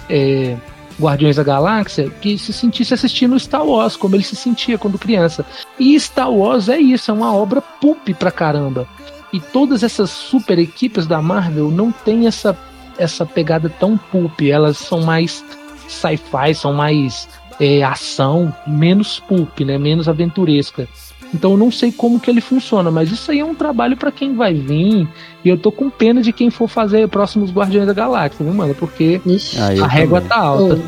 é, 0.10 0.56
Guardiões 1.00 1.36
da 1.36 1.44
Galáxia, 1.44 2.10
que 2.22 2.38
se 2.38 2.54
sentisse 2.54 2.94
assistindo 2.94 3.40
Star 3.40 3.66
Wars, 3.66 3.96
como 3.96 4.16
ele 4.16 4.24
se 4.24 4.36
sentia 4.36 4.78
quando 4.78 4.98
criança. 4.98 5.46
E 5.80 6.00
Star 6.00 6.32
Wars 6.32 6.70
é 6.70 6.80
isso, 6.80 7.12
é 7.12 7.14
uma 7.14 7.36
obra 7.36 7.62
pulp 7.62 8.10
pra 8.18 8.32
caramba. 8.32 8.88
E 9.34 9.40
todas 9.40 9.84
essas 9.84 10.10
super 10.10 10.58
equipes 10.60 11.08
da 11.08 11.22
Marvel 11.22 11.70
não 11.72 11.92
tem 11.92 12.28
essa, 12.28 12.58
essa 12.98 13.26
pegada 13.26 13.70
tão 13.70 13.98
pulp, 13.98 14.42
elas 14.42 14.78
são 14.78 15.02
mais 15.02 15.44
sci-fi, 15.88 16.54
são 16.54 16.74
mais 16.74 17.28
é, 17.60 17.84
ação, 17.84 18.54
menos 18.66 19.20
pulp, 19.20 19.62
né? 19.62 19.78
menos 19.78 20.08
aventuresca. 20.08 20.88
Então 21.34 21.52
eu 21.52 21.58
não 21.58 21.72
sei 21.72 21.92
como 21.92 22.20
que 22.20 22.30
ele 22.30 22.40
funciona, 22.40 22.90
mas 22.90 23.12
isso 23.12 23.30
aí 23.30 23.40
é 23.40 23.46
um 23.46 23.56
trabalho 23.56 23.98
para 23.98 24.12
quem 24.12 24.36
vai 24.36 24.54
vir. 24.54 25.08
E 25.44 25.50
eu 25.50 25.58
tô 25.58 25.72
com 25.72 25.90
pena 25.90 26.22
de 26.22 26.32
quem 26.32 26.50
for 26.50 26.68
fazer 26.68 27.08
próximos 27.10 27.52
Guardiões 27.52 27.88
da 27.88 27.94
Galáxia, 27.94 28.46
viu, 28.46 28.54
mano? 28.54 28.74
Porque 28.74 29.20
a 29.82 29.88
régua 29.88 30.22
também. 30.22 30.38
tá 30.38 30.44
alta. 30.44 30.80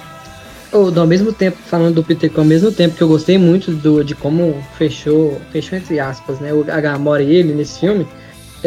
Ou, 0.71 0.85
ou, 0.85 0.99
ao 0.99 1.07
mesmo 1.07 1.33
tempo, 1.33 1.57
falando 1.65 1.95
do 1.95 2.03
Peter 2.03 2.31
ao 2.35 2.45
mesmo 2.45 2.71
tempo 2.71 2.95
que 2.95 3.01
eu 3.01 3.07
gostei 3.07 3.37
muito 3.37 3.71
do, 3.71 4.03
de 4.03 4.15
como 4.15 4.55
fechou, 4.77 5.41
fechou 5.51 5.77
entre 5.77 5.99
aspas, 5.99 6.39
né, 6.39 6.51
a 6.71 6.79
Gamora 6.79 7.23
e 7.23 7.35
ele 7.35 7.53
nesse 7.53 7.79
filme, 7.79 8.07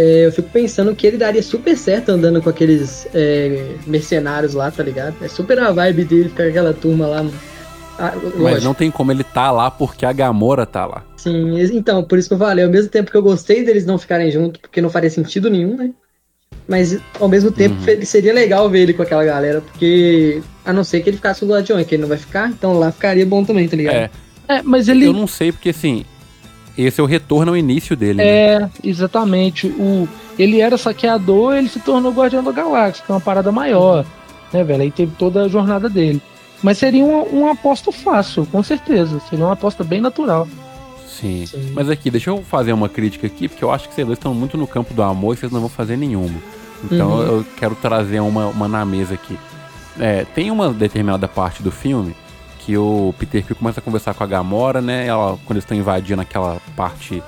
é, 0.00 0.26
eu 0.26 0.32
fico 0.32 0.48
pensando 0.48 0.94
que 0.94 1.06
ele 1.06 1.18
daria 1.18 1.42
super 1.42 1.76
certo 1.76 2.08
andando 2.08 2.40
com 2.40 2.48
aqueles 2.48 3.06
é, 3.14 3.74
mercenários 3.86 4.54
lá, 4.54 4.70
tá 4.70 4.82
ligado? 4.82 5.14
É 5.20 5.28
super 5.28 5.58
a 5.58 5.70
vibe 5.70 6.04
dele 6.04 6.28
ficar 6.30 6.44
com 6.44 6.48
aquela 6.48 6.72
turma 6.72 7.06
lá. 7.06 7.26
Ah, 7.98 8.14
Mas 8.38 8.64
não 8.64 8.72
tem 8.72 8.90
como 8.90 9.12
ele 9.12 9.22
tá 9.22 9.50
lá 9.50 9.70
porque 9.70 10.06
a 10.06 10.12
Gamora 10.12 10.64
tá 10.64 10.86
lá. 10.86 11.04
Sim, 11.18 11.60
então, 11.76 12.02
por 12.02 12.18
isso 12.18 12.28
que 12.28 12.34
eu 12.34 12.38
falei, 12.38 12.64
ao 12.64 12.70
mesmo 12.70 12.90
tempo 12.90 13.10
que 13.10 13.16
eu 13.16 13.22
gostei 13.22 13.62
deles 13.62 13.84
não 13.84 13.98
ficarem 13.98 14.30
juntos, 14.30 14.58
porque 14.62 14.80
não 14.80 14.88
faria 14.88 15.10
sentido 15.10 15.50
nenhum, 15.50 15.76
né? 15.76 15.90
Mas 16.66 16.98
ao 17.18 17.28
mesmo 17.28 17.52
tempo 17.52 17.74
uhum. 17.74 18.04
seria 18.06 18.32
legal 18.32 18.70
ver 18.70 18.80
ele 18.80 18.94
com 18.94 19.02
aquela 19.02 19.24
galera, 19.24 19.60
porque 19.60 20.40
a 20.64 20.72
não 20.72 20.82
ser 20.82 21.02
que 21.02 21.10
ele 21.10 21.18
ficasse 21.18 21.40
com 21.40 21.46
o 21.46 21.50
Guardião, 21.50 21.82
que 21.84 21.94
ele 21.94 22.02
não 22.02 22.08
vai 22.08 22.16
ficar, 22.16 22.48
então 22.48 22.78
lá 22.78 22.90
ficaria 22.90 23.26
bom 23.26 23.44
também, 23.44 23.68
tá 23.68 23.76
ligado? 23.76 23.94
É. 23.94 24.10
é, 24.48 24.62
mas 24.62 24.88
ele. 24.88 25.04
Eu 25.04 25.12
não 25.12 25.26
sei, 25.26 25.52
porque 25.52 25.68
assim, 25.68 26.06
esse 26.76 27.00
é 27.00 27.02
o 27.02 27.06
retorno 27.06 27.52
ao 27.52 27.56
início 27.56 27.96
dele. 27.96 28.22
É, 28.22 28.60
né? 28.60 28.70
exatamente. 28.82 29.66
O, 29.66 30.08
ele 30.38 30.60
era 30.60 30.76
saqueador, 30.78 31.54
ele 31.54 31.68
se 31.68 31.80
tornou 31.80 32.12
Guardião 32.12 32.42
da 32.42 32.52
Galáxia, 32.52 33.04
que 33.04 33.10
é 33.10 33.14
uma 33.14 33.20
parada 33.20 33.52
maior, 33.52 34.04
né, 34.52 34.64
velho? 34.64 34.82
Aí 34.82 34.90
teve 34.90 35.12
toda 35.16 35.42
a 35.42 35.48
jornada 35.48 35.88
dele. 35.88 36.20
Mas 36.62 36.78
seria 36.78 37.04
uma, 37.04 37.22
uma 37.24 37.52
aposta 37.52 37.90
fácil, 37.90 38.46
com 38.46 38.62
certeza. 38.62 39.20
Seria 39.28 39.44
uma 39.44 39.54
aposta 39.54 39.82
bem 39.82 40.00
natural. 40.00 40.46
Sim. 41.06 41.46
Sim. 41.46 41.72
Mas 41.74 41.88
aqui, 41.88 42.10
deixa 42.10 42.30
eu 42.30 42.42
fazer 42.42 42.72
uma 42.72 42.88
crítica 42.88 43.26
aqui, 43.26 43.48
porque 43.48 43.64
eu 43.64 43.70
acho 43.70 43.88
que 43.88 43.94
vocês 43.94 44.06
dois 44.06 44.18
estão 44.18 44.34
muito 44.34 44.56
no 44.56 44.66
campo 44.66 44.94
do 44.94 45.02
amor 45.02 45.34
e 45.34 45.38
vocês 45.38 45.52
não 45.52 45.60
vão 45.60 45.68
fazer 45.68 45.96
nenhuma. 45.96 46.38
Então 46.84 47.10
uhum. 47.10 47.22
eu 47.22 47.46
quero 47.56 47.74
trazer 47.74 48.20
uma, 48.20 48.46
uma 48.46 48.68
na 48.68 48.84
mesa 48.84 49.14
aqui. 49.14 49.38
É, 49.98 50.24
tem 50.34 50.50
uma 50.50 50.72
determinada 50.72 51.28
parte 51.28 51.62
do 51.62 51.70
filme 51.70 52.14
que 52.70 52.78
o 52.78 53.12
Peter 53.18 53.44
Quill 53.44 53.56
começa 53.56 53.80
a 53.80 53.82
conversar 53.82 54.14
com 54.14 54.22
a 54.22 54.26
Gamora, 54.28 54.80
né? 54.80 55.04
Ela, 55.04 55.36
quando 55.44 55.56
eles 55.56 55.64
estão 55.64 55.76
invadindo 55.76 56.22
aquela 56.22 56.60
parte 56.76 57.20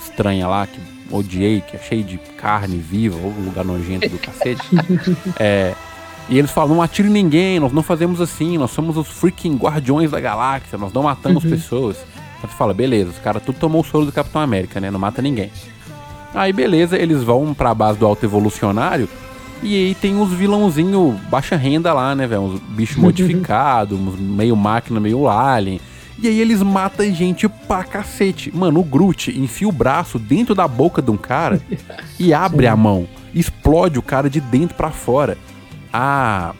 estranha 0.00 0.48
lá, 0.48 0.66
que 0.66 0.80
odiei, 1.08 1.60
que 1.60 1.76
é 1.76 1.78
cheio 1.78 2.02
de 2.02 2.18
carne 2.36 2.78
viva, 2.78 3.16
ou 3.16 3.30
lugar 3.30 3.64
nojento 3.64 4.08
do 4.08 4.18
cacete. 4.18 4.68
é, 5.38 5.72
e 6.28 6.36
eles 6.36 6.50
falam, 6.50 6.74
não 6.74 6.82
atire 6.82 7.08
ninguém, 7.08 7.60
nós 7.60 7.72
não 7.72 7.80
fazemos 7.80 8.20
assim, 8.20 8.58
nós 8.58 8.72
somos 8.72 8.96
os 8.96 9.06
freaking 9.06 9.54
guardiões 9.54 10.10
da 10.10 10.18
galáxia, 10.18 10.76
nós 10.76 10.92
não 10.92 11.04
matamos 11.04 11.44
uhum. 11.44 11.50
pessoas. 11.50 11.98
Aí 12.42 12.50
você 12.50 12.56
fala, 12.56 12.74
beleza, 12.74 13.10
os 13.10 13.18
caras 13.18 13.40
tudo 13.40 13.60
tomou 13.60 13.82
o 13.82 13.84
soro 13.84 14.04
do 14.04 14.10
Capitão 14.10 14.42
América, 14.42 14.80
né? 14.80 14.90
Não 14.90 14.98
mata 14.98 15.22
ninguém. 15.22 15.52
Aí 16.34 16.52
beleza, 16.52 16.98
eles 16.98 17.22
vão 17.22 17.54
pra 17.54 17.72
base 17.72 18.00
do 18.00 18.06
alto 18.06 18.26
evolucionário 18.26 19.08
e 19.62 19.76
aí 19.76 19.94
tem 19.94 20.16
uns 20.16 20.32
vilãozinho 20.32 21.18
baixa 21.30 21.56
renda 21.56 21.92
lá, 21.92 22.14
né, 22.14 22.26
velho? 22.26 22.42
Uns 22.42 22.60
bichos 22.60 22.96
modificados, 23.00 23.98
meio 24.18 24.56
máquina, 24.56 24.98
meio 24.98 25.28
alien. 25.28 25.80
E 26.18 26.28
aí 26.28 26.40
eles 26.40 26.62
matam 26.62 27.06
gente 27.12 27.48
pra 27.48 27.84
cacete. 27.84 28.54
Mano, 28.54 28.80
o 28.80 28.84
Groot 28.84 29.30
enfia 29.38 29.68
o 29.68 29.72
braço 29.72 30.18
dentro 30.18 30.54
da 30.54 30.66
boca 30.66 31.00
de 31.00 31.10
um 31.10 31.16
cara 31.16 31.60
e 32.18 32.34
abre 32.34 32.66
a 32.66 32.76
mão. 32.76 33.08
Explode 33.34 33.98
o 33.98 34.02
cara 34.02 34.28
de 34.28 34.40
dentro 34.40 34.76
para 34.76 34.90
fora. 34.90 35.38
A 35.92 36.54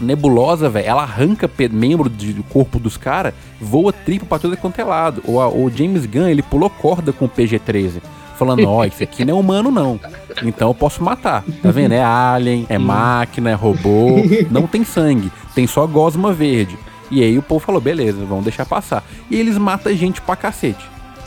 nebulosa, 0.00 0.68
velho, 0.68 0.86
ela 0.86 1.02
arranca 1.02 1.50
membro 1.70 2.10
do 2.10 2.42
corpo 2.44 2.78
dos 2.78 2.98
caras, 2.98 3.32
voa 3.58 3.92
triplo 3.92 4.28
pra 4.28 4.38
todo 4.38 4.56
quanto 4.56 4.78
é 4.78 4.84
lado. 4.84 5.22
O, 5.24 5.38
o 5.38 5.70
James 5.70 6.04
Gunn, 6.04 6.28
ele 6.28 6.42
pulou 6.42 6.68
corda 6.68 7.12
com 7.12 7.24
o 7.24 7.28
PG-13 7.28 8.02
falando, 8.36 8.68
ó, 8.68 8.78
oh, 8.78 8.84
isso 8.84 9.02
aqui 9.02 9.24
não 9.24 9.36
é 9.36 9.40
humano 9.40 9.70
não. 9.70 9.98
Então 10.42 10.68
eu 10.68 10.74
posso 10.74 11.02
matar. 11.02 11.42
Tá 11.62 11.70
vendo? 11.70 11.92
É 11.92 12.02
alien, 12.02 12.66
é 12.68 12.78
máquina, 12.78 13.50
é 13.50 13.54
robô, 13.54 14.16
não 14.50 14.66
tem 14.66 14.84
sangue, 14.84 15.30
tem 15.54 15.66
só 15.66 15.86
gosma 15.86 16.32
verde. 16.32 16.78
E 17.10 17.22
aí 17.22 17.38
o 17.38 17.42
povo 17.42 17.64
falou, 17.64 17.80
beleza, 17.80 18.24
vamos 18.24 18.44
deixar 18.44 18.66
passar. 18.66 19.04
E 19.30 19.36
eles 19.38 19.56
matam 19.56 19.94
gente 19.94 20.20
pra 20.20 20.36
cacete. 20.36 20.84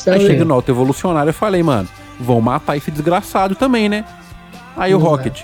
Aí 0.07 0.25
chega 0.25 0.45
no 0.45 0.53
alto 0.53 0.69
evolucionário, 0.69 1.29
eu 1.29 1.33
falei, 1.33 1.63
mano, 1.63 1.87
vão 2.19 2.39
matar 2.41 2.77
esse 2.77 2.91
desgraçado 2.91 3.55
também, 3.55 3.89
né? 3.89 4.05
Aí 4.77 4.93
o 4.93 4.97
Rocket, 4.97 5.41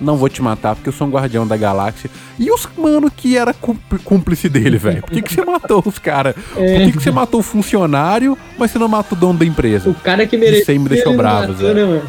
não 0.00 0.16
vou 0.16 0.28
te 0.28 0.42
matar 0.42 0.74
porque 0.74 0.88
eu 0.88 0.92
sou 0.92 1.06
um 1.06 1.10
guardião 1.10 1.46
da 1.46 1.56
galáxia. 1.56 2.10
E 2.38 2.50
os 2.50 2.68
mano 2.76 3.10
que 3.10 3.36
era 3.36 3.52
cúmplice 3.52 4.48
dele, 4.48 4.78
velho? 4.78 5.02
Por 5.02 5.10
que, 5.10 5.22
que 5.22 5.34
você 5.34 5.44
matou 5.44 5.82
os 5.84 5.98
caras? 5.98 6.34
É. 6.56 6.78
Por 6.78 6.86
que, 6.86 6.92
que 6.92 7.02
você 7.02 7.10
matou 7.10 7.40
o 7.40 7.42
funcionário, 7.42 8.36
mas 8.58 8.70
você 8.70 8.78
não 8.78 8.88
matou 8.88 9.16
o 9.16 9.20
dono 9.20 9.38
da 9.38 9.44
empresa? 9.44 9.90
O 9.90 9.94
cara 9.94 10.26
que 10.26 10.36
merecia. 10.36 10.62
Isso 10.62 10.70
aí 10.70 10.78
me 10.78 10.88
deixou 10.88 11.16
bravo, 11.16 11.52
velho. 11.52 11.86
Né, 11.86 12.02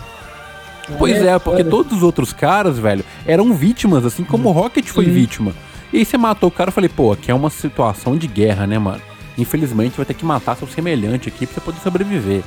pois 0.98 1.22
é, 1.22 1.30
é 1.30 1.40
porque 1.40 1.64
todos 1.64 1.98
os 1.98 2.04
outros 2.04 2.32
caras, 2.34 2.80
velho, 2.80 3.04
eram 3.26 3.54
vítimas, 3.54 4.06
assim 4.06 4.24
como 4.24 4.50
o 4.50 4.52
Rocket 4.52 4.88
foi 4.88 5.06
uhum. 5.06 5.14
vítima. 5.14 5.54
E 5.92 5.98
aí 5.98 6.06
você 6.06 6.18
matou 6.18 6.48
o 6.50 6.52
cara 6.52 6.70
e 6.70 6.74
falei, 6.74 6.90
pô, 6.90 7.12
aqui 7.12 7.30
é 7.30 7.34
uma 7.34 7.50
situação 7.50 8.16
de 8.16 8.28
guerra, 8.28 8.66
né, 8.66 8.80
mano? 8.80 9.02
Infelizmente 9.38 9.98
vai 9.98 10.06
ter 10.06 10.14
que 10.14 10.26
matar 10.26 10.56
seu 10.56 10.68
semelhante 10.68 11.28
aqui 11.28 11.46
pra 11.46 11.56
você 11.56 11.62
poder 11.62 11.80
sobreviver. 11.82 12.44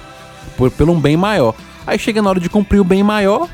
Por, 0.57 0.71
pelo 0.71 0.93
um 0.93 1.01
bem 1.01 1.17
maior. 1.17 1.55
Aí 1.87 1.99
chega 1.99 2.23
na 2.23 2.31
hora 2.31 2.41
de 2.41 2.49
cumprir 2.49 2.81
o 2.81 2.85
bem 2.85 3.03
maior, 3.03 3.49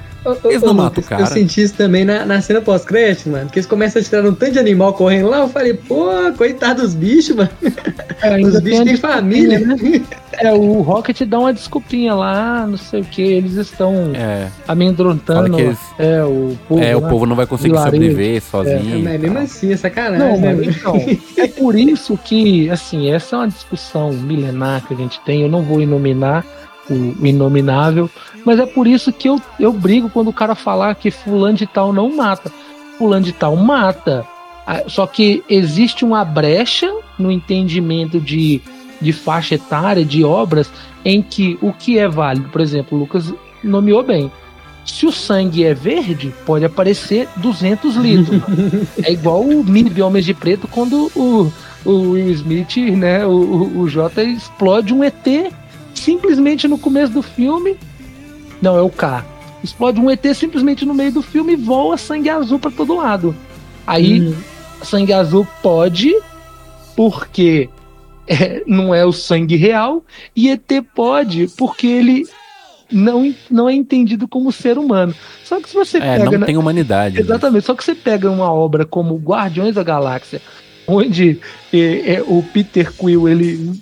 eles 0.45 0.63
não 0.63 0.75
matam 0.75 1.03
o 1.03 1.07
cara. 1.07 1.23
Eu 1.23 1.27
senti 1.27 1.63
isso 1.63 1.75
também 1.75 2.05
na, 2.05 2.27
na 2.27 2.41
cena 2.43 2.61
pós-crédito, 2.61 3.31
mano. 3.31 3.49
Que 3.49 3.59
eles 3.59 3.67
começam 3.67 4.01
a 4.01 4.05
tirar 4.05 4.25
um 4.27 4.35
tanto 4.35 4.53
de 4.53 4.59
animal 4.59 4.93
correndo 4.93 5.29
lá. 5.29 5.39
Eu 5.39 5.49
falei, 5.49 5.75
pô, 5.75 6.11
coitado 6.37 6.83
dos 6.83 6.95
bichos, 6.95 7.37
mano. 7.37 7.51
É, 8.23 8.39
Os 8.39 8.61
bichos 8.61 8.85
têm 8.85 8.97
família. 8.97 9.61
Né? 9.61 10.03
É, 10.33 10.53
o 10.53 10.81
Rocket 10.83 11.23
dá 11.23 11.39
uma 11.39 11.53
desculpinha 11.53 12.15
lá, 12.15 12.67
não 12.67 12.77
sei 12.77 13.01
o 13.01 13.05
que. 13.05 13.23
Eles 13.23 13.55
estão 13.55 14.13
é. 14.15 14.49
amedrontando. 14.69 15.59
Eles... 15.59 15.79
É, 15.99 16.23
o 16.23 16.57
povo. 16.69 16.83
É, 16.83 16.97
o 16.97 17.01
povo 17.01 17.27
não 17.27 17.35
vai 17.35 17.47
conseguir 17.47 17.79
sobreviver 17.79 18.43
sozinho. 18.43 18.99
É, 18.99 19.03
mas 19.03 19.21
mesmo 19.21 19.39
assim, 19.39 19.73
é 19.73 19.77
sacanagem. 19.77 20.41
Não, 20.41 20.57
né? 20.57 20.65
então, 20.67 20.97
é 21.37 21.49
por 21.49 21.75
isso 21.79 22.19
que, 22.23 22.69
assim, 22.71 23.11
essa 23.11 23.37
é 23.37 23.39
uma 23.39 23.49
discussão 23.49 24.13
milenar 24.13 24.87
que 24.87 24.95
a 24.95 24.97
gente 24.97 25.21
tem. 25.23 25.43
Eu 25.43 25.49
não 25.49 25.63
vou 25.63 25.81
inominar 25.81 26.45
o 26.93 27.27
inominável 27.27 28.11
mas 28.45 28.59
é 28.59 28.67
por 28.67 28.87
isso 28.87 29.13
que 29.13 29.29
eu, 29.29 29.41
eu 29.59 29.73
brigo 29.73 30.09
quando 30.11 30.29
o 30.29 30.33
cara 30.33 30.55
falar 30.55 30.95
que 30.95 31.11
fulano 31.11 31.57
de 31.57 31.67
tal 31.67 31.93
não 31.93 32.15
mata. 32.15 32.51
Fulano 32.99 33.25
de 33.25 33.33
tal 33.33 33.57
mata. 33.57 34.27
Ah, 34.67 34.85
só 34.87 35.07
que 35.07 35.43
existe 35.49 36.05
uma 36.05 36.25
brecha 36.25 36.91
no 37.19 37.31
entendimento 37.31 38.21
de, 38.21 38.61
de 39.01 39.13
faixa 39.13 39.55
etária, 39.55 40.05
de 40.05 40.25
obras, 40.25 40.71
em 41.05 41.23
que 41.23 41.59
o 41.61 41.73
que 41.73 41.99
é 41.99 42.09
válido, 42.09 42.49
por 42.51 42.61
exemplo, 42.61 42.97
o 42.97 43.01
Lucas 43.01 43.33
nomeou 43.63 44.03
bem. 44.03 44.31
Se 44.85 45.07
o 45.07 45.13
sangue 45.13 45.65
é 45.65 45.75
verde, 45.75 46.33
pode 46.47 46.65
aparecer 46.65 47.29
200 47.37 47.97
litros. 47.97 48.41
é 49.05 49.13
igual 49.13 49.43
o 49.43 49.63
Mib 49.63 50.01
Homens 50.01 50.25
de 50.25 50.35
Preto 50.35 50.67
quando 50.67 51.11
o, 51.15 51.53
o 51.85 52.11
Will 52.13 52.31
Smith, 52.31 52.77
né, 52.97 53.27
o, 53.27 53.31
o, 53.31 53.81
o 53.81 53.89
J 53.89 54.23
explode 54.23 54.95
um 54.95 55.05
ET 55.05 55.53
simplesmente 56.01 56.67
no 56.67 56.79
começo 56.79 57.13
do 57.13 57.23
filme 57.23 57.77
não, 58.61 58.77
é 58.77 58.83
o 58.83 58.91
K. 58.91 59.25
Explode 59.65 60.01
um 60.01 60.11
ET 60.11 60.25
simplesmente 60.35 60.85
no 60.85 60.95
meio 60.95 61.13
do 61.13 61.23
filme 61.23 61.55
e 61.55 61.57
voa 61.57 61.97
sangue 61.97 62.29
azul 62.29 62.59
para 62.59 62.71
todo 62.71 62.97
lado. 62.97 63.35
Aí, 63.87 64.21
hum. 64.21 64.35
sangue 64.83 65.13
azul 65.13 65.47
pode, 65.63 66.15
porque 66.95 67.69
é, 68.27 68.63
não 68.67 68.95
é 68.95 69.05
o 69.05 69.13
sangue 69.13 69.57
real, 69.57 70.05
e 70.37 70.51
ET 70.51 70.71
pode, 70.95 71.49
porque 71.57 71.87
ele 71.87 72.27
não, 72.91 73.35
não 73.51 73.69
é 73.69 73.75
entendido 73.75 74.29
como 74.29 74.53
ser 74.53 74.77
humano. 74.79 75.15
Só 75.45 75.61
que 75.61 75.69
se 75.69 75.75
você 75.75 75.99
é, 75.99 76.19
pega. 76.19 76.39
Não 76.39 76.47
tem 76.47 76.57
humanidade. 76.57 77.17
Né? 77.17 77.21
Exatamente. 77.23 77.63
Né? 77.63 77.67
Só 77.67 77.75
que 77.75 77.85
você 77.85 77.95
pega 77.95 78.31
uma 78.31 78.53
obra 78.53 78.85
como 78.85 79.17
Guardiões 79.17 79.75
da 79.75 79.83
Galáxia, 79.83 80.41
onde 80.87 81.41
é, 81.73 82.15
é, 82.15 82.23
o 82.27 82.43
Peter 82.43 82.93
Quill 82.93 83.29
ele 83.29 83.81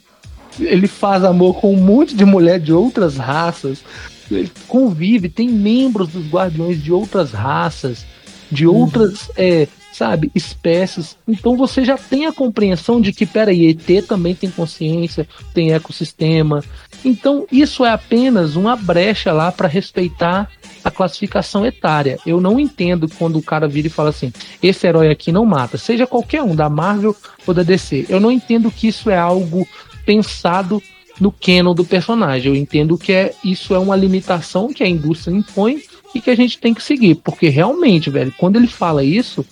ele 0.61 0.87
faz 0.87 1.25
amor 1.25 1.55
com 1.61 1.73
um 1.73 1.77
monte 1.81 2.15
de 2.15 2.25
mulher 2.25 2.59
de 2.61 2.73
outras 2.73 3.17
raças. 3.17 3.83
Ele 4.31 4.51
convive, 4.67 5.29
tem 5.29 5.49
membros 5.49 6.09
dos 6.09 6.27
guardiões 6.27 6.83
de 6.83 6.93
outras 6.93 7.33
raças, 7.33 8.05
de 8.51 8.67
Uhum. 8.67 8.75
outras, 8.77 9.31
é, 9.37 9.67
sabe, 9.93 10.31
espécies. 10.35 11.17
Então 11.27 11.57
você 11.57 11.85
já 11.85 11.97
tem 11.97 12.27
a 12.27 12.33
compreensão 12.33 13.01
de 13.01 13.13
que, 13.13 13.25
peraí, 13.27 13.69
ET 13.71 14.07
também 14.07 14.35
tem 14.35 14.51
consciência, 14.51 15.27
tem 15.55 15.73
ecossistema. 15.73 16.63
Então 17.05 17.47
isso 17.51 17.85
é 17.85 17.91
apenas 17.91 18.55
uma 18.57 18.77
brecha 18.77 19.33
lá 19.33 19.51
para 19.51 19.69
respeitar 19.69 20.51
a 20.85 20.91
classificação 20.91 21.65
etária. 21.67 22.19
Eu 22.27 22.41
não 22.41 22.59
entendo 22.61 23.09
quando 23.19 23.37
o 23.37 23.43
cara 23.43 23.67
vira 23.67 23.87
e 23.89 23.91
fala 23.91 24.11
assim: 24.11 24.33
esse 24.63 24.87
herói 24.87 25.11
aqui 25.11 25.33
não 25.33 25.45
mata, 25.45 25.77
seja 25.79 26.07
qualquer 26.07 26.43
um, 26.43 26.55
da 26.55 26.69
Marvel 26.69 27.17
ou 27.47 27.55
da 27.55 27.63
DC. 27.63 28.07
Eu 28.09 28.21
não 28.21 28.31
entendo 28.31 28.71
que 28.71 28.89
isso 28.89 29.11
é 29.11 29.19
algo 29.19 29.67
pensado 30.09 30.83
no 31.21 31.31
canon 31.31 31.75
do 31.75 31.85
personagem. 31.85 32.51
Eu 32.51 32.57
entendo 32.57 32.97
que 32.97 33.13
é, 33.13 33.35
isso 33.45 33.75
é 33.75 33.79
uma 33.79 33.95
limitação 33.95 34.73
que 34.73 34.83
a 34.83 34.89
indústria 34.89 35.37
impõe 35.37 35.83
e 36.15 36.21
que 36.21 36.31
a 36.31 36.35
gente 36.35 36.59
tem 36.59 36.73
que 36.73 36.83
seguir. 36.83 37.17
Porque 37.17 37.51
realmente, 37.51 38.09
velho, 38.09 38.33
quando 38.39 38.57
ele 38.57 38.67
fala 38.67 39.05
isso, 39.05 39.45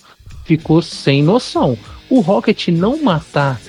ficou 0.45 0.81
sem 0.81 1.21
noção. 1.21 1.77
O 2.09 2.21
Rocket 2.21 2.69
não 2.69 3.03
matar 3.03 3.61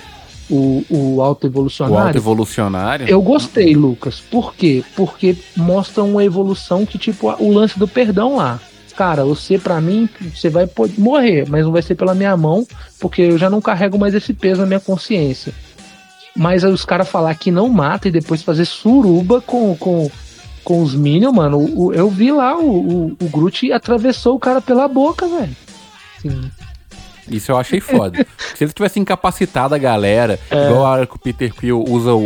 o, 0.48 0.82
o 0.88 1.20
alto 1.20 1.44
O 1.44 1.50
evolucionário. 1.50 2.06
alto 2.06 2.16
evolucionário. 2.16 3.06
Eu 3.06 3.20
gostei, 3.20 3.74
Lucas. 3.74 4.18
Por 4.18 4.54
quê? 4.54 4.82
Porque 4.96 5.36
mostra 5.54 6.02
uma 6.02 6.24
evolução 6.24 6.86
que, 6.86 6.96
tipo, 6.96 7.28
o 7.38 7.52
lance 7.52 7.78
do 7.78 7.86
perdão 7.86 8.36
lá. 8.36 8.58
Cara, 8.96 9.26
você, 9.26 9.58
pra 9.58 9.78
mim, 9.78 10.08
você 10.34 10.48
vai 10.48 10.66
morrer, 10.96 11.44
mas 11.48 11.66
não 11.66 11.70
vai 11.70 11.82
ser 11.82 11.96
pela 11.96 12.14
minha 12.14 12.36
mão, 12.36 12.66
porque 12.98 13.22
eu 13.22 13.36
já 13.36 13.50
não 13.50 13.60
carrego 13.60 13.98
mais 13.98 14.14
esse 14.14 14.32
peso 14.32 14.62
na 14.62 14.66
minha 14.66 14.80
consciência. 14.80 15.52
Mas 16.38 16.62
os 16.64 16.84
caras 16.84 17.08
falar 17.08 17.34
que 17.34 17.50
não 17.50 17.68
mata 17.68 18.06
e 18.08 18.12
depois 18.12 18.42
fazer 18.42 18.64
suruba 18.64 19.40
com, 19.40 19.76
com, 19.76 20.08
com 20.62 20.82
os 20.82 20.94
Minions, 20.94 21.34
mano. 21.34 21.58
o- 21.58 21.86
o- 21.86 21.92
eu 21.92 22.08
vi 22.08 22.30
lá 22.30 22.56
o, 22.56 23.08
o, 23.10 23.16
o 23.20 23.28
Groot 23.28 23.72
atravessou 23.72 24.36
o 24.36 24.38
cara 24.38 24.60
pela 24.60 24.86
boca, 24.86 25.26
velho. 25.26 25.56
Sim. 26.22 26.50
Isso 27.28 27.50
eu 27.52 27.56
achei 27.58 27.80
foda. 27.80 28.24
Se 28.54 28.64
eles 28.64 28.72
tivessem 28.72 29.02
incapacitado 29.02 29.74
a 29.74 29.78
galera, 29.78 30.38
É. 30.50 30.66
igual 30.70 30.86
a 30.86 30.90
hora 30.90 31.06
que 31.06 31.16
o 31.16 31.18
Peter 31.18 31.52
Quill 31.52 31.84
usa 31.88 32.12
o, 32.14 32.22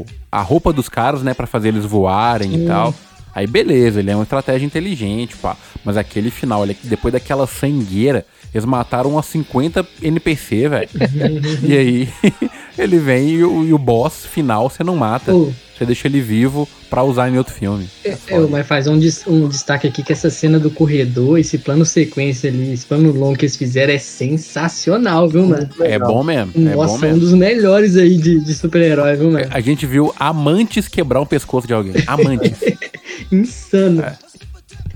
o- 0.00 0.06
a 0.30 0.40
roupa 0.40 0.72
dos 0.72 0.88
caras, 0.88 1.22
né, 1.22 1.34
pra 1.34 1.46
fazer 1.46 1.68
eles 1.68 1.84
voarem 1.84 2.54
e 2.64 2.66
tal. 2.66 2.94
Aí 3.36 3.46
beleza, 3.46 4.00
ele 4.00 4.10
é 4.10 4.16
uma 4.16 4.22
estratégia 4.22 4.64
inteligente, 4.64 5.36
pá. 5.36 5.58
Mas 5.84 5.98
aquele 5.98 6.30
final, 6.30 6.62
olha, 6.62 6.74
depois 6.82 7.12
daquela 7.12 7.46
sangueira, 7.46 8.24
eles 8.54 8.64
mataram 8.64 9.10
umas 9.10 9.26
50 9.26 9.86
NPC, 10.00 10.70
velho. 10.70 10.88
e 11.62 11.76
aí, 11.76 12.08
ele 12.78 12.98
vem 12.98 13.28
e 13.28 13.44
o, 13.44 13.62
e 13.62 13.74
o 13.74 13.78
boss 13.78 14.24
final 14.24 14.70
você 14.70 14.82
não 14.82 14.96
mata. 14.96 15.32
Pô, 15.32 15.52
Você 15.76 15.84
deixa 15.84 16.08
ele 16.08 16.22
vivo 16.22 16.66
pra 16.88 17.02
usar 17.02 17.28
em 17.28 17.36
outro 17.36 17.52
filme. 17.52 17.86
É 18.02 18.12
eu, 18.12 18.16
foda. 18.16 18.48
mas 18.48 18.66
fazer 18.66 18.88
um, 18.88 18.98
um 19.26 19.48
destaque 19.48 19.86
aqui 19.86 20.02
que 20.02 20.14
essa 20.14 20.30
cena 20.30 20.58
do 20.58 20.70
corredor, 20.70 21.38
esse 21.38 21.58
plano 21.58 21.84
sequência 21.84 22.48
ali, 22.48 22.72
esse 22.72 22.86
plano 22.86 23.12
longo 23.12 23.36
que 23.36 23.44
eles 23.44 23.56
fizeram 23.56 23.92
é 23.92 23.98
sensacional, 23.98 25.28
viu, 25.28 25.44
mano? 25.44 25.68
É 25.80 25.98
bom 25.98 26.24
mesmo, 26.24 26.52
é 26.56 26.74
bom 26.74 26.82
Nossa, 26.82 26.94
um 26.94 26.98
mesmo. 27.00 27.20
dos 27.20 27.34
melhores 27.34 27.98
aí 27.98 28.16
de, 28.16 28.40
de 28.40 28.54
super-herói, 28.54 29.14
viu, 29.16 29.30
mano? 29.30 29.46
A 29.50 29.60
gente 29.60 29.84
viu 29.84 30.14
amantes 30.18 30.88
quebrar 30.88 31.20
um 31.20 31.26
pescoço 31.26 31.66
de 31.66 31.74
alguém. 31.74 31.92
Amantes. 32.06 32.58
Insano. 33.30 34.02
É. 34.02 34.16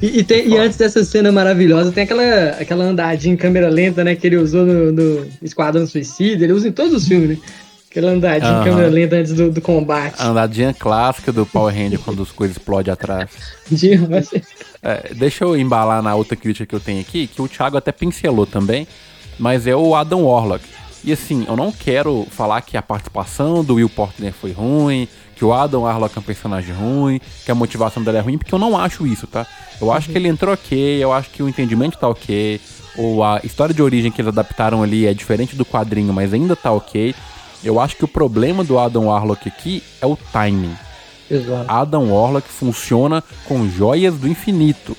E, 0.03 0.21
e 0.21 0.25
tem- 0.25 0.49
e 0.49 0.57
antes 0.57 0.79
dessa 0.79 1.05
cena 1.05 1.31
maravilhosa, 1.31 1.93
tem 1.93 2.05
aquela, 2.05 2.49
aquela 2.59 2.85
andadinha 2.85 3.35
em 3.35 3.37
câmera 3.37 3.68
lenta, 3.68 4.03
né? 4.03 4.14
Que 4.16 4.27
ele 4.27 4.37
usou 4.37 4.64
no, 4.64 4.91
no 4.93 5.27
Esquadrão 5.43 5.87
Suicida, 5.87 6.43
ele 6.45 6.53
usa 6.53 6.68
em 6.68 6.73
todos 6.73 6.93
os 6.95 7.07
filmes, 7.07 7.31
né? 7.31 7.39
Aquela 7.91 8.12
andadinha 8.12 8.51
Aham. 8.53 8.61
em 8.61 8.64
câmera 8.64 8.89
lenta 8.89 9.16
antes 9.16 9.33
do, 9.35 9.51
do 9.51 9.61
combate. 9.61 10.14
A 10.18 10.29
andadinha 10.29 10.73
clássica 10.73 11.33
do 11.33 11.45
Power 11.45 11.75
Ranger 11.75 11.99
quando 11.99 12.23
as 12.23 12.31
coisas 12.31 12.57
explodem 12.57 12.93
atrás. 12.93 13.31
É, 14.83 15.12
deixa 15.14 15.45
eu 15.45 15.57
embalar 15.57 16.03
na 16.03 16.14
outra 16.14 16.37
crítica 16.37 16.64
que 16.66 16.75
eu 16.75 16.81
tenho 16.81 17.01
aqui, 17.01 17.27
que 17.27 17.43
o 17.43 17.49
Thiago 17.49 17.77
até 17.77 17.93
pincelou 17.93 18.47
também, 18.47 18.87
mas 19.39 19.66
é 19.66 19.75
o 19.77 19.95
Adam 19.95 20.23
Warlock. 20.25 20.64
E 21.03 21.12
assim, 21.12 21.44
eu 21.48 21.57
não 21.57 21.72
quero 21.72 22.26
falar 22.30 22.61
que 22.61 22.76
a 22.76 22.82
participação 22.82 23.64
do 23.64 23.74
Will 23.74 23.88
Portner 23.88 24.32
foi 24.32 24.53
ruim, 24.53 25.09
que 25.34 25.44
o 25.44 25.53
Adam 25.53 25.82
Warlock 25.82 26.16
é 26.16 26.20
um 26.20 26.22
personagem 26.22 26.74
ruim, 26.74 27.20
que 27.44 27.51
a 27.51 27.55
motivação 27.55 28.03
dele 28.03 28.18
é 28.18 28.20
ruim, 28.20 28.36
porque 28.36 28.55
eu 28.55 28.59
não 28.59 28.76
acho 28.76 29.07
isso, 29.07 29.26
tá? 29.26 29.46
Eu 29.80 29.90
acho 29.90 30.11
que 30.11 30.18
ele 30.18 30.28
entrou 30.28 30.53
ok, 30.53 31.03
eu 31.03 31.11
acho 31.12 31.30
que 31.30 31.42
o 31.42 31.48
entendimento 31.48 31.96
tá 31.96 32.07
ok, 32.07 32.61
ou 32.98 33.24
a 33.24 33.40
história 33.42 33.74
de 33.74 33.82
origem 33.82 34.12
que 34.12 34.20
eles 34.20 34.28
adaptaram 34.28 34.82
ali 34.82 35.07
é 35.07 35.14
diferente 35.14 35.57
do 35.57 35.64
quadrinho, 35.64 36.12
mas 36.12 36.34
ainda 36.34 36.55
tá 36.55 36.70
ok. 36.70 37.14
Eu 37.64 37.80
acho 37.80 37.96
que 37.96 38.05
o 38.05 38.09
problema 38.09 38.62
do 38.62 38.78
Adam 38.78 39.07
Warlock 39.07 39.48
aqui 39.48 39.82
é 40.03 40.07
o 40.07 40.16
timing. 40.16 40.76
Exato. 41.30 41.70
Adam 41.70 42.12
Warlock 42.12 42.48
funciona 42.48 43.22
com 43.46 43.68
joias 43.68 44.16
do 44.16 44.28
infinito. 44.28 44.96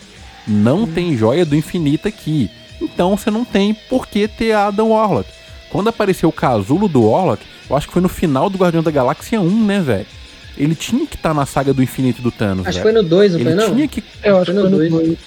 Não 0.47 0.87
tem 0.87 1.15
joia 1.15 1.45
do 1.45 1.55
infinito 1.55 2.07
aqui. 2.07 2.49
Então 2.81 3.15
você 3.15 3.29
não 3.29 3.45
tem 3.45 3.73
por 3.73 4.07
que 4.07 4.27
ter 4.27 4.53
Adam 4.53 4.89
Warlock. 4.89 5.29
Quando 5.72 5.88
apareceu 5.88 6.28
o 6.30 6.32
casulo 6.34 6.88
do 6.88 7.03
Warlock, 7.09 7.43
eu 7.69 7.76
acho 7.76 7.88
que 7.88 7.93
foi 7.93 8.01
no 8.01 8.09
final 8.09 8.49
do 8.49 8.57
Guardião 8.57 8.84
da 8.84 8.91
Galáxia 8.91 9.39
1, 9.39 9.65
né, 9.65 9.80
velho? 9.80 10.05
Ele 10.57 10.76
tinha 10.76 11.05
que 11.07 11.15
estar 11.15 11.34
na 11.34 11.45
saga 11.45 11.74
do 11.74 11.82
infinito 11.82 12.22
do 12.22 12.30
Thanos, 12.30 12.67
Acho 12.67 12.78
que 12.80 12.84
foi 12.84 12.91
no 12.91 13.01
2, 13.03 13.34
não 13.34 13.39
Ele 13.39 13.49
foi, 13.55 13.55
não? 13.67 13.74
tinha 13.76 13.88
que. 13.88 14.03
Eu 14.24 14.38
acho 14.38 14.51
que 14.51 14.59
Foi 14.59 14.69
no 14.69 14.78
foi 14.78 14.89
no 14.89 14.97
dois. 14.97 15.07
dois. 15.07 15.19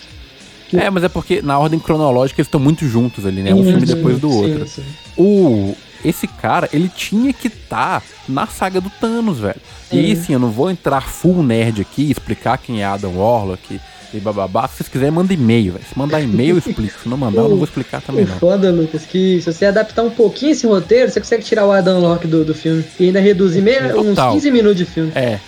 É, 0.75 0.91
mas 0.91 1.05
é 1.05 1.09
porque 1.09 1.41
na 1.41 1.59
ordem 1.59 1.79
cronológica 1.79 2.41
eles 2.41 2.47
estão 2.49 2.61
muito 2.61 2.87
juntos 2.87 3.25
ali, 3.25 3.43
né? 3.43 3.55
Um 3.55 3.63
filme 3.65 3.87
sim, 3.87 3.95
depois 3.95 4.19
do 4.19 4.31
outro. 4.31 4.67
sim. 4.67 4.83
o 5.17 5.75
esse 6.05 6.27
cara, 6.27 6.69
ele 6.71 6.91
tinha 6.95 7.33
que 7.33 7.47
estar 7.49 8.03
na 8.29 8.47
saga 8.47 8.79
do 8.79 8.91
Thanos, 8.91 9.39
velho. 9.39 9.57
E 9.91 9.99
aí, 9.99 10.15
Uhum. 10.15 10.23
sim, 10.23 10.33
eu 10.35 10.39
não 10.39 10.51
vou 10.51 10.71
entrar 10.71 11.01
full 11.01 11.43
nerd 11.43 11.81
aqui, 11.81 12.11
explicar 12.11 12.59
quem 12.59 12.83
é 12.83 12.85
Adam 12.85 13.17
Warlock 13.17 13.81
e 14.17 14.21
bababá. 14.21 14.67
Se 14.69 14.77
vocês 14.77 14.89
quiserem, 14.89 15.13
manda 15.13 15.33
e-mail, 15.35 15.73
velho. 15.75 15.85
Se 15.85 15.99
mandar 15.99 16.21
e-mail, 16.21 16.51
eu 16.55 16.59
explico. 16.59 16.99
Se 17.03 17.09
não 17.09 17.17
mandar, 17.17 17.43
eu 17.43 17.49
não 17.49 17.57
vou 17.57 17.65
explicar 17.65 18.01
também, 18.01 18.25
não. 18.25 18.39
foda, 18.39 18.71
Lucas, 18.71 19.05
que 19.05 19.41
se 19.41 19.53
você 19.53 19.67
adaptar 19.67 20.03
um 20.03 20.11
pouquinho 20.11 20.53
esse 20.53 20.67
roteiro, 20.67 21.11
você 21.11 21.21
consegue 21.21 21.43
tirar 21.45 21.67
o 21.67 21.73
Adam 21.73 22.01
Locke 22.01 22.27
do, 22.27 22.45
do 22.45 22.55
filme 22.55 22.85
e 22.99 23.07
ainda 23.07 23.21
reduzir 23.21 23.61
meia, 23.63 23.97
uns 23.97 24.11
Total. 24.17 24.33
15 24.33 24.51
minutos 24.51 24.79
de 24.79 24.85
filme. 24.85 25.13
É, 25.15 25.39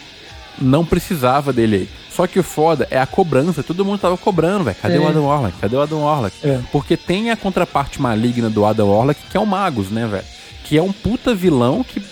não 0.60 0.84
precisava 0.84 1.52
dele 1.52 1.76
aí. 1.76 1.88
Só 2.10 2.26
que 2.26 2.38
o 2.38 2.42
foda 2.42 2.88
é 2.90 2.98
a 2.98 3.04
cobrança. 3.06 3.62
Todo 3.62 3.84
mundo 3.84 3.98
tava 4.00 4.16
cobrando, 4.16 4.64
velho. 4.64 4.76
Cadê 4.80 4.96
É. 4.96 4.98
o 5.00 5.06
Adam 5.06 5.24
Warlock? 5.26 5.58
Cadê 5.60 5.76
o 5.76 5.80
Adam 5.82 6.00
Warlock? 6.00 6.34
É. 6.42 6.60
Porque 6.72 6.96
tem 6.96 7.30
a 7.30 7.36
contraparte 7.36 8.00
maligna 8.00 8.48
do 8.48 8.64
Adam 8.64 8.88
Warlock, 8.88 9.20
que 9.30 9.36
é 9.36 9.40
o 9.40 9.46
Magus, 9.46 9.90
né, 9.90 10.06
velho? 10.06 10.24
Que 10.64 10.78
é 10.78 10.82
um 10.82 10.92
puta 10.92 11.34
vilão 11.34 11.84
que 11.84 12.02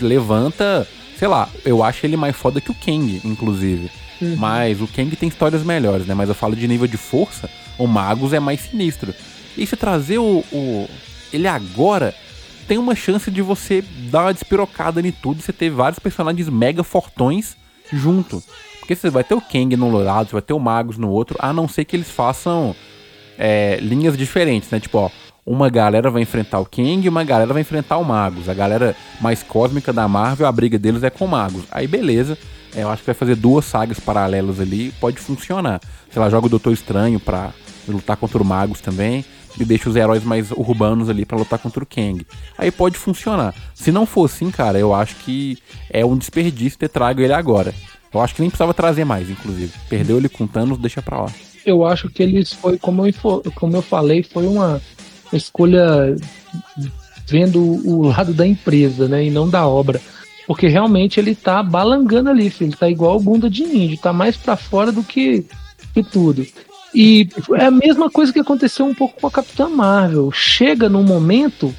levanta, 0.00 0.86
sei 1.18 1.28
lá, 1.28 1.48
eu 1.64 1.82
acho 1.82 2.06
ele 2.06 2.16
mais 2.16 2.36
foda 2.36 2.60
que 2.60 2.70
o 2.70 2.74
Kang, 2.74 3.20
inclusive. 3.24 3.90
Uhum. 4.22 4.36
Mas 4.36 4.80
o 4.80 4.86
Kang 4.86 5.14
tem 5.16 5.28
histórias 5.28 5.62
melhores, 5.64 6.06
né? 6.06 6.14
Mas 6.14 6.28
eu 6.28 6.34
falo 6.34 6.54
de 6.54 6.68
nível 6.68 6.86
de 6.86 6.96
força, 6.96 7.50
o 7.76 7.86
Magus 7.86 8.32
é 8.32 8.38
mais 8.40 8.60
sinistro. 8.60 9.12
E 9.58 9.66
se 9.66 9.76
trazer 9.76 10.18
o, 10.18 10.44
o- 10.52 10.88
ele 11.32 11.48
agora, 11.48 12.14
tem 12.68 12.78
uma 12.78 12.94
chance 12.94 13.30
de 13.30 13.42
você 13.42 13.82
dar 14.10 14.22
uma 14.26 14.32
despirocada 14.34 15.00
em 15.06 15.10
tudo 15.10 15.40
e 15.40 15.42
você 15.42 15.52
ter 15.52 15.70
vários 15.70 15.98
personagens 15.98 16.48
mega 16.48 16.84
fortões 16.84 17.56
junto. 17.92 18.42
Porque 18.78 18.94
você 18.94 19.10
vai 19.10 19.24
ter 19.24 19.34
o 19.34 19.40
Kang 19.40 19.76
no 19.76 19.90
lado, 19.98 20.28
você 20.28 20.32
vai 20.32 20.42
ter 20.42 20.52
o 20.52 20.58
Magus 20.60 20.96
no 20.98 21.08
outro, 21.10 21.36
a 21.40 21.52
não 21.52 21.66
ser 21.68 21.84
que 21.84 21.96
eles 21.96 22.10
façam 22.10 22.74
é, 23.38 23.78
linhas 23.80 24.16
diferentes, 24.16 24.70
né? 24.70 24.78
Tipo, 24.80 24.98
ó, 24.98 25.10
uma 25.44 25.68
galera 25.68 26.10
vai 26.10 26.22
enfrentar 26.22 26.60
o 26.60 26.66
Kang 26.66 27.00
e 27.04 27.08
uma 27.08 27.24
galera 27.24 27.52
vai 27.52 27.62
enfrentar 27.62 27.96
o 27.98 28.04
Magus. 28.04 28.48
A 28.48 28.54
galera 28.54 28.94
mais 29.20 29.42
cósmica 29.42 29.92
da 29.92 30.06
Marvel, 30.06 30.46
a 30.46 30.52
briga 30.52 30.78
deles 30.78 31.02
é 31.02 31.10
com 31.10 31.24
o 31.24 31.28
Magus. 31.28 31.64
Aí 31.70 31.86
beleza, 31.86 32.38
eu 32.74 32.88
acho 32.90 33.02
que 33.02 33.06
vai 33.06 33.14
fazer 33.14 33.36
duas 33.36 33.64
sagas 33.64 34.00
paralelas 34.00 34.60
ali, 34.60 34.92
pode 35.00 35.18
funcionar. 35.18 35.80
Sei 36.10 36.20
lá, 36.20 36.28
joga 36.30 36.46
o 36.46 36.50
Doutor 36.50 36.72
Estranho 36.72 37.20
pra 37.20 37.52
lutar 37.86 38.16
contra 38.16 38.42
o 38.42 38.44
Magus 38.44 38.80
também. 38.80 39.24
E 39.60 39.66
deixa 39.66 39.90
os 39.90 39.96
heróis 39.96 40.24
mais 40.24 40.50
urbanos 40.50 41.10
ali 41.10 41.26
pra 41.26 41.36
lutar 41.36 41.58
contra 41.58 41.82
o 41.82 41.86
Kang. 41.86 42.26
Aí 42.56 42.70
pode 42.70 42.96
funcionar. 42.96 43.54
Se 43.74 43.92
não 43.92 44.06
for 44.06 44.24
assim, 44.24 44.50
cara, 44.50 44.78
eu 44.78 44.94
acho 44.94 45.16
que 45.16 45.58
é 45.90 46.02
um 46.02 46.16
desperdício 46.16 46.78
ter 46.78 46.88
trago 46.88 47.20
ele 47.20 47.34
agora. 47.34 47.74
Eu 48.14 48.20
acho 48.22 48.34
que 48.34 48.40
nem 48.40 48.48
precisava 48.48 48.72
trazer 48.72 49.04
mais, 49.04 49.28
inclusive. 49.28 49.70
Perdeu 49.90 50.16
ele 50.16 50.30
com 50.30 50.46
Thanos, 50.46 50.78
deixa 50.78 51.02
pra 51.02 51.22
lá. 51.22 51.32
eu 51.66 51.84
acho 51.84 52.08
que 52.08 52.22
eles 52.22 52.52
foi, 52.52 52.78
como 52.78 53.06
eu, 53.06 53.12
como 53.54 53.76
eu 53.76 53.82
falei, 53.82 54.22
foi 54.22 54.46
uma 54.46 54.80
escolha 55.32 56.16
vendo 57.26 57.60
o 57.60 58.08
lado 58.08 58.34
da 58.34 58.46
empresa, 58.46 59.08
né, 59.08 59.24
e 59.24 59.30
não 59.30 59.48
da 59.48 59.66
obra. 59.66 60.00
Porque 60.46 60.66
realmente 60.68 61.18
ele 61.20 61.34
tá 61.34 61.62
balangando 61.62 62.30
ali, 62.30 62.50
filho. 62.50 62.68
Ele 62.70 62.76
tá 62.76 62.88
igual 62.88 63.18
bunda 63.20 63.48
de 63.48 63.62
índio, 63.62 63.96
tá 63.98 64.12
mais 64.12 64.36
pra 64.36 64.56
fora 64.56 64.90
do 64.90 65.02
que, 65.02 65.44
que 65.94 66.02
tudo. 66.02 66.44
E 66.94 67.28
é 67.54 67.64
a 67.66 67.70
mesma 67.70 68.10
coisa 68.10 68.32
que 68.32 68.40
aconteceu 68.40 68.84
um 68.84 68.94
pouco 68.94 69.20
com 69.20 69.26
a 69.26 69.30
Capitã 69.30 69.68
Marvel. 69.68 70.30
Chega 70.32 70.88
num 70.88 71.02
momento 71.04 71.74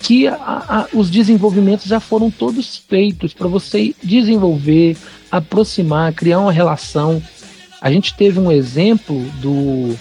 que 0.00 0.26
a- 0.28 0.34
a- 0.36 0.86
os 0.92 1.10
desenvolvimentos 1.10 1.86
já 1.86 1.98
foram 2.00 2.30
todos 2.30 2.76
feitos 2.88 3.32
para 3.32 3.48
você 3.48 3.94
desenvolver, 4.02 4.96
aproximar, 5.30 6.12
criar 6.12 6.38
uma 6.40 6.52
relação. 6.52 7.22
A 7.80 7.90
gente 7.90 8.14
teve 8.14 8.38
um 8.38 8.50
exemplo 8.52 9.20
do 9.40 9.96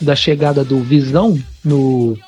da 0.00 0.16
chegada 0.16 0.64
do 0.64 0.80
Visão 0.80 1.38
no 1.64 2.18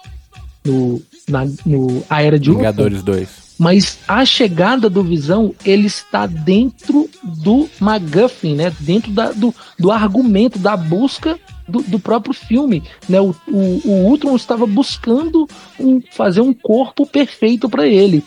no, 0.64 1.00
na, 1.28 1.46
no 1.64 2.04
a 2.10 2.22
era 2.22 2.38
de 2.38 2.50
Ultron. 2.50 2.62
Vingadores 2.62 3.02
2. 3.02 3.45
Mas 3.58 3.98
a 4.06 4.24
chegada 4.24 4.90
do 4.90 5.02
Visão, 5.02 5.54
ele 5.64 5.86
está 5.86 6.26
dentro 6.26 7.08
do 7.22 7.68
MacGuffin, 7.80 8.54
né? 8.54 8.72
Dentro 8.80 9.10
da, 9.10 9.32
do, 9.32 9.54
do 9.78 9.90
argumento, 9.90 10.58
da 10.58 10.76
busca 10.76 11.38
do, 11.66 11.80
do 11.82 11.98
próprio 11.98 12.34
filme. 12.34 12.82
Né? 13.08 13.20
O, 13.20 13.34
o, 13.48 13.80
o 13.84 13.90
Ultron 14.08 14.36
estava 14.36 14.66
buscando 14.66 15.48
um, 15.80 16.00
fazer 16.12 16.42
um 16.42 16.52
corpo 16.52 17.06
perfeito 17.06 17.68
para 17.68 17.86
ele. 17.86 18.22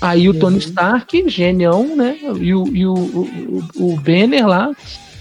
Aí 0.00 0.28
o 0.28 0.34
Tony 0.34 0.56
uhum. 0.56 0.60
Stark, 0.60 1.30
genião, 1.30 1.96
né? 1.96 2.18
E 2.38 2.54
o, 2.54 2.66
e 2.68 2.86
o, 2.86 2.94
o, 2.94 3.64
o 3.76 3.96
Banner 3.96 4.46
lá 4.46 4.70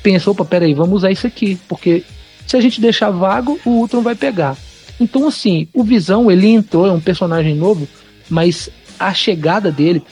pensou, 0.01 0.33
opa, 0.33 0.43
peraí, 0.43 0.73
vamos 0.73 0.97
usar 0.97 1.11
isso 1.11 1.25
aqui, 1.25 1.57
porque 1.69 2.03
se 2.45 2.57
a 2.57 2.61
gente 2.61 2.81
deixar 2.81 3.09
vago, 3.09 3.57
o 3.63 3.69
Ultron 3.69 4.01
vai 4.01 4.15
pegar. 4.15 4.57
Então, 4.99 5.27
assim, 5.27 5.67
o 5.73 5.83
Visão, 5.83 6.29
ele 6.29 6.47
entrou, 6.47 6.85
é 6.85 6.91
um 6.91 6.99
personagem 6.99 7.55
novo, 7.55 7.87
mas 8.29 8.69
a 8.99 9.13
chegada 9.13 9.71
dele 9.71 10.03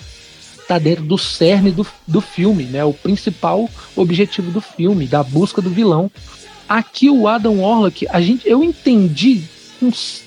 tá 0.68 0.80
dentro 0.80 1.04
do 1.04 1.18
cerne 1.18 1.72
do, 1.72 1.86
do 2.08 2.22
filme, 2.22 2.64
né? 2.64 2.84
O 2.84 2.94
principal 2.94 3.70
objetivo 3.96 4.52
do 4.52 4.62
filme, 4.62 5.08
da 5.08 5.24
busca 5.24 5.62
do 5.62 5.70
vilão. 5.70 6.10
Aqui 6.68 7.10
o 7.10 7.28
Adam 7.28 7.60
Warlock, 7.60 8.08
a 8.10 8.22
gente, 8.22 8.48
eu 8.48 8.64
entendi 8.64 9.44
uns 9.82 10.24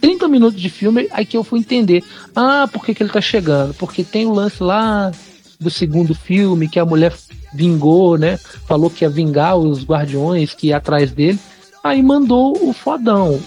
30 0.00 0.28
minutos 0.28 0.60
de 0.60 0.70
filme, 0.70 1.08
aí 1.10 1.26
que 1.26 1.36
eu 1.36 1.44
fui 1.44 1.58
entender. 1.58 2.02
Ah, 2.34 2.68
por 2.72 2.84
que, 2.84 2.94
que 2.94 3.02
ele 3.02 3.10
tá 3.10 3.20
chegando? 3.20 3.74
Porque 3.74 4.02
tem 4.02 4.24
o 4.24 4.32
lance 4.32 4.62
lá 4.62 5.12
do 5.60 5.70
segundo 5.70 6.14
filme, 6.14 6.68
que 6.68 6.78
a 6.78 6.84
mulher 6.84 7.12
vingou, 7.52 8.16
né? 8.16 8.38
Falou 8.66 8.88
que 8.88 9.04
ia 9.04 9.10
vingar 9.10 9.56
os 9.56 9.84
guardiões 9.84 10.54
que 10.54 10.68
ia 10.68 10.78
atrás 10.78 11.12
dele. 11.12 11.38
Aí 11.82 12.02
mandou 12.02 12.56
o 12.68 12.72
fodão 12.72 13.40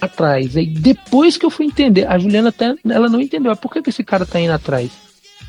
atrás. 0.00 0.56
Aí 0.56 0.66
depois 0.66 1.36
que 1.36 1.44
eu 1.44 1.50
fui 1.50 1.66
entender, 1.66 2.06
a 2.06 2.18
Juliana 2.18 2.48
até 2.48 2.74
ela 2.88 3.08
não 3.08 3.20
entendeu. 3.20 3.54
Por 3.56 3.72
que, 3.72 3.82
que 3.82 3.90
esse 3.90 4.04
cara 4.04 4.26
tá 4.26 4.40
indo 4.40 4.52
atrás? 4.52 4.90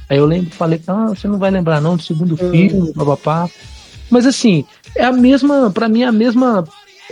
Aí 0.10 0.18
eu 0.18 0.26
lembro, 0.26 0.52
falei, 0.52 0.82
ah, 0.88 1.08
você 1.08 1.28
não 1.28 1.39
vai 1.39 1.49
lembrar 1.52 1.80
não 1.80 1.95
do 1.95 2.04
segundo 2.04 2.32
uhum. 2.32 2.52
filme, 2.52 2.93
papapá. 2.93 3.49
Mas 4.10 4.26
assim, 4.26 4.66
é 4.93 5.06
a 5.06 5.12
mesma, 5.12 5.72
para 5.72 5.88
mim 5.88 6.02
é 6.02 6.08
a 6.08 6.12
mesma 6.12 6.66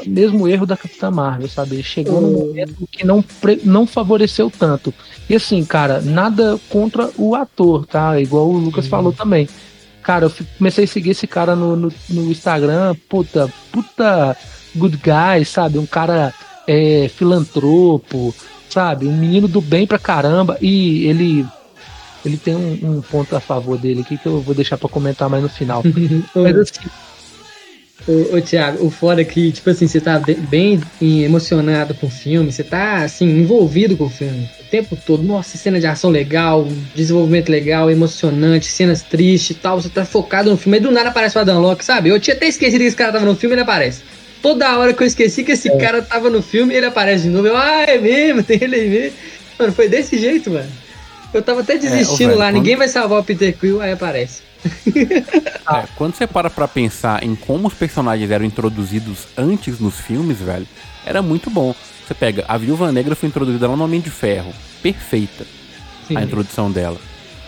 mesmo 0.06 0.48
erro 0.48 0.66
da 0.66 0.78
Capitã 0.78 1.12
Marvel, 1.12 1.50
sabe? 1.50 1.84
Chegou 1.84 2.22
num 2.22 2.32
momento 2.32 2.88
que 2.92 3.06
não, 3.06 3.24
não 3.64 3.86
favoreceu 3.86 4.50
tanto. 4.50 4.94
E 5.30 5.36
assim, 5.36 5.64
cara, 5.66 6.02
nada 6.02 6.60
contra 6.70 7.10
o 7.18 7.36
ator, 7.36 7.86
tá? 7.86 8.20
Igual 8.20 8.48
o 8.48 8.58
Lucas 8.58 8.86
uhum. 8.86 8.92
falou 8.92 9.14
também. 9.14 9.48
Cara, 10.02 10.26
eu 10.26 10.32
comecei 10.58 10.86
a 10.86 10.88
seguir 10.88 11.12
esse 11.12 11.28
cara 11.28 11.56
no, 11.56 11.76
no, 11.76 11.94
no 12.10 12.32
Instagram, 12.32 12.96
puta, 13.08 13.52
puta 13.72 14.36
good 14.76 14.98
guy, 14.98 15.46
sabe? 15.46 15.78
Um 15.78 15.86
cara 15.86 16.34
é, 16.70 17.10
filantropo, 17.10 18.34
sabe? 18.70 19.08
Um 19.08 19.18
menino 19.18 19.48
do 19.48 19.60
bem 19.60 19.88
pra 19.88 19.98
caramba. 19.98 20.56
E 20.62 21.08
ele 21.08 21.46
ele 22.24 22.38
tem 22.38 22.56
um, 22.56 22.98
um 22.98 23.02
ponto 23.02 23.36
a 23.36 23.40
favor 23.40 23.78
dele 23.78 24.02
aqui 24.02 24.18
que 24.18 24.28
eu 24.28 24.40
vou 24.42 24.54
deixar 24.54 24.78
para 24.78 24.90
comentar 24.90 25.30
mais 25.30 25.42
no 25.42 25.50
final. 25.50 25.82
Mas 26.36 26.56
assim, 26.58 26.90
Ô, 28.08 28.38
ô 28.38 28.42
Thiago, 28.42 28.86
o 28.86 28.90
fora 28.90 29.22
é 29.22 29.26
que, 29.26 29.52
tipo 29.52 29.70
assim, 29.70 29.88
você 29.88 30.00
tá 30.00 30.20
bem, 30.20 30.82
emocionado 31.02 31.94
com 31.94 32.08
o 32.08 32.10
filme, 32.10 32.52
você 32.52 32.64
tá, 32.64 33.04
assim, 33.04 33.26
envolvido 33.26 33.98
com 33.98 34.06
o 34.06 34.10
filme 34.10 34.50
o 34.60 34.64
tempo 34.70 34.98
todo. 35.06 35.22
Nossa, 35.22 35.58
cena 35.58 35.80
de 35.80 35.88
ação 35.88 36.10
legal, 36.10 36.68
desenvolvimento 36.96 37.50
legal, 37.50 37.92
emocionante, 37.92 38.68
cenas 38.68 39.02
tristes 39.04 39.52
e 39.52 39.60
tal. 39.60 39.82
Você 39.82 39.90
tá 39.90 40.06
focado 40.06 40.50
no 40.50 40.58
filme, 40.58 40.78
aí 40.78 40.84
do 40.84 40.92
nada 40.92 41.10
aparece 41.10 41.38
o 41.38 41.42
Adam 41.42 41.60
Locke, 41.60 41.84
sabe? 41.84 42.10
Eu 42.10 42.20
tinha 42.20 42.36
até 42.36 42.48
esquecido 42.48 42.80
que 42.80 42.88
esse 42.88 42.96
cara 42.96 43.12
tava 43.12 43.26
no 43.26 43.36
filme 43.36 43.54
e 43.54 43.56
ele 43.56 43.64
aparece. 43.64 44.02
Toda 44.42 44.78
hora 44.78 44.94
que 44.94 45.04
eu 45.04 45.08
esqueci 45.08 45.44
que 45.44 45.52
esse 45.52 45.70
é. 45.70 45.78
cara 45.78 46.02
tava 46.02 46.30
no 46.30 46.42
filme, 46.42 46.74
ele 46.74 46.86
aparece 46.86 47.24
de 47.24 47.30
novo. 47.30 47.48
Eu, 47.48 47.58
ah, 47.58 47.84
é 47.84 47.98
mesmo, 47.98 48.42
tem 48.44 48.58
ele 48.62 48.76
aí 48.76 48.90
mesmo. 48.90 49.18
Mano, 49.58 49.74
foi 49.74 49.90
desse 49.90 50.18
jeito, 50.18 50.50
mano. 50.50 50.70
Eu 51.34 51.42
tava 51.42 51.62
até 51.62 51.74
é, 51.74 51.78
desistindo 51.78 52.34
é, 52.34 52.36
lá, 52.36 52.46
quando... 52.48 52.56
ninguém 52.56 52.76
vai 52.76 52.88
salvar 52.88 53.20
o 53.20 53.24
Peter 53.24 53.56
Quill, 53.58 53.82
aí 53.82 53.92
aparece. 53.92 54.42
é, 54.90 55.88
quando 55.96 56.16
você 56.16 56.28
para 56.28 56.50
pra 56.50 56.68
pensar 56.68 57.24
em 57.24 57.36
como 57.36 57.68
os 57.68 57.74
personagens 57.74 58.30
eram 58.30 58.46
introduzidos 58.46 59.28
antes 59.38 59.80
nos 59.80 60.00
filmes, 60.00 60.40
velho, 60.40 60.68
era 61.06 61.22
muito 61.22 61.50
bom. 61.50 61.76
Você 62.06 62.14
pega, 62.14 62.44
a 62.48 62.58
Viúva 62.58 62.92
Negra 62.92 63.16
foi 63.16 63.30
introduzida 63.30 63.68
lá 63.68 63.76
no 63.76 63.84
Homem 63.84 64.02
de 64.02 64.10
Ferro. 64.10 64.54
Perfeita 64.82 65.46
Sim. 66.08 66.18
a 66.18 66.24
introdução 66.24 66.72
dela. 66.72 66.98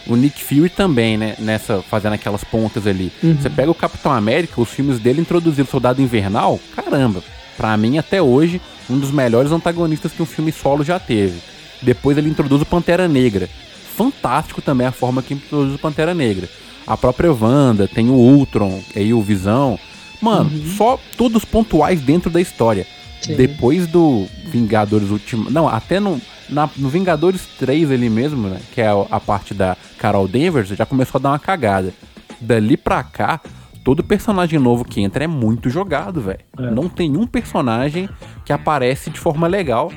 O 0.08 0.16
Nick 0.16 0.43
Fury 0.43 0.70
também, 0.70 1.18
né? 1.18 1.36
Nessa, 1.39 1.82
fazendo 1.82 2.14
aquelas 2.14 2.43
pontas 2.43 2.88
ali. 2.88 3.12
Uhum. 3.24 3.38
Você 3.38 3.49
pega 3.49 3.72
o 3.72 3.76
Capitão 3.76 4.12
América, 4.12 4.60
os 4.60 4.70
filmes 4.70 4.99
dele 4.99 5.22
introduziram 5.22 5.68
o 5.68 5.72
Soldado 5.72 6.02
Invernal, 6.02 6.60
caramba. 6.76 7.24
Pra 7.56 7.76
mim, 7.78 7.97
até 7.97 8.22
hoje, 8.22 8.62
um 8.89 8.97
dos 8.97 9.12
melhores 9.12 9.52
antagonistas 9.52 10.12
que 10.12 10.22
um 10.22 10.26
filme 10.26 10.52
solo 10.52 10.84
já 10.84 10.99
teve. 10.99 11.39
Depois 11.82 12.18
ele 12.18 12.30
introduz 12.30 12.62
o 12.62 12.66
Pantera 12.66 13.08
Negra. 13.08 13.49
Fantástico 13.95 14.62
também 14.62 14.88
a 14.88 14.91
forma 14.91 15.22
que 15.22 15.34
introduz 15.34 15.76
o 15.76 15.80
Pantera 15.80 16.14
Negra 16.14 16.49
a 16.86 16.97
própria 16.97 17.32
Wanda, 17.32 17.88
tem 17.88 18.10
o 18.10 18.14
Ultron, 18.14 18.82
aí 18.95 19.14
o 19.14 19.22
Visão. 19.22 19.80
Mano, 20.22 20.52
uhum. 20.52 20.76
só 20.76 20.99
todos 21.18 21.45
pontuais 21.45 22.02
dentro 22.02 22.30
da 22.30 22.41
história. 22.41 22.86
Sim. 23.22 23.36
Depois 23.36 23.88
do 23.88 24.26
Vingadores 24.45 25.09
Último. 25.09 25.49
Não, 25.49 25.67
até 25.67 25.99
no, 25.99 26.19
na, 26.49 26.69
no 26.76 26.89
Vingadores 26.89 27.45
3 27.59 27.91
ali 27.91 28.09
mesmo, 28.09 28.49
né? 28.49 28.59
Que 28.74 28.82
é 28.82 28.88
a, 28.88 29.05
a, 29.09 29.19
parte 29.19 29.53
da 29.53 29.78
Carol 29.97 30.28
Danvers, 30.28 30.69
já 30.69 30.86
começou 30.86 31.19
a 31.19 31.22
dar 31.22 31.30
uma 31.30 31.39
cagada. 31.39 31.93
Dali 32.39 32.76
pra 32.76 33.03
cá, 33.03 33.39
todo 33.84 34.03
personagem 34.03 34.59
novo 34.59 34.84
que 34.84 35.01
entra 35.01 35.24
é 35.24 35.28
muito 35.28 35.69
jogado, 35.69 36.22
velho. 36.22 36.39
É. 36.57 36.72
Não 36.72 36.89
tem 36.89 37.15
um 37.15 37.28
personagem 37.28 38.09
que 38.43 38.51
aparece 38.51 39.09
de 39.09 39.19
forma 39.19 39.47
legal 39.47 39.91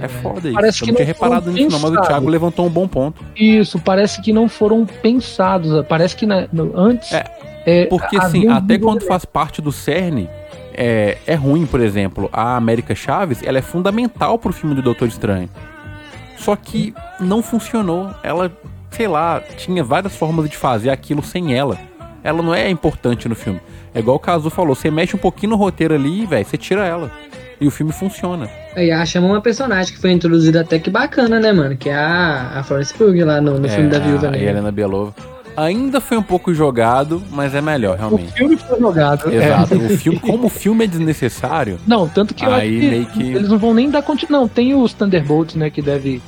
é 0.00 0.08
foda 0.08 0.48
isso. 0.48 0.54
Parece 0.54 0.82
eu 0.82 0.84
que 0.84 0.92
não 0.92 0.96
tinha 0.96 1.06
reparado 1.06 1.50
nisso, 1.50 1.70
não, 1.70 1.80
mas 1.90 1.98
o 1.98 2.02
Thiago 2.06 2.28
levantou 2.28 2.66
um 2.66 2.70
bom 2.70 2.86
ponto. 2.86 3.24
Isso, 3.34 3.78
parece 3.78 4.20
que 4.20 4.32
não 4.32 4.48
foram 4.48 4.84
pensados. 4.84 5.84
Parece 5.86 6.14
que 6.14 6.26
na, 6.26 6.46
no, 6.52 6.76
antes. 6.78 7.12
É, 7.12 7.24
é 7.66 7.86
porque 7.86 8.16
assim, 8.16 8.48
até 8.48 8.78
quando 8.78 9.02
faz 9.02 9.24
parte 9.24 9.62
do 9.62 9.72
CERN, 9.72 10.28
é, 10.80 11.18
é 11.26 11.34
ruim, 11.34 11.66
por 11.66 11.80
exemplo, 11.80 12.30
a 12.32 12.56
América 12.56 12.94
Chaves, 12.94 13.42
ela 13.42 13.58
é 13.58 13.62
fundamental 13.62 14.38
pro 14.38 14.52
filme 14.52 14.76
do 14.76 14.80
Doutor 14.80 15.08
Estranho. 15.08 15.50
Só 16.36 16.54
que 16.54 16.94
não 17.18 17.42
funcionou. 17.42 18.14
Ela, 18.22 18.52
sei 18.92 19.08
lá, 19.08 19.42
tinha 19.56 19.82
várias 19.82 20.14
formas 20.14 20.48
de 20.48 20.56
fazer 20.56 20.90
aquilo 20.90 21.20
sem 21.20 21.52
ela. 21.52 21.76
Ela 22.22 22.40
não 22.42 22.54
é 22.54 22.70
importante 22.70 23.28
no 23.28 23.34
filme. 23.34 23.60
É 23.92 23.98
igual 23.98 24.18
o 24.18 24.20
Cazu 24.20 24.50
falou, 24.50 24.76
você 24.76 24.88
mexe 24.88 25.16
um 25.16 25.18
pouquinho 25.18 25.50
no 25.50 25.56
roteiro 25.56 25.94
ali, 25.94 26.24
velho, 26.24 26.46
você 26.46 26.56
tira 26.56 26.86
ela. 26.86 27.10
E 27.60 27.66
o 27.66 27.72
filme 27.72 27.92
funciona. 27.92 28.48
E 28.76 28.92
a 28.92 29.04
chama 29.04 29.26
uma 29.26 29.40
personagem 29.40 29.92
que 29.92 30.00
foi 30.00 30.12
introduzida 30.12 30.60
até 30.60 30.78
que 30.78 30.90
bacana, 30.90 31.40
né, 31.40 31.50
mano? 31.50 31.76
Que 31.76 31.88
é 31.88 31.96
a, 31.96 32.52
a 32.54 32.62
Florence 32.62 32.94
Pugh 32.94 33.24
lá 33.24 33.40
no, 33.40 33.58
no 33.58 33.66
é, 33.66 33.68
filme 33.68 33.90
da 33.90 33.98
Viúva 33.98 34.30
Negra. 34.30 34.46
A 34.46 34.50
Helena 34.50 34.70
Belova. 34.70 35.12
Ainda 35.58 36.00
foi 36.00 36.16
um 36.16 36.22
pouco 36.22 36.54
jogado, 36.54 37.20
mas 37.32 37.52
é 37.52 37.60
melhor, 37.60 37.98
realmente. 37.98 38.30
O 38.30 38.36
filme 38.36 38.56
foi 38.56 38.78
jogado. 38.78 39.28
Exato. 39.32 39.74
É. 39.74 39.76
O 39.76 39.98
filme, 39.98 40.20
como 40.20 40.46
o 40.46 40.48
filme 40.48 40.84
é 40.84 40.86
desnecessário. 40.86 41.80
Não, 41.84 42.08
tanto 42.08 42.32
que, 42.32 42.44
aí 42.44 42.78
meio 42.78 43.06
que 43.06 43.22
eles 43.22 43.48
não 43.48 43.58
vão 43.58 43.74
nem 43.74 43.90
dar 43.90 44.02
continuidade. 44.02 44.40
Não, 44.40 44.48
tem 44.48 44.74
os 44.74 44.92
Thunderbolts, 44.92 45.56
né, 45.56 45.68
que 45.68 45.82
deve 45.82 46.22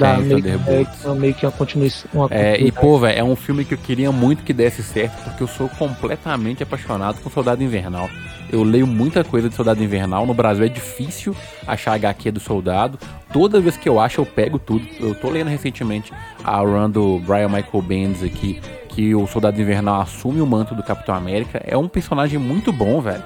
dar 0.00 0.18
meio, 0.18 0.38
é, 0.38 1.14
meio 1.14 1.34
que 1.34 1.44
uma 1.44 1.52
continuação. 1.52 2.10
Uma 2.12 2.28
é, 2.30 2.60
e 2.60 2.72
pô, 2.72 2.98
velho, 2.98 3.18
é 3.18 3.22
um 3.22 3.36
filme 3.36 3.64
que 3.64 3.74
eu 3.74 3.78
queria 3.78 4.10
muito 4.10 4.42
que 4.42 4.52
desse 4.52 4.82
certo, 4.82 5.22
porque 5.22 5.42
eu 5.42 5.48
sou 5.48 5.68
completamente 5.68 6.62
apaixonado 6.62 7.20
com 7.20 7.30
Soldado 7.30 7.62
Invernal. 7.62 8.08
Eu 8.50 8.64
leio 8.64 8.86
muita 8.86 9.22
coisa 9.22 9.48
de 9.48 9.54
Soldado 9.54 9.82
Invernal. 9.82 10.26
No 10.26 10.34
Brasil 10.34 10.64
é 10.64 10.68
difícil 10.68 11.36
achar 11.66 11.92
HQ 11.92 12.32
do 12.32 12.40
Soldado. 12.40 12.98
Toda 13.32 13.60
vez 13.60 13.76
que 13.76 13.88
eu 13.88 14.00
acho, 14.00 14.20
eu 14.20 14.26
pego 14.26 14.58
tudo. 14.58 14.84
Eu 14.98 15.14
tô 15.14 15.30
lendo 15.30 15.48
recentemente 15.48 16.12
a 16.42 16.56
run 16.58 16.90
do 16.90 17.20
Brian 17.20 17.48
Michael 17.48 17.82
Bendis 17.82 18.24
aqui, 18.24 18.60
que 18.88 19.14
o 19.14 19.24
Soldado 19.28 19.60
Invernal 19.60 20.00
assume 20.00 20.40
o 20.40 20.46
manto 20.46 20.74
do 20.74 20.82
Capitão 20.82 21.14
América. 21.14 21.62
É 21.64 21.76
um 21.76 21.86
personagem 21.86 22.40
muito 22.40 22.72
bom, 22.72 23.00
velho. 23.00 23.22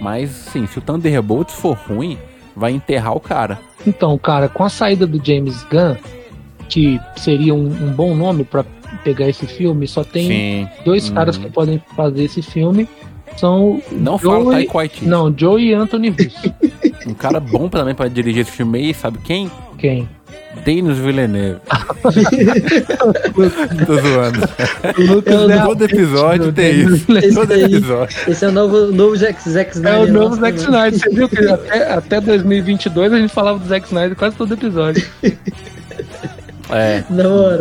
Mas, 0.00 0.30
sim, 0.30 0.66
se 0.66 0.78
o 0.78 0.82
Thunderbolts 0.82 1.54
for 1.54 1.76
ruim, 1.76 2.18
vai 2.56 2.72
enterrar 2.72 3.16
o 3.16 3.20
cara. 3.20 3.58
Então, 3.86 4.16
cara, 4.18 4.48
com 4.48 4.64
a 4.64 4.68
saída 4.68 5.06
do 5.06 5.24
James 5.24 5.64
Gunn, 5.64 5.96
que 6.68 7.00
seria 7.16 7.54
um, 7.54 7.66
um 7.66 7.92
bom 7.92 8.14
nome 8.14 8.44
para 8.44 8.64
pegar 9.02 9.28
esse 9.28 9.46
filme, 9.46 9.86
só 9.86 10.04
tem 10.04 10.28
Sim. 10.28 10.68
dois 10.84 11.08
uhum. 11.08 11.14
caras 11.14 11.36
que 11.36 11.50
podem 11.50 11.82
fazer 11.94 12.24
esse 12.24 12.42
filme 12.42 12.88
são. 13.36 13.82
Não 13.92 14.18
Joe 14.18 14.30
fala 14.30 14.52
Taika 14.52 14.72
Waititi. 14.74 15.06
Não, 15.06 15.34
Joe 15.36 15.62
e 15.62 15.74
Anthony 15.74 16.10
Russo. 16.10 16.54
um 17.06 17.14
cara 17.14 17.40
bom 17.40 17.68
também 17.68 17.94
para 17.94 18.08
dirigir 18.08 18.42
esse 18.42 18.50
filme 18.50 18.78
aí, 18.78 18.94
sabe 18.94 19.18
quem? 19.18 19.50
Quem? 19.78 20.08
Denis 20.64 20.98
Villeneuve. 20.98 21.60
Tô 23.86 23.96
zoando. 23.96 24.40
Todo 25.64 25.84
episódio 25.84 26.52
tem 26.52 26.80
isso. 26.80 27.12
Esse 27.18 27.34
Todo 27.34 27.52
episódio. 27.52 28.16
Esse 28.28 28.44
é 28.44 28.48
o 28.48 28.52
novo, 28.52 28.86
novo 28.92 29.16
Zack, 29.16 29.48
Zack 29.48 29.72
Snyder. 29.72 30.00
É 30.00 30.02
o 30.02 30.12
novo 30.12 30.36
Zack 30.36 30.58
Snyder. 30.58 31.00
Você 31.00 31.10
viu 31.10 31.28
que 31.28 31.38
até, 31.38 31.92
até 31.92 32.20
2022 32.20 33.12
a 33.12 33.18
gente 33.18 33.32
falava 33.32 33.58
do 33.58 33.66
Zack 33.66 33.86
Snyder 33.86 34.16
quase 34.16 34.36
todo 34.36 34.54
episódio. 34.54 35.04
É. 36.70 37.04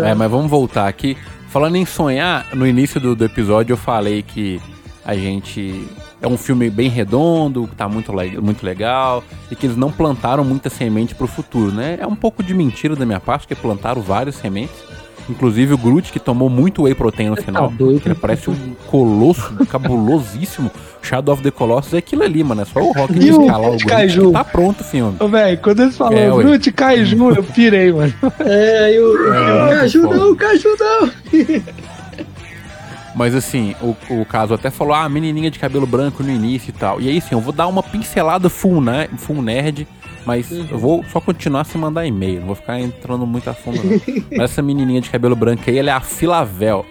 É, 0.06 0.14
mas 0.14 0.32
vamos 0.32 0.50
voltar 0.50 0.88
aqui. 0.88 1.18
Falando 1.50 1.76
em 1.76 1.86
sonhar, 1.86 2.48
no 2.54 2.66
início 2.66 3.00
do, 3.00 3.16
do 3.16 3.26
episódio 3.26 3.74
eu 3.74 3.78
falei 3.78 4.24
que 4.24 4.62
a 5.06 5.16
gente. 5.16 5.88
É 6.24 6.28
um 6.28 6.38
filme 6.38 6.70
bem 6.70 6.88
redondo, 6.90 7.68
que 7.68 7.76
tá 7.76 7.88
muito, 7.90 8.12
muito 8.42 8.66
legal, 8.66 9.22
e 9.52 9.56
que 9.58 9.66
eles 9.68 9.76
não 9.76 9.92
plantaram 9.92 10.44
muita 10.46 10.70
semente 10.70 11.14
pro 11.14 11.28
futuro, 11.28 11.70
né? 11.72 11.98
É 12.00 12.08
um 12.08 12.16
pouco 12.16 12.42
de 12.42 12.54
mentira 12.54 12.96
da 12.96 13.06
minha 13.06 13.20
parte, 13.20 13.46
que 13.46 13.54
plantaram 13.54 14.02
várias 14.02 14.36
sementes. 14.36 14.76
Inclusive 15.30 15.74
o 15.74 15.78
Groot, 15.78 16.12
que 16.12 16.20
tomou 16.20 16.50
muito 16.50 16.84
whey 16.84 16.94
protein 16.96 17.30
no 17.30 17.36
Tá 17.36 17.42
final. 17.44 17.70
doido. 17.70 18.02
Ele 18.06 18.16
parece 18.16 18.50
um 18.50 18.56
colosso 18.88 19.54
cabulosíssimo. 19.70 20.72
Shadow 21.02 21.34
of 21.34 21.44
the 21.44 21.52
Colossus 21.52 21.94
é 21.94 21.98
aquilo 21.98 22.24
ali, 22.24 22.42
mano. 22.44 22.62
É 22.62 22.66
só 22.66 22.80
o 22.82 22.92
Rock 22.94 23.14
de 23.14 23.28
E 23.28 23.32
o 23.32 23.42
escalar 23.42 23.72
o 23.72 23.78
Groot 23.78 24.32
tá 24.34 24.44
pronto 24.46 24.80
o 24.82 24.84
filme. 24.86 25.16
Ô, 25.20 25.28
velho, 25.28 25.58
quando 25.62 25.82
eles 25.82 25.94
É, 25.96 25.98
falaram 25.98 26.36
ué. 26.38 26.44
Groot 26.44 26.72
Kaiju, 26.72 27.30
eu 27.36 27.44
pirei, 27.44 27.92
mano. 27.92 28.14
É, 28.40 28.80
aí 28.86 29.00
o. 29.00 29.34
É, 29.34 29.76
Caju 29.80 30.02
não, 30.04 30.36
Caju 30.36 30.70
não! 30.80 31.12
Mas 33.16 33.36
assim, 33.36 33.76
o, 33.82 33.96
o 34.22 34.26
caso 34.26 34.54
até 34.54 34.70
falou, 34.70 34.94
ah, 34.94 35.08
menininha 35.08 35.52
de 35.52 35.60
cabelo 35.60 35.86
branco 35.86 36.24
no 36.24 36.32
início 36.32 36.70
e 36.70 36.74
tal. 36.74 37.00
E 37.00 37.10
aí, 37.10 37.18
assim, 37.18 37.36
eu 37.36 37.42
vou 37.42 37.54
dar 37.54 37.68
uma 37.68 37.84
pincelada 37.84 38.50
full, 38.50 38.82
né, 38.82 39.08
full 39.18 39.42
nerd, 39.42 39.88
mas 40.26 40.52
eu 40.52 40.78
vou 40.78 41.04
só 41.12 41.20
continuar 41.20 41.64
se 41.66 41.78
mandar 41.78 42.06
e-mail, 42.06 42.40
não 42.40 42.48
vou 42.48 42.56
ficar 42.56 42.80
entrando 42.80 43.26
muito 43.26 43.50
a 43.50 43.54
fundo, 43.54 43.80
não. 43.84 44.44
essa 44.44 44.62
menininha 44.62 45.02
de 45.02 45.10
cabelo 45.10 45.36
branco 45.36 45.64
aí, 45.68 45.78
ela 45.78 45.92
é 45.92 45.94
a 45.94 46.02
Filavel. 46.02 46.86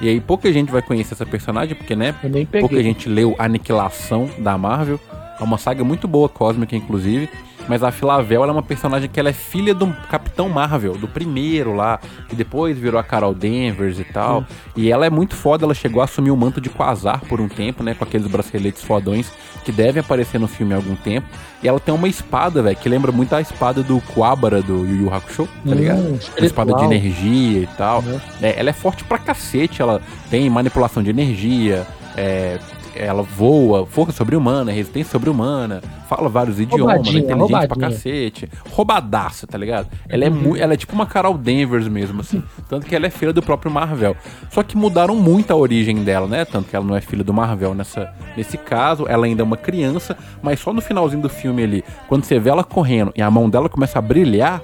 E 0.00 0.08
aí 0.08 0.20
pouca 0.20 0.52
gente 0.52 0.70
vai 0.70 0.80
conhecer 0.80 1.14
essa 1.14 1.26
personagem, 1.26 1.74
porque, 1.74 1.94
né, 1.96 2.14
pouca 2.60 2.82
gente 2.82 3.08
leu 3.08 3.34
Aniquilação 3.38 4.30
da 4.38 4.56
Marvel. 4.56 4.98
É 5.40 5.42
uma 5.42 5.58
saga 5.58 5.84
muito 5.84 6.08
boa, 6.08 6.28
cósmica, 6.28 6.74
inclusive. 6.74 7.28
Mas 7.68 7.82
a 7.82 7.90
Filavel 7.92 8.44
é 8.44 8.50
uma 8.50 8.62
personagem 8.62 9.08
que 9.08 9.20
ela 9.20 9.28
é 9.28 9.32
filha 9.32 9.74
do 9.74 9.86
Capitão 10.10 10.48
Marvel, 10.48 10.94
do 10.94 11.06
primeiro 11.06 11.74
lá, 11.74 12.00
que 12.28 12.34
depois 12.34 12.78
virou 12.78 12.98
a 12.98 13.04
Carol 13.04 13.34
Danvers 13.34 13.98
e 14.00 14.04
tal. 14.04 14.44
E 14.74 14.90
ela 14.90 15.04
é 15.04 15.10
muito 15.10 15.36
foda, 15.36 15.64
ela 15.66 15.74
chegou 15.74 16.00
a 16.00 16.04
assumir 16.04 16.30
o 16.30 16.36
manto 16.36 16.60
de 16.60 16.70
Quasar 16.70 17.20
por 17.28 17.40
um 17.40 17.48
tempo, 17.48 17.82
né? 17.82 17.94
Com 17.94 18.04
aqueles 18.04 18.26
braceletes 18.26 18.82
fodões 18.82 19.30
que 19.64 19.70
devem 19.70 20.00
aparecer 20.00 20.38
no 20.40 20.48
filme 20.48 20.72
há 20.72 20.76
algum 20.76 20.96
tempo. 20.96 21.26
E 21.62 21.68
ela 21.68 21.78
tem 21.78 21.94
uma 21.94 22.08
espada, 22.08 22.62
velho, 22.62 22.76
que 22.76 22.88
lembra 22.88 23.12
muito 23.12 23.34
a 23.34 23.40
espada 23.40 23.82
do 23.82 24.00
Kuwabara 24.00 24.62
do 24.62 24.86
Yu 24.86 25.02
Yu 25.02 25.14
Hakusho, 25.14 25.46
tá 25.46 25.52
Hum, 25.66 25.74
ligado? 25.74 26.20
Uma 26.38 26.46
espada 26.46 26.72
de 26.74 26.84
energia 26.84 27.60
e 27.62 27.68
tal. 27.76 28.00
Né? 28.02 28.20
É, 28.40 28.58
ela 28.58 28.70
é 28.70 28.72
forte 28.72 29.04
pra 29.04 29.18
cacete, 29.18 29.82
ela 29.82 30.00
tem 30.30 30.48
manipulação 30.48 31.02
de 31.02 31.10
energia, 31.10 31.86
é, 32.16 32.58
ela 32.98 33.22
voa, 33.22 33.86
força 33.86 34.12
sobre-humana, 34.12 34.72
resistência 34.72 35.12
sobre-humana, 35.12 35.80
fala 36.08 36.28
vários 36.28 36.58
idiomas, 36.60 36.80
é 36.80 36.96
Roubadinha, 36.96 37.18
inteligente 37.22 37.48
pra 37.48 37.58
roubadinha. 37.58 37.90
cacete, 37.90 38.48
roubadaça, 38.70 39.46
tá 39.46 39.56
ligado? 39.58 39.88
Ela 40.08 40.24
é, 40.24 40.28
Uhum. 40.30 40.56
ela 40.56 40.74
é 40.74 40.76
tipo 40.76 40.92
uma 40.94 41.06
Carol 41.06 41.36
Danvers 41.36 41.88
mesmo, 41.88 42.20
assim, 42.20 42.42
tanto 42.68 42.86
que 42.86 42.94
ela 42.96 43.06
é 43.06 43.10
filha 43.10 43.32
do 43.32 43.42
próprio 43.42 43.70
Marvel. 43.70 44.16
Só 44.50 44.62
que 44.62 44.76
mudaram 44.76 45.14
muito 45.16 45.50
a 45.50 45.56
origem 45.56 46.02
dela, 46.04 46.26
né? 46.26 46.44
Tanto 46.44 46.68
que 46.68 46.76
ela 46.76 46.84
não 46.84 46.96
é 46.96 47.00
filha 47.00 47.22
do 47.24 47.32
Marvel 47.34 47.74
nessa, 47.74 48.12
nesse 48.36 48.56
caso, 48.56 49.06
ela 49.08 49.26
ainda 49.26 49.42
é 49.42 49.44
uma 49.44 49.56
criança, 49.56 50.16
mas 50.42 50.60
só 50.60 50.72
no 50.72 50.80
finalzinho 50.80 51.22
do 51.22 51.28
filme 51.28 51.62
ali, 51.62 51.84
quando 52.08 52.24
você 52.24 52.38
vê 52.38 52.50
ela 52.50 52.64
correndo 52.64 53.12
e 53.16 53.22
a 53.22 53.30
mão 53.30 53.48
dela 53.48 53.68
começa 53.68 53.98
a 53.98 54.02
brilhar, 54.02 54.62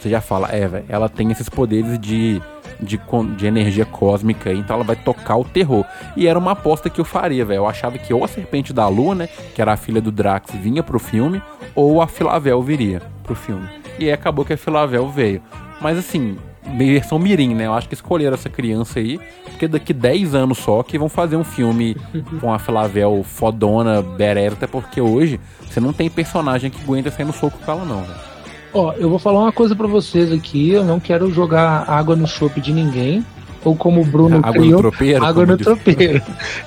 você 0.00 0.10
já 0.10 0.20
fala, 0.20 0.48
é, 0.52 0.66
velho, 0.68 0.84
ela 0.88 1.08
tem 1.08 1.30
esses 1.32 1.48
poderes 1.48 1.98
de, 1.98 2.40
de, 2.80 3.00
de 3.36 3.46
energia 3.46 3.84
cósmica, 3.84 4.50
aí, 4.50 4.58
então 4.58 4.76
ela 4.76 4.84
vai 4.84 4.96
tocar 4.96 5.36
o 5.36 5.44
terror. 5.44 5.84
E 6.16 6.26
era 6.26 6.38
uma 6.38 6.52
aposta 6.52 6.90
que 6.90 7.00
eu 7.00 7.04
faria, 7.04 7.44
velho. 7.44 7.58
Eu 7.58 7.66
achava 7.66 7.98
que 7.98 8.12
ou 8.12 8.24
a 8.24 8.28
Serpente 8.28 8.72
da 8.72 8.88
Lua, 8.88 9.14
né, 9.14 9.28
que 9.54 9.60
era 9.60 9.72
a 9.72 9.76
filha 9.76 10.00
do 10.00 10.12
Drax, 10.12 10.54
vinha 10.54 10.82
pro 10.82 10.98
filme, 10.98 11.42
ou 11.74 12.00
a 12.00 12.06
Filavel 12.06 12.62
viria 12.62 13.02
pro 13.22 13.34
filme. 13.34 13.68
E 13.98 14.04
aí 14.04 14.12
acabou 14.12 14.44
que 14.44 14.52
a 14.52 14.58
Filavel 14.58 15.08
veio. 15.08 15.42
Mas 15.80 15.98
assim, 15.98 16.36
versão 16.76 17.18
mirim, 17.18 17.54
né? 17.54 17.66
Eu 17.66 17.74
acho 17.74 17.88
que 17.88 17.94
escolheram 17.94 18.34
essa 18.34 18.48
criança 18.48 18.98
aí, 18.98 19.18
porque 19.44 19.68
daqui 19.68 19.92
10 19.92 20.34
anos 20.34 20.58
só 20.58 20.82
que 20.82 20.98
vão 20.98 21.08
fazer 21.08 21.36
um 21.36 21.44
filme 21.44 21.96
com 22.40 22.52
a 22.52 22.58
Filavel 22.58 23.22
fodona, 23.22 24.02
bereta, 24.02 24.56
até 24.56 24.66
porque 24.66 25.00
hoje 25.00 25.40
você 25.68 25.80
não 25.80 25.92
tem 25.92 26.10
personagem 26.10 26.70
que 26.70 26.82
aguenta 26.82 27.10
sair 27.10 27.24
no 27.26 27.32
soco 27.32 27.58
com 27.58 27.70
ela, 27.70 27.84
não, 27.84 28.02
velho. 28.02 28.35
Ó, 28.76 28.92
eu 28.98 29.08
vou 29.08 29.18
falar 29.18 29.40
uma 29.40 29.52
coisa 29.52 29.74
pra 29.74 29.86
vocês 29.86 30.30
aqui. 30.30 30.70
Eu 30.70 30.84
não 30.84 31.00
quero 31.00 31.30
jogar 31.32 31.88
água 31.88 32.14
no 32.14 32.26
chope 32.26 32.60
de 32.60 32.72
ninguém. 32.72 33.24
Ou 33.64 33.74
como 33.74 34.00
o 34.00 34.04
Bruno 34.04 34.36
Água 34.36 34.52
no 34.52 34.60
criou, 34.60 34.78
tropeiro. 34.80 35.24
água 35.24 35.46
no 35.46 35.56
diz- 35.56 35.64
tropeiro. 35.64 36.22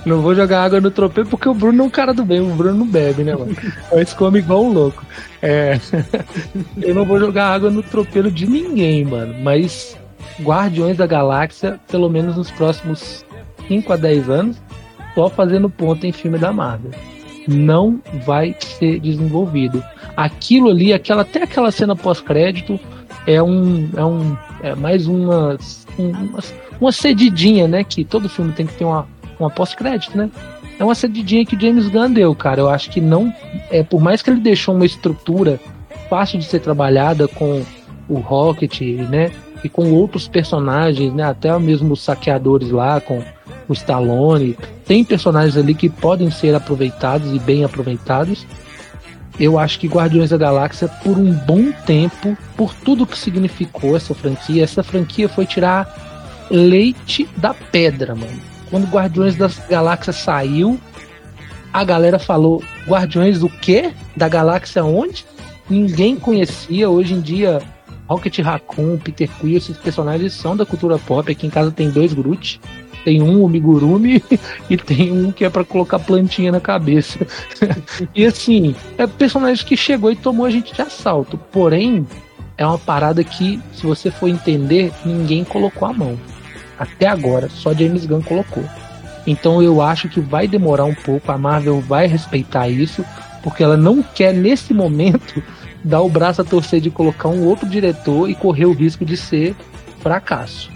Não 0.06 0.22
vou 0.22 0.36
jogar 0.36 0.64
água 0.64 0.82
no 0.82 0.92
tropeiro 0.92 1.30
porque 1.30 1.48
o 1.48 1.54
Bruno 1.54 1.84
é 1.84 1.86
um 1.86 1.90
cara 1.90 2.14
do 2.14 2.26
bem. 2.26 2.42
O 2.42 2.54
Bruno 2.56 2.80
não 2.80 2.88
bebe, 2.88 3.24
né, 3.24 3.36
mano? 3.36 3.56
Mas 3.94 4.12
come 4.14 4.40
igual 4.40 4.66
um 4.66 4.74
louco. 4.74 5.06
É... 5.42 5.80
eu 6.82 6.94
não 6.94 7.06
vou 7.06 7.18
jogar 7.20 7.54
água 7.54 7.70
no 7.70 7.82
tropeiro 7.84 8.30
de 8.30 8.46
ninguém, 8.46 9.06
mano. 9.06 9.34
Mas 9.42 9.96
Guardiões 10.42 10.98
da 10.98 11.06
Galáxia, 11.08 11.80
pelo 11.90 12.10
menos 12.10 12.36
nos 12.36 12.52
próximos 12.52 13.24
5 13.68 13.94
a 13.94 13.96
10 13.96 14.30
anos, 14.30 14.58
só 15.16 15.30
fazendo 15.30 15.70
ponto 15.70 16.06
em 16.06 16.12
filme 16.12 16.38
da 16.38 16.52
Marvel. 16.52 16.92
Não 17.50 18.00
vai 18.26 18.56
ser 18.60 19.00
desenvolvido. 19.00 19.84
Aquilo 20.16 20.70
ali, 20.70 20.94
aquela, 20.94 21.24
até 21.24 21.44
aquela 21.44 21.72
cena 21.72 21.96
pós-crédito, 21.96 22.80
é 23.26 23.42
um. 23.42 23.90
É 23.96 24.06
um. 24.06 24.38
É 24.62 24.76
mais 24.76 25.08
uma. 25.08 25.58
Uma, 25.98 26.40
uma 26.80 26.92
cedidinha, 26.92 27.68
né? 27.68 27.84
Que 27.84 28.06
todo 28.06 28.30
filme 28.30 28.54
tem 28.54 28.66
que 28.66 28.74
ter 28.76 28.86
uma, 28.86 29.08
uma 29.40 29.50
pós-crédito, 29.50 30.18
né? 30.18 30.30
É 30.78 30.84
uma 30.84 30.96
cedidinha 30.96 31.46
que 31.46 31.60
James 31.60 31.90
Gunn 31.90 32.14
deu, 32.14 32.34
cara. 32.36 32.62
Eu 32.62 32.70
acho 32.70 32.90
que 32.90 33.02
não. 33.02 33.34
É, 33.70 33.84
por 33.84 34.00
mais 34.00 34.22
que 34.22 34.30
ele 34.30 34.40
deixou 34.40 34.76
uma 34.76 34.86
estrutura 34.86 35.60
fácil 36.10 36.40
de 36.40 36.46
ser 36.46 36.60
trabalhada 36.60 37.28
com 37.28 37.64
o 38.08 38.20
Rocket, 38.20 38.80
né? 39.10 39.32
E 39.64 39.68
com 39.68 39.92
outros 39.92 40.28
personagens, 40.28 41.14
né? 41.14 41.24
Até 41.24 41.58
mesmo 41.60 41.94
os 41.94 42.02
saqueadores 42.02 42.72
lá, 42.72 43.02
com 43.02 43.22
o 43.70 43.74
Stallone. 43.74 44.58
Tem 44.86 45.06
personagens 45.06 45.56
ali 45.56 45.74
que 45.74 45.88
podem 45.88 46.30
ser 46.32 46.56
aproveitados 46.56 47.34
e 47.34 47.40
bem 47.40 47.64
aproveitados. 47.64 48.46
Eu 49.40 49.58
acho 49.58 49.80
que 49.80 49.88
Guardiões 49.88 50.32
da 50.32 50.38
Galáxia, 50.38 50.90
por 50.90 51.18
um 51.18 51.32
bom 51.32 51.72
tempo, 51.86 52.38
por 52.58 52.74
tudo 52.74 53.08
que 53.08 53.18
significou 53.18 53.96
essa 53.96 54.14
franquia, 54.14 54.64
essa 54.64 54.84
franquia 54.84 55.30
foi 55.30 55.46
tirar 55.46 56.48
leite 56.50 57.30
da 57.38 57.54
pedra, 57.54 58.16
mano. 58.16 58.40
Quando 58.70 58.92
Guardiões 58.92 59.36
da 59.36 59.50
Galáxia 59.70 60.12
saiu, 60.12 60.78
a 61.72 61.84
galera 61.84 62.20
falou: 62.20 62.62
Guardiões 62.86 63.40
do 63.40 63.50
quê? 63.50 63.94
Da 64.16 64.28
Galáxia 64.28 64.84
onde? 64.84 65.26
Ninguém 65.70 66.16
conhecia. 66.18 66.90
Hoje 66.90 67.14
em 67.14 67.22
dia, 67.22 67.62
Rocket 68.08 68.40
Raccoon, 68.40 68.98
Peter 68.98 69.30
Quill, 69.40 69.58
esses 69.58 69.78
personagens 69.78 70.34
são 70.34 70.58
da 70.58 70.66
cultura 70.66 70.98
pop. 70.98 71.32
Aqui 71.32 71.48
em 71.48 71.50
casa 71.50 71.72
tem 71.72 71.90
dois 71.90 72.14
Groot. 72.14 72.60
Tem 73.10 73.24
um 73.24 73.44
Omigurumi 73.44 74.24
e 74.70 74.78
tem 74.78 75.12
um 75.12 75.32
que 75.32 75.44
é 75.44 75.50
pra 75.50 75.64
colocar 75.64 75.98
plantinha 75.98 76.52
na 76.52 76.60
cabeça. 76.60 77.18
e 78.14 78.24
assim, 78.24 78.76
é 79.00 79.08
personagem 79.08 79.66
que 79.66 79.76
chegou 79.76 80.12
e 80.12 80.16
tomou 80.16 80.46
a 80.46 80.52
gente 80.52 80.76
de 80.76 80.80
assalto. 80.84 81.36
Porém, 81.52 82.06
é 82.56 82.64
uma 82.64 82.78
parada 82.78 83.24
que, 83.24 83.60
se 83.74 83.82
você 83.82 84.12
for 84.12 84.28
entender, 84.28 84.92
ninguém 85.04 85.44
colocou 85.44 85.88
a 85.88 85.92
mão. 85.92 86.20
Até 86.78 87.08
agora, 87.08 87.50
só 87.50 87.74
James 87.74 88.06
Gunn 88.06 88.22
colocou. 88.22 88.64
Então 89.26 89.60
eu 89.60 89.82
acho 89.82 90.08
que 90.08 90.20
vai 90.20 90.48
demorar 90.48 90.86
um 90.86 90.94
pouco, 90.94 91.32
a 91.32 91.38
Marvel 91.38 91.82
vai 91.82 92.06
respeitar 92.06 92.70
isso, 92.70 93.04
porque 93.42 93.64
ela 93.64 93.76
não 93.76 94.04
quer, 94.04 94.36
nesse 94.36 94.72
momento, 94.72 95.42
dar 95.84 96.02
o 96.02 96.10
braço 96.10 96.44
a 96.44 96.46
torcer 96.46 96.80
de 96.80 96.92
colocar 96.92 97.30
um 97.30 97.44
outro 97.44 97.68
diretor 97.68 98.30
e 98.30 98.36
correr 98.36 98.68
o 98.68 98.72
risco 98.72 99.04
de 99.04 99.18
ser 99.18 99.56
fracasso. 100.00 100.70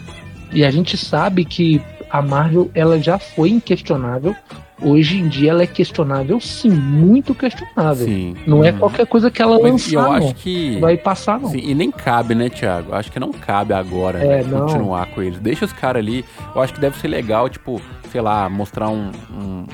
E 0.53 0.63
a 0.63 0.69
gente 0.69 0.95
sabe 0.95 1.43
que 1.43 1.81
a 2.13 2.21
Marvel 2.21 2.69
ela 2.75 3.01
já 3.01 3.17
foi 3.17 3.49
inquestionável. 3.49 4.35
Hoje 4.79 5.17
em 5.17 5.27
dia 5.27 5.49
ela 5.51 5.63
é 5.63 5.67
questionável, 5.67 6.39
sim, 6.39 6.69
muito 6.69 7.33
questionável. 7.33 8.05
Sim. 8.05 8.35
Não 8.45 8.63
é 8.63 8.71
Uhum. 8.71 8.77
qualquer 8.79 9.07
coisa 9.07 9.31
que 9.31 9.41
ela 9.41 9.57
Mas 9.59 9.91
eu 9.91 9.99
lançar, 10.01 10.17
acho 10.17 10.27
não. 10.27 10.33
que. 10.33 10.79
Vai 10.79 10.95
passar, 10.97 11.39
não. 11.39 11.49
Sim, 11.49 11.59
e 11.63 11.73
nem 11.73 11.89
cabe, 11.89 12.35
né, 12.35 12.49
Thiago? 12.49 12.93
Acho 12.93 13.11
que 13.11 13.19
não 13.19 13.31
cabe 13.31 13.73
agora 13.73 14.19
É, 14.19 14.43
né, 14.43 14.59
continuar 14.59 15.07
com 15.07 15.21
eles. 15.23 15.39
Deixa 15.39 15.65
os 15.65 15.73
caras 15.73 16.01
ali. 16.01 16.23
Eu 16.55 16.61
acho 16.61 16.73
que 16.73 16.79
deve 16.79 16.97
ser 16.99 17.07
legal, 17.07 17.49
tipo, 17.49 17.81
sei 18.11 18.21
lá, 18.21 18.47
mostrar 18.49 18.89
um, 18.89 19.09
um, 19.31 19.65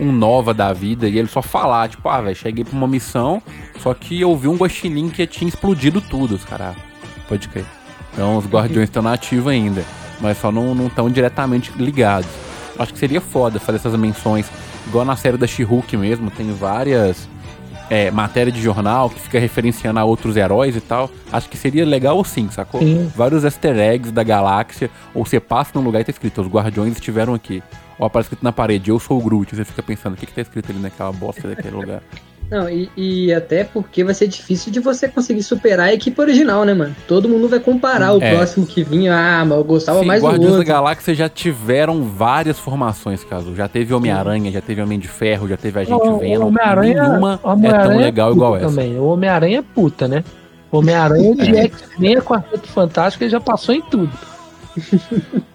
um 0.00 0.10
Nova 0.10 0.52
da 0.52 0.72
vida 0.72 1.08
e 1.08 1.18
ele 1.18 1.28
só 1.28 1.40
falar, 1.42 1.88
tipo, 1.88 2.08
ah, 2.08 2.20
velho, 2.20 2.34
cheguei 2.34 2.64
pra 2.64 2.76
uma 2.76 2.88
missão, 2.88 3.40
só 3.78 3.94
que 3.94 4.20
eu 4.20 4.34
vi 4.36 4.48
um 4.48 4.56
guaxinim 4.56 5.08
que 5.10 5.24
tinha 5.26 5.48
explodido 5.48 6.00
tudo, 6.00 6.34
os 6.34 6.44
caras. 6.44 6.74
Pode 7.28 7.46
crer. 7.48 7.64
Então 8.12 8.36
os 8.38 8.46
guardiões 8.46 8.88
estão 8.88 9.02
na 9.02 9.12
ativa 9.12 9.50
ainda, 9.50 9.84
mas 10.24 10.38
só 10.38 10.50
não 10.50 10.86
estão 10.86 11.10
diretamente 11.10 11.70
ligados. 11.76 12.30
Acho 12.78 12.92
que 12.94 12.98
seria 12.98 13.20
foda 13.20 13.60
fazer 13.60 13.76
essas 13.76 13.94
menções, 13.94 14.50
igual 14.86 15.04
na 15.04 15.16
série 15.16 15.36
da 15.36 15.46
She-Hulk 15.46 15.96
mesmo, 15.98 16.30
tem 16.30 16.50
várias 16.50 17.28
é, 17.90 18.10
matéria 18.10 18.50
de 18.50 18.60
jornal 18.60 19.10
que 19.10 19.20
fica 19.20 19.38
referenciando 19.38 20.00
a 20.00 20.04
outros 20.04 20.36
heróis 20.36 20.74
e 20.74 20.80
tal. 20.80 21.10
Acho 21.30 21.48
que 21.48 21.58
seria 21.58 21.84
legal 21.84 22.24
sim, 22.24 22.48
sacou? 22.50 22.80
Sim. 22.80 23.12
Vários 23.14 23.44
easter 23.44 23.76
eggs 23.76 24.10
da 24.10 24.24
galáxia, 24.24 24.90
ou 25.12 25.26
você 25.26 25.38
passa 25.38 25.72
num 25.74 25.82
lugar 25.82 26.00
e 26.00 26.04
tá 26.04 26.10
escrito, 26.10 26.40
os 26.40 26.48
guardiões 26.48 26.94
estiveram 26.94 27.34
aqui. 27.34 27.62
Ou 27.98 28.06
aparece 28.06 28.28
escrito 28.28 28.42
na 28.42 28.50
parede, 28.50 28.90
eu 28.90 28.98
sou 28.98 29.18
o 29.18 29.22
Groot, 29.22 29.54
você 29.54 29.64
fica 29.64 29.82
pensando, 29.82 30.14
o 30.14 30.16
que, 30.16 30.26
que 30.26 30.32
tá 30.32 30.40
escrito 30.40 30.72
ali 30.72 30.80
naquela 30.80 31.12
bosta 31.12 31.46
daquele 31.46 31.76
lugar? 31.76 32.02
Não, 32.54 32.70
e, 32.70 32.88
e 32.96 33.34
até 33.34 33.64
porque 33.64 34.04
vai 34.04 34.14
ser 34.14 34.28
difícil 34.28 34.70
de 34.70 34.78
você 34.78 35.08
conseguir 35.08 35.42
superar 35.42 35.88
a 35.88 35.92
equipe 35.92 36.20
original, 36.20 36.64
né, 36.64 36.72
mano? 36.72 36.94
Todo 37.08 37.28
mundo 37.28 37.48
vai 37.48 37.58
comparar 37.58 38.12
o 38.14 38.22
É. 38.22 38.32
próximo 38.36 38.64
que 38.64 38.84
vinha. 38.84 39.12
Ah, 39.12 39.44
mas 39.44 39.58
eu 39.58 39.64
gostava 39.64 39.98
Sim, 39.98 40.06
mais 40.06 40.20
do 40.22 40.28
Guardiões 40.28 40.52
da 40.52 40.58
outro. 40.58 40.72
Galáxia 40.72 41.14
já 41.16 41.28
tiveram 41.28 42.04
várias 42.04 42.56
formações, 42.58 43.24
caso. 43.24 43.56
Já 43.56 43.66
teve 43.66 43.92
Homem-Aranha, 43.92 44.52
já 44.52 44.60
teve 44.60 44.80
Homem 44.80 45.00
de 45.00 45.08
Ferro, 45.08 45.48
já 45.48 45.56
teve 45.56 45.80
Agente 45.80 46.00
O- 46.06 46.12
o 46.14 46.18
Venom. 46.20 46.46
Homem-Aranha 46.46 47.02
Nenhuma 47.08 47.40
é 47.42 47.72
tão 47.82 47.96
legal 47.96 48.28
puta 48.28 48.36
igual 48.38 48.56
essa. 48.56 48.66
Também. 48.68 48.96
O 49.00 49.06
Homem-Aranha 49.06 49.58
é 49.58 49.62
puta, 49.62 50.06
né? 50.06 50.22
O 50.70 50.78
Homem-Aranha 50.78 51.34
de 51.34 51.56
X-Men, 51.56 52.16
Quarteto 52.20 52.68
Fantástico, 52.68 53.24
ele 53.24 53.30
já 53.30 53.40
passou 53.40 53.74
em 53.74 53.82
tudo. 53.82 54.10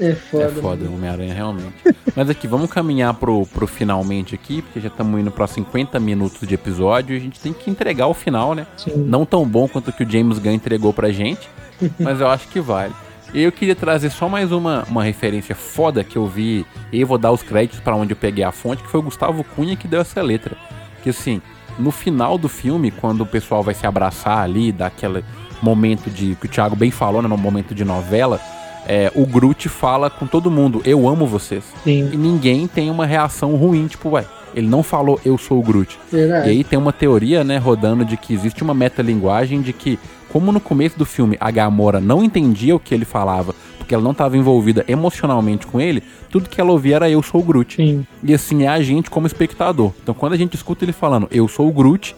É 0.00 0.14
foda. 0.14 0.44
É 0.44 0.48
foda, 0.48 0.84
o 0.86 0.94
Homem-Aranha 0.94 1.34
realmente. 1.34 1.74
Mas 2.16 2.30
aqui, 2.30 2.48
vamos 2.48 2.70
caminhar 2.70 3.12
pro, 3.14 3.46
pro 3.46 3.66
finalmente 3.66 4.34
aqui, 4.34 4.62
porque 4.62 4.80
já 4.80 4.88
estamos 4.88 5.20
indo 5.20 5.30
para 5.30 5.46
50 5.46 6.00
minutos 6.00 6.48
de 6.48 6.54
episódio 6.54 7.14
e 7.14 7.18
a 7.18 7.20
gente 7.20 7.38
tem 7.38 7.52
que 7.52 7.70
entregar 7.70 8.06
o 8.06 8.14
final, 8.14 8.54
né? 8.54 8.66
Sim. 8.76 8.92
Não 8.96 9.26
tão 9.26 9.46
bom 9.46 9.68
quanto 9.68 9.88
o 9.88 9.92
que 9.92 10.02
o 10.02 10.10
James 10.10 10.38
Gunn 10.38 10.52
entregou 10.52 10.92
pra 10.92 11.12
gente, 11.12 11.48
mas 12.00 12.20
eu 12.20 12.28
acho 12.28 12.48
que 12.48 12.60
vale. 12.60 12.94
E 13.32 13.42
eu 13.42 13.52
queria 13.52 13.76
trazer 13.76 14.10
só 14.10 14.28
mais 14.28 14.50
uma, 14.50 14.84
uma 14.88 15.04
referência 15.04 15.54
foda 15.54 16.02
que 16.02 16.16
eu 16.16 16.26
vi, 16.26 16.66
e 16.90 17.00
eu 17.00 17.06
vou 17.06 17.18
dar 17.18 17.30
os 17.30 17.42
créditos 17.42 17.78
para 17.80 17.94
onde 17.94 18.12
eu 18.12 18.16
peguei 18.16 18.42
a 18.42 18.50
fonte, 18.50 18.82
que 18.82 18.88
foi 18.88 19.00
o 19.00 19.04
Gustavo 19.04 19.44
Cunha 19.44 19.76
que 19.76 19.86
deu 19.86 20.00
essa 20.00 20.20
letra. 20.20 20.56
Que 21.02 21.10
assim, 21.10 21.40
no 21.78 21.90
final 21.90 22.36
do 22.36 22.48
filme, 22.48 22.90
quando 22.90 23.20
o 23.20 23.26
pessoal 23.26 23.62
vai 23.62 23.74
se 23.74 23.86
abraçar 23.86 24.38
ali, 24.38 24.72
daquele 24.72 25.24
momento 25.62 26.10
de. 26.10 26.34
que 26.36 26.46
o 26.46 26.48
Thiago 26.48 26.74
bem 26.74 26.90
falou, 26.90 27.22
né? 27.22 27.28
No 27.28 27.36
momento 27.36 27.74
de 27.74 27.84
novela, 27.84 28.40
é, 28.86 29.10
o 29.14 29.26
Groot 29.26 29.68
fala 29.68 30.10
com 30.10 30.26
todo 30.26 30.50
mundo, 30.50 30.80
eu 30.84 31.08
amo 31.08 31.26
vocês. 31.26 31.64
Sim. 31.84 32.10
E 32.12 32.16
ninguém 32.16 32.66
tem 32.66 32.90
uma 32.90 33.06
reação 33.06 33.54
ruim, 33.56 33.86
tipo, 33.86 34.10
ué, 34.10 34.24
ele 34.54 34.66
não 34.68 34.82
falou 34.82 35.20
eu 35.24 35.38
sou 35.38 35.58
o 35.58 35.62
Groot. 35.62 35.98
Verdade. 36.10 36.48
E 36.48 36.50
aí 36.50 36.64
tem 36.64 36.78
uma 36.78 36.92
teoria, 36.92 37.44
né, 37.44 37.58
rodando 37.58 38.04
de 38.04 38.16
que 38.16 38.34
existe 38.34 38.62
uma 38.62 38.74
metalinguagem 38.74 39.60
de 39.60 39.72
que, 39.72 39.98
como 40.28 40.52
no 40.52 40.60
começo 40.60 40.98
do 40.98 41.04
filme 41.04 41.36
a 41.40 41.50
Gamora 41.50 42.00
não 42.00 42.22
entendia 42.22 42.74
o 42.74 42.80
que 42.80 42.94
ele 42.94 43.04
falava, 43.04 43.54
porque 43.78 43.94
ela 43.94 44.02
não 44.02 44.12
estava 44.12 44.36
envolvida 44.36 44.84
emocionalmente 44.88 45.66
com 45.66 45.80
ele, 45.80 46.02
tudo 46.30 46.48
que 46.48 46.60
ela 46.60 46.70
ouvia 46.70 46.96
era 46.96 47.10
eu 47.10 47.22
sou 47.22 47.40
o 47.40 47.44
Groot. 47.44 47.76
Sim. 47.76 48.06
E 48.22 48.34
assim 48.34 48.64
é 48.64 48.68
a 48.68 48.80
gente 48.82 49.10
como 49.10 49.26
espectador. 49.26 49.92
Então 50.02 50.14
quando 50.14 50.32
a 50.32 50.36
gente 50.36 50.54
escuta 50.54 50.84
ele 50.84 50.92
falando 50.92 51.28
eu 51.30 51.46
sou 51.48 51.68
o 51.68 51.72
Groot, 51.72 52.14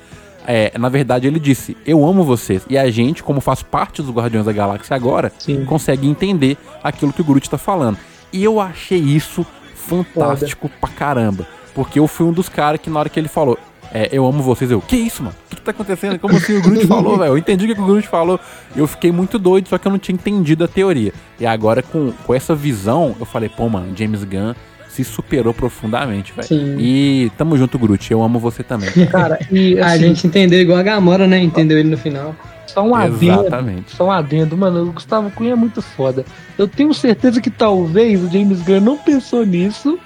é, 0.46 0.76
na 0.78 0.88
verdade 0.88 1.26
ele 1.26 1.38
disse 1.38 1.76
eu 1.86 2.04
amo 2.04 2.24
vocês. 2.24 2.62
E 2.68 2.76
a 2.76 2.90
gente, 2.90 3.22
como 3.22 3.40
faz 3.40 3.62
parte 3.62 4.02
dos 4.02 4.10
Guardiões 4.10 4.46
da 4.46 4.52
Galáxia 4.52 4.94
agora, 4.96 5.32
Sim. 5.38 5.64
consegue 5.64 6.08
entender 6.08 6.56
aquilo 6.82 7.12
que 7.12 7.20
o 7.20 7.24
Groot 7.24 7.48
tá 7.48 7.58
falando. 7.58 7.98
E 8.32 8.42
eu 8.42 8.60
achei 8.60 8.98
isso 8.98 9.46
fantástico 9.74 10.70
pra 10.80 10.88
caramba. 10.88 11.46
Porque 11.74 11.98
eu 11.98 12.06
fui 12.06 12.26
um 12.26 12.32
dos 12.32 12.48
caras 12.48 12.80
que 12.80 12.90
na 12.90 13.00
hora 13.00 13.08
que 13.08 13.18
ele 13.18 13.28
falou, 13.28 13.58
é, 13.94 14.08
eu 14.10 14.26
amo 14.26 14.42
vocês, 14.42 14.70
eu, 14.70 14.80
que 14.80 14.96
isso, 14.96 15.22
mano? 15.22 15.34
O 15.46 15.50
que, 15.50 15.56
que 15.56 15.62
tá 15.62 15.70
acontecendo? 15.70 16.18
Como 16.18 16.34
assim 16.34 16.56
o 16.56 16.62
Groot 16.62 16.86
falou, 16.86 17.18
velho? 17.18 17.32
Eu 17.32 17.38
entendi 17.38 17.64
o 17.64 17.68
que, 17.68 17.74
que 17.74 17.80
o 17.80 17.84
Groot 17.84 18.08
falou. 18.08 18.40
Eu 18.74 18.86
fiquei 18.86 19.12
muito 19.12 19.38
doido, 19.38 19.68
só 19.68 19.76
que 19.76 19.86
eu 19.86 19.92
não 19.92 19.98
tinha 19.98 20.14
entendido 20.14 20.64
a 20.64 20.68
teoria. 20.68 21.12
E 21.38 21.44
agora, 21.44 21.82
com, 21.82 22.10
com 22.24 22.34
essa 22.34 22.54
visão, 22.54 23.14
eu 23.20 23.26
falei, 23.26 23.50
pô, 23.50 23.68
mano, 23.68 23.94
James 23.94 24.24
Gunn 24.24 24.54
se 24.92 25.02
superou 25.04 25.54
profundamente, 25.54 26.32
velho. 26.34 26.46
Sim. 26.46 26.76
E 26.78 27.30
tamo 27.38 27.56
junto, 27.56 27.78
Groot. 27.78 28.10
Eu 28.12 28.22
amo 28.22 28.38
você 28.38 28.62
também. 28.62 28.90
Cara, 29.10 29.38
e 29.50 29.78
a 29.80 29.86
assim, 29.86 29.98
gente 30.00 30.26
entendeu 30.26 30.60
igual 30.60 30.78
a 30.78 30.82
Gamora, 30.82 31.26
né? 31.26 31.38
Entendeu 31.42 31.78
ele 31.78 31.88
no 31.88 31.96
final. 31.96 32.34
só 32.66 32.82
um 32.82 32.94
adendo. 32.94 33.40
Exatamente. 33.40 33.96
Só 33.96 34.06
um 34.06 34.10
adendo, 34.10 34.56
mano, 34.56 34.82
o 34.88 34.92
Gustavo 34.92 35.30
Cunha 35.30 35.52
é 35.52 35.56
muito 35.56 35.80
foda. 35.80 36.24
Eu 36.58 36.68
tenho 36.68 36.92
certeza 36.92 37.40
que 37.40 37.50
talvez 37.50 38.22
o 38.22 38.28
James 38.30 38.60
Gunn 38.62 38.80
não 38.80 38.98
pensou 38.98 39.46
nisso 39.46 39.98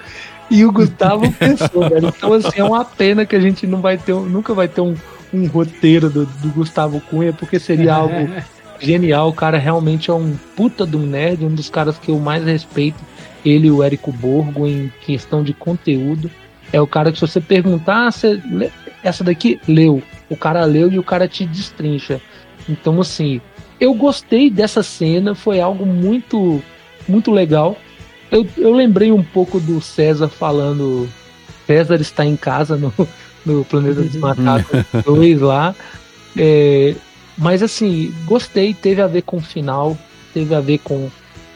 e 0.49 0.63
o 0.63 0.71
Gustavo 0.71 1.29
pensou, 1.37 1.89
velho. 1.89 2.07
Então, 2.07 2.31
assim, 2.33 2.51
é 2.59 2.63
uma 2.63 2.85
pena 2.85 3.25
que 3.25 3.35
a 3.35 3.41
gente 3.41 3.67
não 3.67 3.81
vai 3.81 3.97
ter, 3.97 4.13
um- 4.13 4.25
nunca 4.25 4.53
vai 4.53 4.69
ter 4.69 4.79
um, 4.79 4.95
um 5.33 5.45
roteiro 5.47 6.09
do, 6.09 6.25
do 6.25 6.47
Gustavo 6.49 7.01
Cunha, 7.01 7.33
porque 7.33 7.59
seria 7.59 7.93
algo 7.95 8.15
genial. 8.79 9.27
O 9.29 9.33
cara 9.33 9.57
realmente 9.57 10.09
é 10.09 10.13
um 10.13 10.33
puta 10.55 10.87
de 10.87 10.95
um 10.95 11.05
nerd, 11.05 11.43
um 11.43 11.53
dos 11.53 11.69
caras 11.69 11.97
que 11.97 12.09
eu 12.09 12.19
mais 12.19 12.45
respeito. 12.45 12.97
Ele 13.47 13.67
e 13.67 13.71
o 13.71 13.81
Érico 13.83 14.11
Borgo 14.11 14.67
em 14.67 14.91
questão 15.01 15.43
de 15.43 15.53
conteúdo. 15.53 16.29
É 16.73 16.81
o 16.81 16.87
cara 16.87 17.11
que 17.11 17.17
se 17.19 17.25
você 17.27 17.39
perguntar, 17.39 18.07
ah, 18.07 18.11
você 18.11 18.41
lê- 18.51 18.69
essa 19.03 19.23
daqui 19.23 19.59
leu. 19.67 20.01
O 20.29 20.35
cara 20.35 20.65
leu 20.65 20.91
e 20.91 20.99
o 20.99 21.03
cara 21.03 21.27
te 21.27 21.45
destrincha. 21.45 22.19
Então, 22.67 22.99
assim, 22.99 23.39
eu 23.79 23.93
gostei 23.93 24.49
dessa 24.49 24.83
cena, 24.83 25.33
foi 25.33 25.61
algo 25.61 25.85
muito, 25.85 26.61
muito 27.07 27.31
legal. 27.31 27.77
Eu, 28.29 28.45
eu 28.57 28.73
lembrei 28.73 29.11
um 29.11 29.23
pouco 29.23 29.59
do 29.59 29.79
César 29.79 30.27
falando. 30.27 31.07
César 31.65 31.95
está 32.01 32.25
em 32.25 32.35
casa 32.35 32.75
no, 32.75 32.93
no 33.45 33.63
Planeta 33.63 34.01
dos 34.01 34.15
Macacos 34.15 34.83
2 35.05 35.39
lá. 35.41 35.73
É, 36.35 36.93
mas 37.37 37.63
assim, 37.63 38.13
gostei, 38.25 38.73
teve 38.73 39.01
a 39.01 39.07
ver 39.07 39.21
com 39.21 39.37
o 39.37 39.41
final, 39.41 39.97
teve 40.33 40.53
a 40.53 40.59
ver 40.59 40.79
com, 40.79 41.09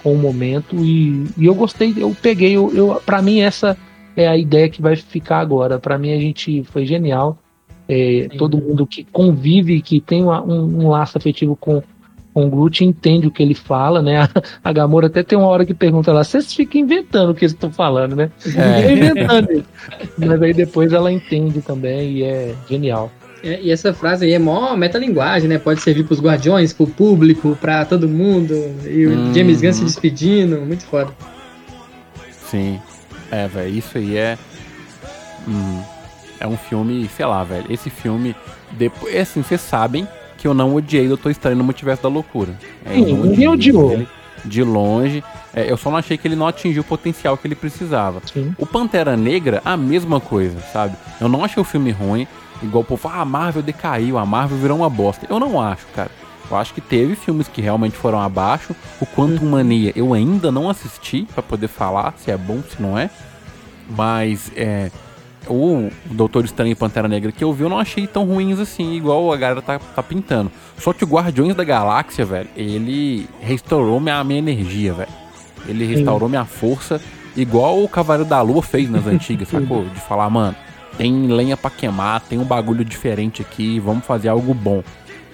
com 0.04 0.14
o 0.14 0.18
momento, 0.18 0.76
e, 0.84 1.26
e 1.38 1.46
eu 1.46 1.54
gostei, 1.54 1.94
eu 1.98 2.16
peguei, 2.22 2.56
eu, 2.56 2.72
eu, 2.74 3.02
para 3.06 3.22
mim 3.22 3.40
essa 3.42 3.78
é 4.16 4.28
a 4.28 4.38
ideia 4.38 4.70
que 4.70 4.82
vai 4.82 4.96
ficar 4.96 5.40
agora. 5.40 5.80
Para 5.80 5.98
mim 5.98 6.12
a 6.14 6.20
gente 6.20 6.64
foi 6.66 6.86
genial. 6.86 7.38
É, 7.88 8.30
todo 8.38 8.58
mundo 8.58 8.86
que 8.88 9.04
convive, 9.04 9.82
que 9.82 10.00
tem 10.00 10.24
uma- 10.24 10.42
um, 10.42 10.84
um 10.84 10.88
laço 10.90 11.18
afetivo 11.18 11.56
com, 11.58 11.84
com 12.34 12.46
o 12.46 12.50
Groot, 12.50 12.86
entende 12.86 13.28
o 13.28 13.32
que 13.32 13.44
ele 13.44 13.54
fala, 13.54 14.02
né? 14.02 14.22
A, 14.22 14.30
a 14.64 14.72
Gamora 14.72 15.08
até 15.08 15.24
tem 15.24 15.38
uma 15.38 15.48
hora 15.48 15.66
que 15.66 15.74
pergunta 15.74 16.14
lá, 16.14 16.24
vocês 16.24 16.54
ficam 16.54 16.80
inventando 16.80 17.32
o 17.32 17.36
que 17.36 17.44
eles 17.44 17.54
estão 17.54 17.72
falando, 17.72 18.16
né? 18.16 18.32
É. 18.56 18.94
Inventando 18.94 19.52
isso. 19.52 19.66
Mas 20.18 20.42
aí 20.42 20.54
depois 20.54 20.94
ela 20.94 21.12
entende 21.12 21.62
também 21.62 22.12
e 22.12 22.24
é 22.24 22.56
genial. 22.70 23.12
É, 23.44 23.60
e 23.62 23.72
essa 23.72 23.94
frase 23.94 24.26
aí 24.26 24.34
é 24.34 24.40
mó 24.40 24.76
metalinguagem, 24.76 25.50
né? 25.50 25.58
Pode 25.58 25.82
servir 25.82 26.04
pros 26.04 26.22
guardiões, 26.22 26.74
pro 26.74 26.86
público, 26.86 27.58
pra 27.60 27.84
todo 27.86 28.08
mundo. 28.08 28.54
E 28.86 29.08
o 29.08 29.12
Uhum. 29.12 29.34
James 29.34 29.62
Gunn 29.62 29.74
se 29.74 29.84
despedindo, 29.84 30.62
muito 30.62 30.84
foda. 30.86 31.12
Sim. 32.50 32.80
É, 33.32 33.48
velho, 33.48 33.74
isso 33.76 33.98
aí 33.98 34.18
é. 34.18 34.38
Hum, 35.48 35.82
é 36.40 36.48
um 36.48 36.58
filme, 36.58 37.10
sei 37.16 37.26
lá, 37.26 37.44
velho. 37.44 37.66
Esse 37.70 37.90
filme. 37.90 38.36
Depois, 38.72 39.16
assim, 39.16 39.42
vocês 39.42 39.62
sabem 39.62 40.08
que 40.38 40.48
eu 40.48 40.54
não 40.54 40.74
odiei 40.76 41.08
Doutor 41.08 41.30
Estranho 41.32 41.58
no 41.58 41.64
Multiverso 41.64 42.04
da 42.04 42.10
Loucura. 42.10 42.54
É, 42.86 42.94
Sim, 42.94 43.14
ninguém 43.14 43.48
odiou. 43.48 43.92
ele 43.94 44.08
De 44.46 44.64
longe. 44.64 45.24
É, 45.54 45.70
eu 45.70 45.78
só 45.78 45.90
não 45.92 45.98
achei 45.98 46.18
que 46.18 46.28
ele 46.28 46.36
não 46.36 46.48
atingiu 46.48 46.82
o 46.82 46.86
potencial 46.86 47.38
que 47.38 47.46
ele 47.48 47.56
precisava. 47.56 48.22
Sim. 48.32 48.54
O 48.58 48.66
Pantera 48.66 49.16
Negra, 49.18 49.62
a 49.66 49.76
mesma 49.76 50.20
coisa, 50.20 50.60
sabe? 50.74 50.96
Eu 51.20 51.28
não 51.28 51.44
achei 51.44 51.60
o 51.62 51.66
filme 51.66 51.92
ruim, 51.92 52.26
igual 52.62 52.82
o 52.84 52.86
povo, 52.86 53.08
ah, 53.08 53.22
a 53.22 53.26
Marvel 53.26 53.62
decaiu, 53.62 54.18
a 54.18 54.26
Marvel 54.26 54.58
virou 54.58 54.78
uma 54.78 54.90
bosta. 54.90 55.26
Eu 55.30 55.40
não 55.40 55.60
acho, 55.62 55.86
cara. 55.96 56.12
Eu 56.50 56.58
acho 56.58 56.74
que 56.74 56.82
teve 56.82 57.16
filmes 57.16 57.48
que 57.48 57.62
realmente 57.62 57.96
foram 57.96 58.20
abaixo. 58.20 58.76
O 59.00 59.06
Quantum 59.06 59.46
Mania 59.46 59.94
eu 59.96 60.14
ainda 60.14 60.52
não 60.52 60.70
assisti 60.70 61.26
pra 61.34 61.42
poder 61.42 61.70
falar 61.70 62.14
se 62.18 62.30
é 62.30 62.38
bom, 62.38 62.62
se 62.62 62.82
não 62.82 62.98
é. 62.98 63.10
Mas 63.90 64.52
é, 64.56 64.92
o 65.48 65.90
Doutor 66.06 66.46
Estranho 66.46 66.72
e 66.72 66.76
Pantera 66.76 67.08
Negra 67.08 67.32
que 67.32 67.44
eu 67.44 67.54
vi, 67.54 67.64
eu 67.64 67.70
não 67.70 67.80
achei 67.80 68.06
tão 68.06 68.26
ruins 68.26 68.60
assim, 68.60 68.96
igual 68.96 69.32
a 69.32 69.38
galera 69.38 69.62
tá, 69.62 69.80
tá 69.80 70.04
pintando. 70.04 70.52
Só 70.78 70.92
que 70.94 71.04
o 71.04 71.08
Guardiões 71.08 71.56
da 71.56 71.64
Galáxia, 71.64 72.26
velho, 72.26 72.50
ele 72.56 73.30
restaurou 73.40 74.00
minha, 74.00 74.24
minha 74.24 74.40
energia, 74.40 74.94
velho. 74.94 75.12
Ele 75.68 75.86
restaurou 75.86 76.28
minha 76.28 76.46
força, 76.46 77.00
igual 77.36 77.84
o 77.84 77.88
Cavaleiro 77.88 78.28
da 78.28 78.42
Lua 78.42 78.62
fez 78.62 78.90
nas 78.90 79.06
antigas, 79.08 79.48
sacou? 79.48 79.86
De 79.86 80.00
falar, 80.02 80.30
mano, 80.30 80.56
tem 80.98 81.28
lenha 81.28 81.56
pra 81.58 81.70
queimar, 81.70 82.22
tem 82.22 82.38
um 82.40 82.44
bagulho 82.44 82.84
diferente 82.86 83.42
aqui, 83.42 83.80
vamos 83.80 84.06
fazer 84.06 84.30
algo 84.30 84.54
bom. 84.54 84.84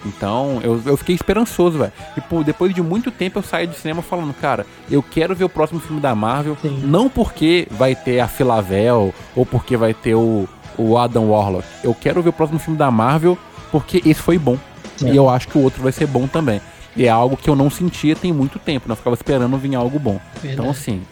Então, 0.06 0.60
eu, 0.62 0.80
eu 0.86 0.96
fiquei 0.96 1.14
esperançoso, 1.14 1.78
velho. 1.78 1.92
E 2.16 2.20
pô, 2.20 2.44
depois 2.44 2.72
de 2.72 2.80
muito 2.80 3.10
tempo 3.10 3.38
eu 3.40 3.42
saí 3.42 3.66
do 3.66 3.74
cinema 3.74 4.00
falando, 4.00 4.32
cara, 4.32 4.64
eu 4.90 5.02
quero 5.02 5.34
ver 5.34 5.44
o 5.44 5.48
próximo 5.48 5.80
filme 5.80 6.00
da 6.00 6.14
Marvel. 6.14 6.56
Sim. 6.62 6.80
Não 6.84 7.08
porque 7.08 7.66
vai 7.70 7.94
ter 7.96 8.20
a 8.20 8.28
Filavel 8.28 9.12
ou 9.34 9.44
porque 9.44 9.76
vai 9.76 9.92
ter 9.92 10.14
o, 10.14 10.48
o 10.78 10.96
Adam 10.96 11.30
Warlock. 11.30 11.66
Eu 11.82 11.94
quero 11.94 12.22
ver 12.22 12.28
o 12.28 12.32
próximo 12.32 12.60
filme 12.60 12.78
da 12.78 12.90
Marvel 12.92 13.36
porque 13.72 13.98
esse 14.06 14.20
foi 14.22 14.38
bom. 14.38 14.56
É. 15.02 15.08
E 15.10 15.16
eu 15.16 15.28
acho 15.28 15.48
que 15.48 15.58
o 15.58 15.62
outro 15.62 15.82
vai 15.82 15.90
ser 15.92 16.06
bom 16.06 16.28
também. 16.28 16.60
E 16.96 17.04
é 17.04 17.08
algo 17.08 17.36
que 17.36 17.50
eu 17.50 17.56
não 17.56 17.68
sentia 17.68 18.14
tem 18.16 18.32
muito 18.32 18.58
tempo, 18.60 18.88
né? 18.88 18.92
Eu 18.92 18.96
ficava 18.96 19.14
esperando 19.14 19.56
vir 19.58 19.74
algo 19.74 19.98
bom. 19.98 20.20
Então, 20.38 20.48
Verdade. 20.66 20.68
assim, 20.70 21.02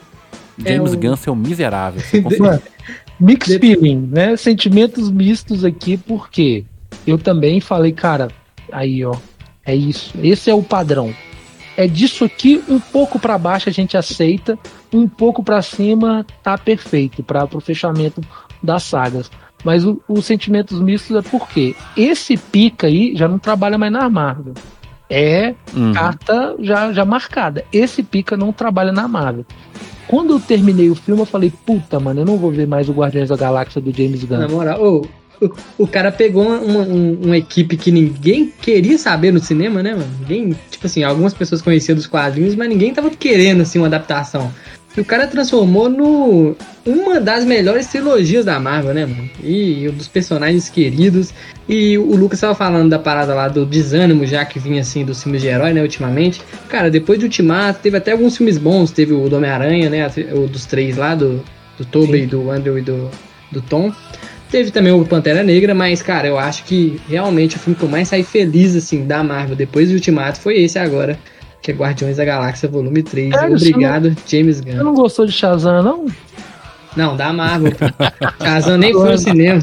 É 0.64 0.72
James 0.74 0.92
o- 0.92 0.96
Gunn, 0.96 1.16
seu 1.16 1.34
miserável. 1.34 2.00
Você 2.00 2.20
mixed 3.18 3.58
feeling, 3.58 4.08
né? 4.12 4.36
Sentimentos 4.36 5.10
mistos 5.10 5.64
aqui, 5.64 5.96
porque 5.96 6.64
eu 7.06 7.18
também 7.18 7.60
falei, 7.60 7.92
cara, 7.92 8.28
aí 8.72 9.04
ó, 9.04 9.14
é 9.64 9.74
isso, 9.74 10.12
esse 10.22 10.50
é 10.50 10.54
o 10.54 10.62
padrão. 10.62 11.12
É 11.76 11.86
disso 11.86 12.24
aqui, 12.24 12.62
um 12.68 12.80
pouco 12.80 13.18
pra 13.18 13.36
baixo 13.36 13.68
a 13.68 13.72
gente 13.72 13.96
aceita, 13.96 14.58
um 14.92 15.06
pouco 15.06 15.42
pra 15.42 15.60
cima 15.60 16.24
tá 16.42 16.56
perfeito 16.56 17.22
para 17.22 17.44
o 17.52 17.60
fechamento 17.60 18.20
das 18.62 18.82
sagas. 18.84 19.30
Mas 19.62 19.84
os 19.84 20.24
sentimentos 20.24 20.80
mistos 20.80 21.16
é 21.16 21.22
porque 21.22 21.74
esse 21.96 22.36
pica 22.36 22.86
aí 22.86 23.14
já 23.16 23.26
não 23.28 23.38
trabalha 23.38 23.76
mais 23.76 23.92
na 23.92 24.08
Marvel. 24.08 24.54
É 25.08 25.54
Uhum. 25.74 25.92
carta 25.92 26.56
já, 26.60 26.92
já 26.92 27.04
marcada. 27.04 27.64
Esse 27.72 28.02
pica 28.02 28.36
não 28.36 28.52
trabalha 28.52 28.92
na 28.92 29.06
Marvel. 29.06 29.44
Quando 30.08 30.32
eu 30.34 30.40
terminei 30.40 30.88
o 30.90 30.94
filme, 30.94 31.20
eu 31.20 31.26
falei, 31.26 31.52
puta, 31.64 31.98
mano, 31.98 32.20
eu 32.20 32.24
não 32.24 32.36
vou 32.36 32.50
ver 32.50 32.66
mais 32.66 32.88
o 32.88 32.92
Guardiões 32.92 33.28
da 33.28 33.36
Galáxia 33.36 33.80
do 33.80 33.92
James 33.92 34.22
Na 34.28 34.46
Gunn. 34.46 34.48
moral, 34.54 34.82
ô, 34.82 35.06
o, 35.44 35.50
o 35.78 35.86
cara 35.86 36.10
pegou 36.12 36.44
uma, 36.46 36.58
um- 36.82 37.18
uma 37.24 37.36
equipe 37.36 37.76
que 37.76 37.90
ninguém 37.90 38.52
queria 38.62 38.96
saber 38.98 39.32
no 39.32 39.40
cinema, 39.40 39.82
né, 39.82 39.92
mano? 39.92 40.06
Ninguém, 40.20 40.56
tipo 40.70 40.86
assim, 40.86 41.02
algumas 41.02 41.34
pessoas 41.34 41.60
conheciam 41.60 41.94
dos 41.96 42.06
quadrinhos, 42.06 42.54
mas 42.54 42.68
ninguém 42.68 42.94
tava 42.94 43.10
querendo, 43.10 43.60
assim, 43.62 43.78
uma 43.78 43.88
adaptação. 43.88 44.50
Que 44.96 45.00
o 45.02 45.04
cara 45.04 45.26
transformou 45.26 45.90
no 45.90 46.56
uma 46.86 47.20
das 47.20 47.44
melhores 47.44 47.86
trilogias 47.86 48.46
da 48.46 48.58
Marvel, 48.58 48.94
né, 48.94 49.04
mano? 49.04 49.28
E, 49.44 49.86
dos 49.90 50.08
personagens 50.08 50.70
queridos. 50.70 51.34
E 51.68 51.98
o 51.98 52.16
Lucas 52.16 52.40
tava 52.40 52.54
falando 52.54 52.88
da 52.88 52.98
parada 52.98 53.34
lá 53.34 53.46
do 53.46 53.66
desânimo, 53.66 54.24
já 54.26 54.42
que 54.46 54.58
vinha 54.58 54.80
assim 54.80 55.04
dos 55.04 55.22
filmes 55.22 55.42
de 55.42 55.48
herói, 55.48 55.74
né, 55.74 55.82
ultimamente. 55.82 56.40
Cara, 56.70 56.90
depois 56.90 57.18
do 57.18 57.24
Ultimato, 57.24 57.80
teve 57.82 57.98
até 57.98 58.12
alguns 58.12 58.38
filmes 58.38 58.56
bons. 58.56 58.90
Teve 58.90 59.12
o 59.12 59.28
do 59.28 59.36
Homem-Aranha, 59.36 59.90
né? 59.90 60.10
O 60.32 60.48
dos 60.48 60.64
três 60.64 60.96
lá, 60.96 61.14
do, 61.14 61.44
do 61.76 61.84
Tobey, 61.84 62.24
do 62.24 62.50
Andrew 62.50 62.78
e 62.78 62.82
do, 62.82 63.10
do 63.52 63.60
Tom. 63.60 63.92
Teve 64.50 64.70
também 64.70 64.92
o 64.94 65.04
Pantera 65.04 65.42
Negra, 65.42 65.74
mas, 65.74 66.00
cara, 66.00 66.26
eu 66.26 66.38
acho 66.38 66.64
que 66.64 66.98
realmente 67.06 67.56
o 67.56 67.58
filme 67.58 67.78
que 67.78 67.84
eu 67.84 67.88
mais 67.90 68.08
saí 68.08 68.22
feliz, 68.24 68.74
assim, 68.74 69.06
da 69.06 69.22
Marvel 69.22 69.56
depois 69.56 69.90
do 69.90 69.94
Ultimato 69.96 70.40
foi 70.40 70.62
esse 70.62 70.78
agora, 70.78 71.18
que 71.66 71.72
é 71.72 71.74
Guardiões 71.74 72.16
da 72.16 72.24
Galáxia 72.24 72.68
Volume 72.68 73.02
3. 73.02 73.34
É, 73.34 73.46
Obrigado, 73.48 74.10
não, 74.10 74.16
James 74.24 74.60
Gunn. 74.60 74.70
Você 74.70 74.82
não 74.84 74.94
gostou 74.94 75.26
de 75.26 75.32
Shazam, 75.32 75.82
não? 75.82 76.06
Não, 76.96 77.16
da 77.16 77.32
Marvel. 77.32 77.72
Shazam 78.40 78.78
nem 78.78 78.92
foi 78.92 79.10
no 79.10 79.18
cinema. 79.18 79.58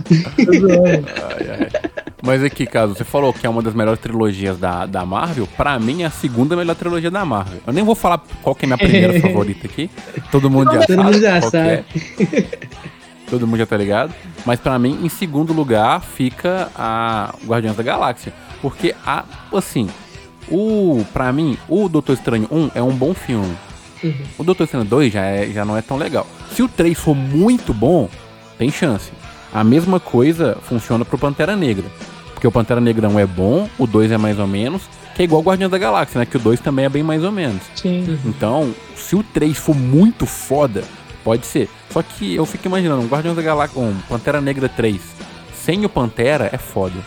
Mas 2.22 2.44
aqui, 2.44 2.66
caso 2.66 2.94
você 2.94 3.06
falou 3.06 3.32
que 3.32 3.48
é 3.48 3.50
uma 3.50 3.62
das 3.62 3.74
melhores 3.74 4.02
trilogias 4.02 4.58
da, 4.58 4.86
da 4.86 5.06
Marvel, 5.06 5.48
pra 5.56 5.80
mim 5.80 6.04
é 6.04 6.08
a 6.08 6.10
segunda 6.10 6.58
melhor 6.58 6.76
trilogia 6.76 7.10
da 7.10 7.24
Marvel. 7.24 7.62
Eu 7.66 7.72
nem 7.72 7.86
vou 7.86 7.96
falar 7.96 8.22
qual 8.42 8.54
que 8.54 8.66
é 8.66 8.68
a 8.68 8.76
minha 8.76 8.78
primeira 8.78 9.20
favorita 9.22 9.66
aqui. 9.66 9.90
Todo 10.30 10.50
mundo 10.50 10.74
já 10.74 10.86
Todo 10.86 10.88
sabe. 10.88 10.98
Todo 10.98 11.06
mundo 11.06 11.22
já 11.22 11.36
é. 11.38 11.42
sabe. 11.42 11.70
É. 11.70 12.46
Todo 13.32 13.48
mundo 13.48 13.60
já 13.60 13.66
tá 13.66 13.78
ligado. 13.78 14.14
Mas 14.46 14.60
para 14.60 14.78
mim, 14.78 15.00
em 15.02 15.10
segundo 15.10 15.54
lugar, 15.54 16.02
fica 16.02 16.70
a 16.76 17.34
Guardiões 17.46 17.78
da 17.78 17.82
Galáxia. 17.82 18.34
Porque, 18.62 18.94
a, 19.06 19.24
assim, 19.54 19.90
o 20.50 21.06
para 21.14 21.32
mim, 21.32 21.58
o 21.68 21.88
Doutor 21.90 22.14
Estranho 22.14 22.48
1 22.52 22.72
é 22.76 22.82
um 22.82 22.94
bom 22.94 23.14
filme. 23.14 23.56
Uhum. 24.04 24.14
O 24.38 24.44
Doutor 24.44 24.66
Estranho 24.66 24.86
2 24.86 25.14
já, 25.14 25.22
é, 25.22 25.50
já 25.52 25.64
não 25.64 25.78
é 25.78 25.82
tão 25.82 25.98
legal. 25.98 26.28
Se 26.54 26.62
o 26.62 26.68
3 26.68 26.98
for 26.98 27.16
muito 27.16 27.74
bom, 27.74 28.10
tem 28.58 28.70
chance. 28.72 29.12
A 29.54 29.64
mesma 29.64 30.00
coisa 30.00 30.58
funciona 30.64 31.06
pro 31.06 31.18
Pantera 31.18 31.56
Negra. 31.56 31.86
Porque 32.34 32.48
o 32.48 32.52
Pantera 32.52 32.82
Negra 32.82 33.08
1 33.08 33.20
é 33.20 33.26
bom, 33.26 33.70
o 33.78 33.88
2 33.88 34.12
é 34.12 34.18
mais 34.18 34.40
ou 34.40 34.48
menos, 34.48 34.82
que 35.16 35.22
é 35.22 35.26
igual 35.26 35.42
o 35.42 35.46
Guardiões 35.46 35.72
da 35.72 35.78
Galáxia, 35.78 36.20
né? 36.20 36.26
Que 36.26 36.38
o 36.38 36.40
2 36.40 36.60
também 36.60 36.86
é 36.86 36.90
bem 36.90 37.04
mais 37.04 37.24
ou 37.24 37.32
menos. 37.32 37.62
Sim. 37.76 38.04
Uhum. 38.08 38.20
Então, 38.26 38.76
se 38.96 39.16
o 39.16 39.24
3 39.24 39.56
for 39.58 39.76
muito 39.76 40.26
foda, 40.26 40.84
pode 41.24 41.46
ser. 41.46 41.70
Só 41.90 42.02
que 42.02 42.36
eu 42.36 42.46
fico 42.46 42.68
imaginando, 42.68 43.02
um 43.02 43.08
Guardiões 43.08 43.38
da 43.38 43.44
Galáxia, 43.44 43.80
um 43.80 43.96
Pantera 44.10 44.42
Negra 44.42 44.68
3, 44.68 45.00
sem 45.56 45.86
o 45.86 45.90
Pantera 45.90 46.50
é 46.52 46.58
foda. 46.58 47.00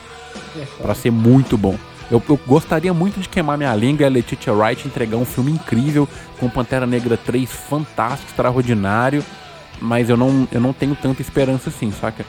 É 0.56 0.64
foda. 0.64 0.82
Pra 0.82 0.94
ser 0.94 1.10
muito 1.10 1.58
bom. 1.58 1.76
Eu, 2.10 2.22
eu, 2.28 2.38
gostaria 2.46 2.94
muito 2.94 3.20
de 3.20 3.28
queimar 3.28 3.58
minha 3.58 3.74
língua 3.74 4.02
e 4.02 4.06
a 4.06 4.08
Letitia 4.08 4.52
Wright 4.52 4.86
entregar 4.86 5.16
um 5.16 5.24
filme 5.24 5.50
incrível 5.50 6.08
com 6.38 6.48
Pantera 6.48 6.86
Negra 6.86 7.16
3 7.16 7.50
fantástico, 7.50 8.30
extraordinário, 8.30 9.24
mas 9.80 10.08
eu 10.08 10.16
não, 10.16 10.46
eu 10.52 10.60
não 10.60 10.72
tenho 10.72 10.94
tanta 10.94 11.20
esperança 11.20 11.68
assim, 11.68 11.90
saca? 11.90 12.24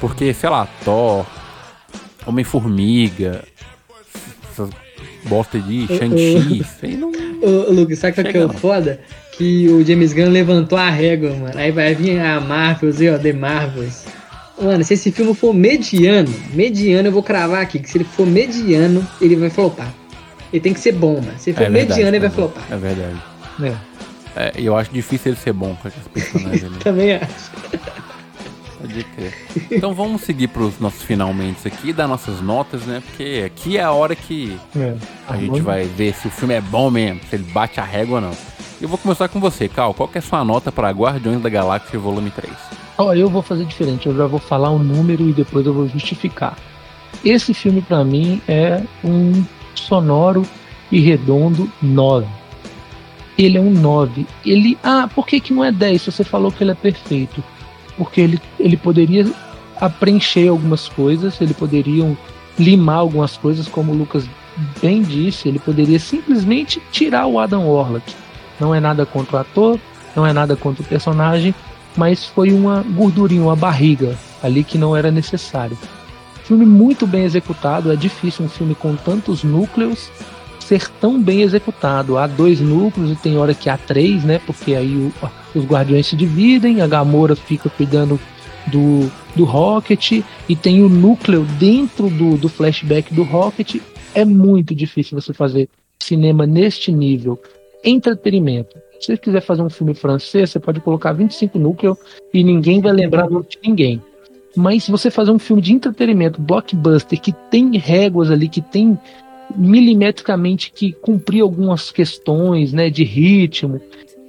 Porque, 0.00 0.34
sei 0.34 0.48
lá, 0.48 0.66
Thor, 0.84 1.24
Homem-Formiga, 2.26 3.44
essas 4.50 4.70
bosta 5.24 5.58
de 5.58 5.86
Shang-Chi, 5.86 6.64
sei 6.80 6.96
não. 6.96 7.10
Ô, 7.42 7.72
Lucas, 7.72 7.98
sabe 7.98 8.20
o 8.20 8.24
que 8.24 8.36
é 8.36 8.44
o 8.44 8.48
foda? 8.52 9.00
Que 9.32 9.68
o 9.68 9.84
James 9.84 10.12
Gunn 10.12 10.30
levantou 10.30 10.78
a 10.78 10.90
régua, 10.90 11.30
mano. 11.30 11.58
Aí 11.58 11.70
vai 11.70 11.94
vir 11.94 12.18
a 12.18 12.40
Marvels 12.40 13.00
e 13.00 13.08
ó, 13.08 13.18
The 13.18 13.32
Marvels. 13.32 14.04
Mano, 14.60 14.84
se 14.84 14.94
esse 14.94 15.10
filme 15.10 15.34
for 15.34 15.54
mediano, 15.54 16.28
mediano, 16.52 17.08
eu 17.08 17.12
vou 17.12 17.22
cravar 17.22 17.62
aqui, 17.62 17.78
que 17.78 17.88
se 17.88 17.96
ele 17.96 18.04
for 18.04 18.26
mediano, 18.26 19.06
ele 19.20 19.34
vai 19.36 19.48
flopar. 19.48 19.92
Ele 20.52 20.60
tem 20.60 20.74
que 20.74 20.80
ser 20.80 20.92
bom, 20.92 21.14
mano. 21.14 21.38
Se 21.38 21.50
ele 21.50 21.56
for 21.56 21.64
é 21.64 21.70
verdade, 21.70 21.88
mediano, 21.90 22.16
ele 22.16 22.20
vai 22.20 22.30
flopar. 22.30 22.64
É 22.70 22.76
verdade. 22.76 23.22
É. 23.62 23.74
é. 24.36 24.52
eu 24.56 24.76
acho 24.76 24.92
difícil 24.92 25.32
ele 25.32 25.40
ser 25.40 25.52
bom 25.52 25.74
com 25.76 25.88
esses 25.88 26.06
personagens 26.08 26.64
ali. 26.64 26.76
Também 26.84 27.14
acho. 27.14 27.50
Pode 28.78 29.04
crer. 29.04 29.34
Então 29.70 29.94
vamos 29.94 30.22
seguir 30.22 30.48
para 30.48 30.62
os 30.62 30.78
nossos 30.78 31.02
finalmente 31.02 31.66
aqui, 31.66 31.92
dar 31.92 32.08
nossas 32.08 32.40
notas, 32.40 32.82
né? 32.82 33.02
Porque 33.06 33.44
aqui 33.46 33.78
é 33.78 33.82
a 33.82 33.92
hora 33.92 34.14
que 34.14 34.58
é, 34.76 34.94
a 35.28 35.36
gente 35.36 35.60
vai 35.60 35.84
ver 35.84 36.14
se 36.14 36.28
o 36.28 36.30
filme 36.30 36.54
é 36.54 36.60
bom 36.60 36.90
mesmo, 36.90 37.20
se 37.28 37.36
ele 37.36 37.44
bate 37.44 37.80
a 37.80 37.84
régua 37.84 38.16
ou 38.16 38.20
não. 38.20 38.36
Eu 38.80 38.88
vou 38.88 38.96
começar 38.96 39.28
com 39.28 39.38
você, 39.38 39.68
Cal. 39.68 39.92
Qual 39.92 40.08
que 40.08 40.16
é 40.16 40.20
a 40.20 40.22
sua 40.22 40.42
nota 40.42 40.72
para 40.72 40.90
Guardiões 40.90 41.42
da 41.42 41.50
Galáxia 41.50 41.98
Volume 41.98 42.30
3? 42.30 42.50
Ó, 43.00 43.14
eu 43.14 43.28
vou 43.28 43.42
fazer 43.42 43.64
diferente. 43.64 44.06
Eu 44.06 44.16
já 44.16 44.26
vou 44.26 44.38
falar 44.38 44.70
um 44.70 44.78
número 44.78 45.28
e 45.28 45.32
depois 45.32 45.66
eu 45.66 45.72
vou 45.72 45.88
justificar. 45.88 46.56
Esse 47.24 47.54
filme 47.54 47.80
para 47.80 48.04
mim 48.04 48.40
é 48.46 48.82
um 49.04 49.44
sonoro 49.74 50.44
e 50.92 51.00
redondo 51.00 51.70
9. 51.80 52.26
Ele 53.38 53.56
é 53.56 53.60
um 53.60 53.70
9. 53.70 54.26
Ele, 54.44 54.76
ah, 54.82 55.08
por 55.14 55.26
que 55.26 55.40
que 55.40 55.52
não 55.52 55.64
é 55.64 55.72
10? 55.72 56.06
Você 56.06 56.24
falou 56.24 56.52
que 56.52 56.62
ele 56.62 56.72
é 56.72 56.74
perfeito 56.74 57.42
porque 57.96 58.20
ele, 58.20 58.40
ele 58.58 58.78
poderia 58.78 59.26
preencher 59.98 60.48
algumas 60.48 60.88
coisas, 60.88 61.38
ele 61.40 61.52
poderia 61.52 62.16
limar 62.58 62.96
algumas 62.96 63.36
coisas, 63.36 63.68
como 63.68 63.92
o 63.92 63.96
Lucas 63.96 64.26
bem 64.80 65.02
disse, 65.02 65.48
ele 65.48 65.58
poderia 65.58 65.98
simplesmente 65.98 66.82
tirar 66.90 67.26
o 67.26 67.38
Adam 67.38 67.68
Warlock. 67.68 68.14
Não 68.58 68.74
é 68.74 68.80
nada 68.80 69.04
contra 69.04 69.36
o 69.36 69.40
ator, 69.40 69.78
não 70.16 70.26
é 70.26 70.32
nada 70.32 70.56
contra 70.56 70.82
o 70.82 70.86
personagem, 70.86 71.54
mas 71.96 72.24
foi 72.24 72.52
uma 72.52 72.82
gordurinha, 72.82 73.42
uma 73.42 73.56
barriga 73.56 74.16
ali 74.42 74.64
que 74.64 74.78
não 74.78 74.96
era 74.96 75.10
necessário. 75.10 75.76
Filme 76.44 76.66
muito 76.66 77.06
bem 77.06 77.24
executado, 77.24 77.92
é 77.92 77.96
difícil 77.96 78.44
um 78.44 78.48
filme 78.48 78.74
com 78.74 78.96
tantos 78.96 79.44
núcleos 79.44 80.10
ser 80.70 80.88
tão 81.00 81.20
bem 81.20 81.42
executado. 81.42 82.16
Há 82.16 82.28
dois 82.28 82.60
núcleos 82.60 83.10
e 83.10 83.16
tem 83.16 83.36
hora 83.36 83.54
que 83.54 83.68
há 83.68 83.76
três, 83.76 84.22
né? 84.22 84.40
Porque 84.46 84.74
aí 84.74 84.94
o, 84.94 85.12
os 85.52 85.64
guardiões 85.64 86.06
se 86.06 86.14
dividem, 86.14 86.80
a 86.80 86.86
Gamora 86.86 87.34
fica 87.34 87.68
cuidando 87.68 88.20
do, 88.68 89.10
do 89.34 89.44
Rocket 89.44 90.22
e 90.48 90.56
tem 90.56 90.82
o 90.82 90.88
núcleo 90.88 91.44
dentro 91.58 92.08
do, 92.08 92.36
do 92.36 92.48
flashback 92.48 93.12
do 93.12 93.24
Rocket. 93.24 93.80
É 94.14 94.24
muito 94.24 94.74
difícil 94.74 95.20
você 95.20 95.32
fazer 95.32 95.68
cinema 96.00 96.46
neste 96.46 96.92
nível. 96.92 97.40
Entretenimento. 97.84 98.76
Se 99.00 99.06
você 99.06 99.16
quiser 99.16 99.40
fazer 99.40 99.62
um 99.62 99.70
filme 99.70 99.94
francês, 99.94 100.50
você 100.50 100.60
pode 100.60 100.78
colocar 100.80 101.12
25 101.12 101.58
núcleos 101.58 101.96
e 102.34 102.44
ninguém 102.44 102.82
vai 102.82 102.92
lembrar 102.92 103.28
de 103.28 103.58
ninguém. 103.64 104.00
Mas 104.54 104.84
se 104.84 104.90
você 104.90 105.10
fazer 105.10 105.30
um 105.30 105.38
filme 105.38 105.62
de 105.62 105.72
entretenimento, 105.72 106.40
blockbuster, 106.40 107.18
que 107.18 107.32
tem 107.32 107.78
réguas 107.78 108.30
ali, 108.30 108.46
que 108.46 108.60
tem 108.60 108.98
milimetricamente 109.56 110.70
que 110.70 110.92
cumprir 110.92 111.40
algumas 111.40 111.90
questões 111.90 112.74
né, 112.74 112.90
de 112.90 113.02
ritmo, 113.02 113.80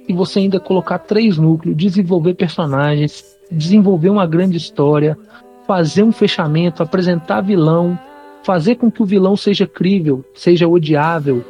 e 0.08 0.12
você 0.14 0.38
ainda 0.38 0.58
colocar 0.58 0.98
três 0.98 1.36
núcleos, 1.36 1.76
desenvolver 1.76 2.34
personagens, 2.34 3.36
desenvolver 3.50 4.08
uma 4.08 4.26
grande 4.26 4.56
história, 4.56 5.18
fazer 5.66 6.02
um 6.02 6.12
fechamento, 6.12 6.82
apresentar 6.82 7.42
vilão, 7.42 7.98
fazer 8.42 8.76
com 8.76 8.90
que 8.90 9.02
o 9.02 9.06
vilão 9.06 9.36
seja 9.36 9.66
crível, 9.66 10.24
seja 10.34 10.66
odiável, 10.66 11.44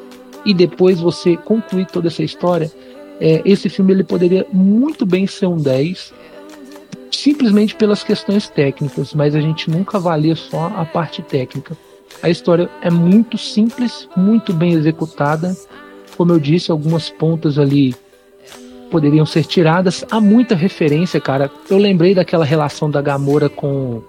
e 0.45 0.53
depois 0.53 1.01
você 1.01 1.37
concluir 1.37 1.87
toda 1.87 2.09
essa 2.09 2.23
história, 2.23 2.71
é, 3.25 3.41
esse 3.45 3.69
filme 3.69 3.93
ele 3.93 4.03
poderia 4.03 4.45
muito 4.53 5.07
bem 5.07 5.29
ser 5.29 5.47
um 5.47 5.57
10, 5.57 6.13
simplesmente 7.09 7.73
pelas 7.77 8.03
questões 8.03 8.49
técnicas, 8.49 9.15
mas 9.15 9.37
a 9.37 9.41
gente 9.41 9.71
nunca 9.71 9.97
avalia 9.97 10.35
só 10.35 10.73
a 10.77 10.85
parte 10.85 11.23
técnica. 11.23 11.77
A 12.21 12.29
história 12.29 12.69
é 12.83 12.91
muito 12.91 13.39
simples, 13.39 14.09
muito 14.17 14.53
bem 14.53 14.73
executada. 14.73 15.57
Como 16.17 16.33
eu 16.33 16.41
disse, 16.41 16.73
algumas 16.73 17.11
pontas 17.11 17.61
ali 17.61 17.95
poderiam 18.91 19.25
ser 19.25 19.45
tiradas. 19.45 20.05
Há 20.11 20.21
muita 20.21 20.57
referência, 20.57 21.21
cara. 21.21 21.49
Eu 21.71 21.79
lembrei 21.79 22.17
daquela 22.17 22.45
relação 22.45 22.91
da 22.91 23.01
Gamora 23.01 23.49
com, 23.49 24.03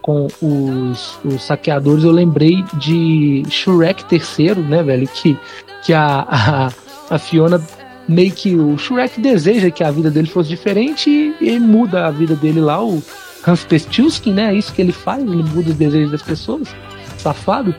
com 0.00 0.28
os, 0.40 1.18
os 1.24 1.42
saqueadores. 1.42 2.04
Eu 2.04 2.12
lembrei 2.12 2.64
de 2.74 3.42
Shrek 3.50 4.04
terceiro, 4.04 4.62
né, 4.62 4.84
velho? 4.84 5.08
Que, 5.08 5.36
que 5.84 5.92
a, 5.92 6.26
a, 6.28 6.72
a 7.10 7.18
Fiona 7.18 7.60
meio 8.08 8.32
que 8.32 8.54
o 8.54 8.76
Shrek 8.76 9.20
deseja 9.20 9.70
que 9.70 9.84
a 9.84 9.90
vida 9.90 10.10
dele 10.10 10.28
fosse 10.28 10.48
diferente 10.48 11.08
e, 11.08 11.34
e 11.40 11.58
muda 11.58 12.06
a 12.06 12.10
vida 12.10 12.34
dele 12.34 12.60
lá, 12.60 12.82
o 12.82 13.02
Hans 13.46 13.64
Pestilskin, 13.64 14.32
né? 14.32 14.52
É 14.52 14.54
isso 14.54 14.72
que 14.72 14.82
ele 14.82 14.92
faz, 14.92 15.22
ele 15.22 15.42
muda 15.42 15.70
os 15.70 15.76
desejos 15.76 16.10
das 16.10 16.22
pessoas 16.22 16.68
safado. 17.18 17.74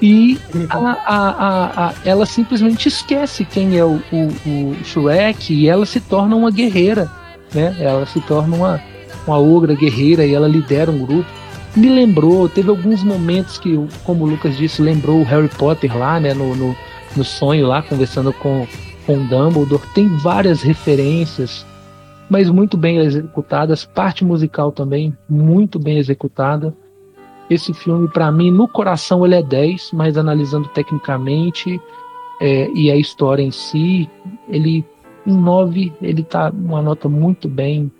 E 0.00 0.38
a, 0.70 0.78
a, 1.06 1.88
a, 1.88 1.94
ela 2.04 2.24
simplesmente 2.24 2.88
esquece 2.88 3.44
quem 3.44 3.76
é 3.76 3.84
o, 3.84 4.00
o, 4.12 4.26
o 4.46 4.76
Shrek 4.84 5.52
e 5.52 5.68
ela 5.68 5.84
se 5.84 6.00
torna 6.00 6.36
uma 6.36 6.50
guerreira, 6.50 7.10
né? 7.52 7.76
Ela 7.80 8.06
se 8.06 8.20
torna 8.20 8.54
uma, 8.54 8.82
uma 9.26 9.38
ogra 9.38 9.74
guerreira 9.74 10.24
e 10.24 10.34
ela 10.34 10.46
lidera 10.46 10.90
um 10.90 11.04
grupo. 11.04 11.28
Me 11.74 11.88
lembrou, 11.88 12.48
teve 12.48 12.70
alguns 12.70 13.02
momentos 13.02 13.58
que, 13.58 13.78
como 14.04 14.24
o 14.24 14.28
Lucas 14.28 14.56
disse, 14.56 14.80
lembrou 14.80 15.20
o 15.20 15.24
Harry 15.24 15.48
Potter 15.48 15.96
lá, 15.96 16.20
né? 16.20 16.32
No, 16.32 16.54
no, 16.54 16.76
no 17.16 17.24
sonho 17.24 17.66
lá, 17.66 17.82
conversando 17.82 18.32
com, 18.32 18.66
com 19.08 19.24
Dumbledore. 19.24 19.82
Tem 19.94 20.06
várias 20.18 20.60
referências, 20.60 21.64
mas 22.28 22.50
muito 22.50 22.76
bem 22.76 22.98
executadas. 22.98 23.86
Parte 23.86 24.22
musical 24.22 24.70
também, 24.70 25.16
muito 25.26 25.78
bem 25.78 25.96
executada. 25.96 26.76
Esse 27.48 27.72
filme, 27.72 28.06
para 28.08 28.30
mim, 28.30 28.50
no 28.50 28.68
coração 28.68 29.24
ele 29.24 29.34
é 29.34 29.42
10, 29.42 29.92
mas 29.94 30.18
analisando 30.18 30.68
tecnicamente 30.68 31.80
é, 32.38 32.70
e 32.74 32.90
a 32.90 32.96
história 32.96 33.42
em 33.42 33.50
si, 33.50 34.10
ele 34.46 34.84
um 35.26 35.40
9, 35.40 35.92
ele 36.02 36.22
tá 36.22 36.50
uma 36.50 36.82
nota 36.82 37.08
muito 37.08 37.48
bem, 37.48 37.90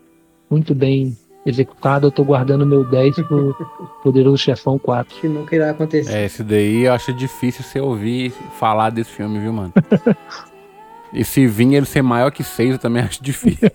muito 0.50 0.74
bem 0.74 1.16
executada. 1.44 2.06
Eu 2.06 2.10
tô 2.10 2.22
guardando 2.22 2.66
meu 2.66 2.84
10 2.84 3.16
pro 3.22 3.54
Poderoso 4.04 4.36
Chefão 4.36 4.78
4. 4.78 5.20
Que 5.20 5.28
nunca 5.28 5.56
irá 5.56 5.70
acontecer. 5.70 6.14
É, 6.14 6.26
esse 6.26 6.42
daí 6.42 6.84
eu 6.84 6.92
acho 6.92 7.14
difícil 7.14 7.64
você 7.64 7.80
ouvir 7.80 8.30
falar 8.58 8.90
desse 8.90 9.10
filme, 9.10 9.38
viu, 9.38 9.54
mano? 9.54 9.72
E 11.12 11.24
se 11.24 11.46
vir 11.46 11.74
ele 11.74 11.86
ser 11.86 12.02
maior 12.02 12.30
que 12.30 12.44
6, 12.44 12.72
eu 12.72 12.78
também 12.78 13.02
acho 13.04 13.22
difícil. 13.22 13.70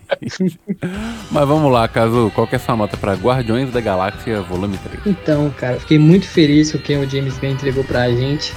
Mas 1.31 1.47
vamos 1.47 1.71
lá, 1.71 1.88
Caso, 1.88 2.31
qual 2.34 2.47
que 2.47 2.55
é 2.55 2.59
sua 2.59 2.75
nota 2.75 2.97
para 2.97 3.13
Guardiões 3.13 3.71
da 3.71 3.81
Galáxia 3.81 4.41
Volume 4.41 4.77
3? 4.77 5.01
Então, 5.05 5.53
cara, 5.57 5.79
fiquei 5.79 5.99
muito 5.99 6.27
feliz 6.27 6.71
com 6.71 6.77
o 6.77 6.81
que 6.81 6.95
o 6.95 7.09
James 7.09 7.38
Gunn 7.38 7.51
entregou 7.51 7.84
pra 7.84 8.09
gente. 8.09 8.53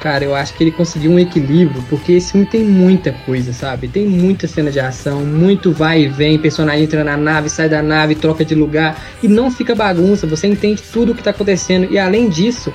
Cara, 0.00 0.24
eu 0.24 0.32
acho 0.32 0.54
que 0.54 0.62
ele 0.62 0.70
conseguiu 0.70 1.10
um 1.10 1.18
equilíbrio, 1.18 1.82
porque 1.90 2.12
esse 2.12 2.30
filme 2.30 2.46
tem 2.46 2.62
muita 2.62 3.12
coisa, 3.26 3.52
sabe? 3.52 3.88
Tem 3.88 4.06
muita 4.06 4.46
cena 4.46 4.70
de 4.70 4.78
ação, 4.78 5.24
muito 5.26 5.72
vai 5.72 6.02
e 6.02 6.08
vem, 6.08 6.38
personagem 6.38 6.84
entra 6.84 7.02
na 7.02 7.16
nave, 7.16 7.50
sai 7.50 7.68
da 7.68 7.82
nave, 7.82 8.14
troca 8.14 8.44
de 8.44 8.54
lugar, 8.54 8.96
e 9.20 9.26
não 9.26 9.50
fica 9.50 9.74
bagunça, 9.74 10.24
você 10.24 10.46
entende 10.46 10.82
tudo 10.92 11.10
o 11.10 11.14
que 11.16 11.22
tá 11.22 11.30
acontecendo. 11.30 11.88
E 11.90 11.98
além 11.98 12.28
disso, 12.28 12.72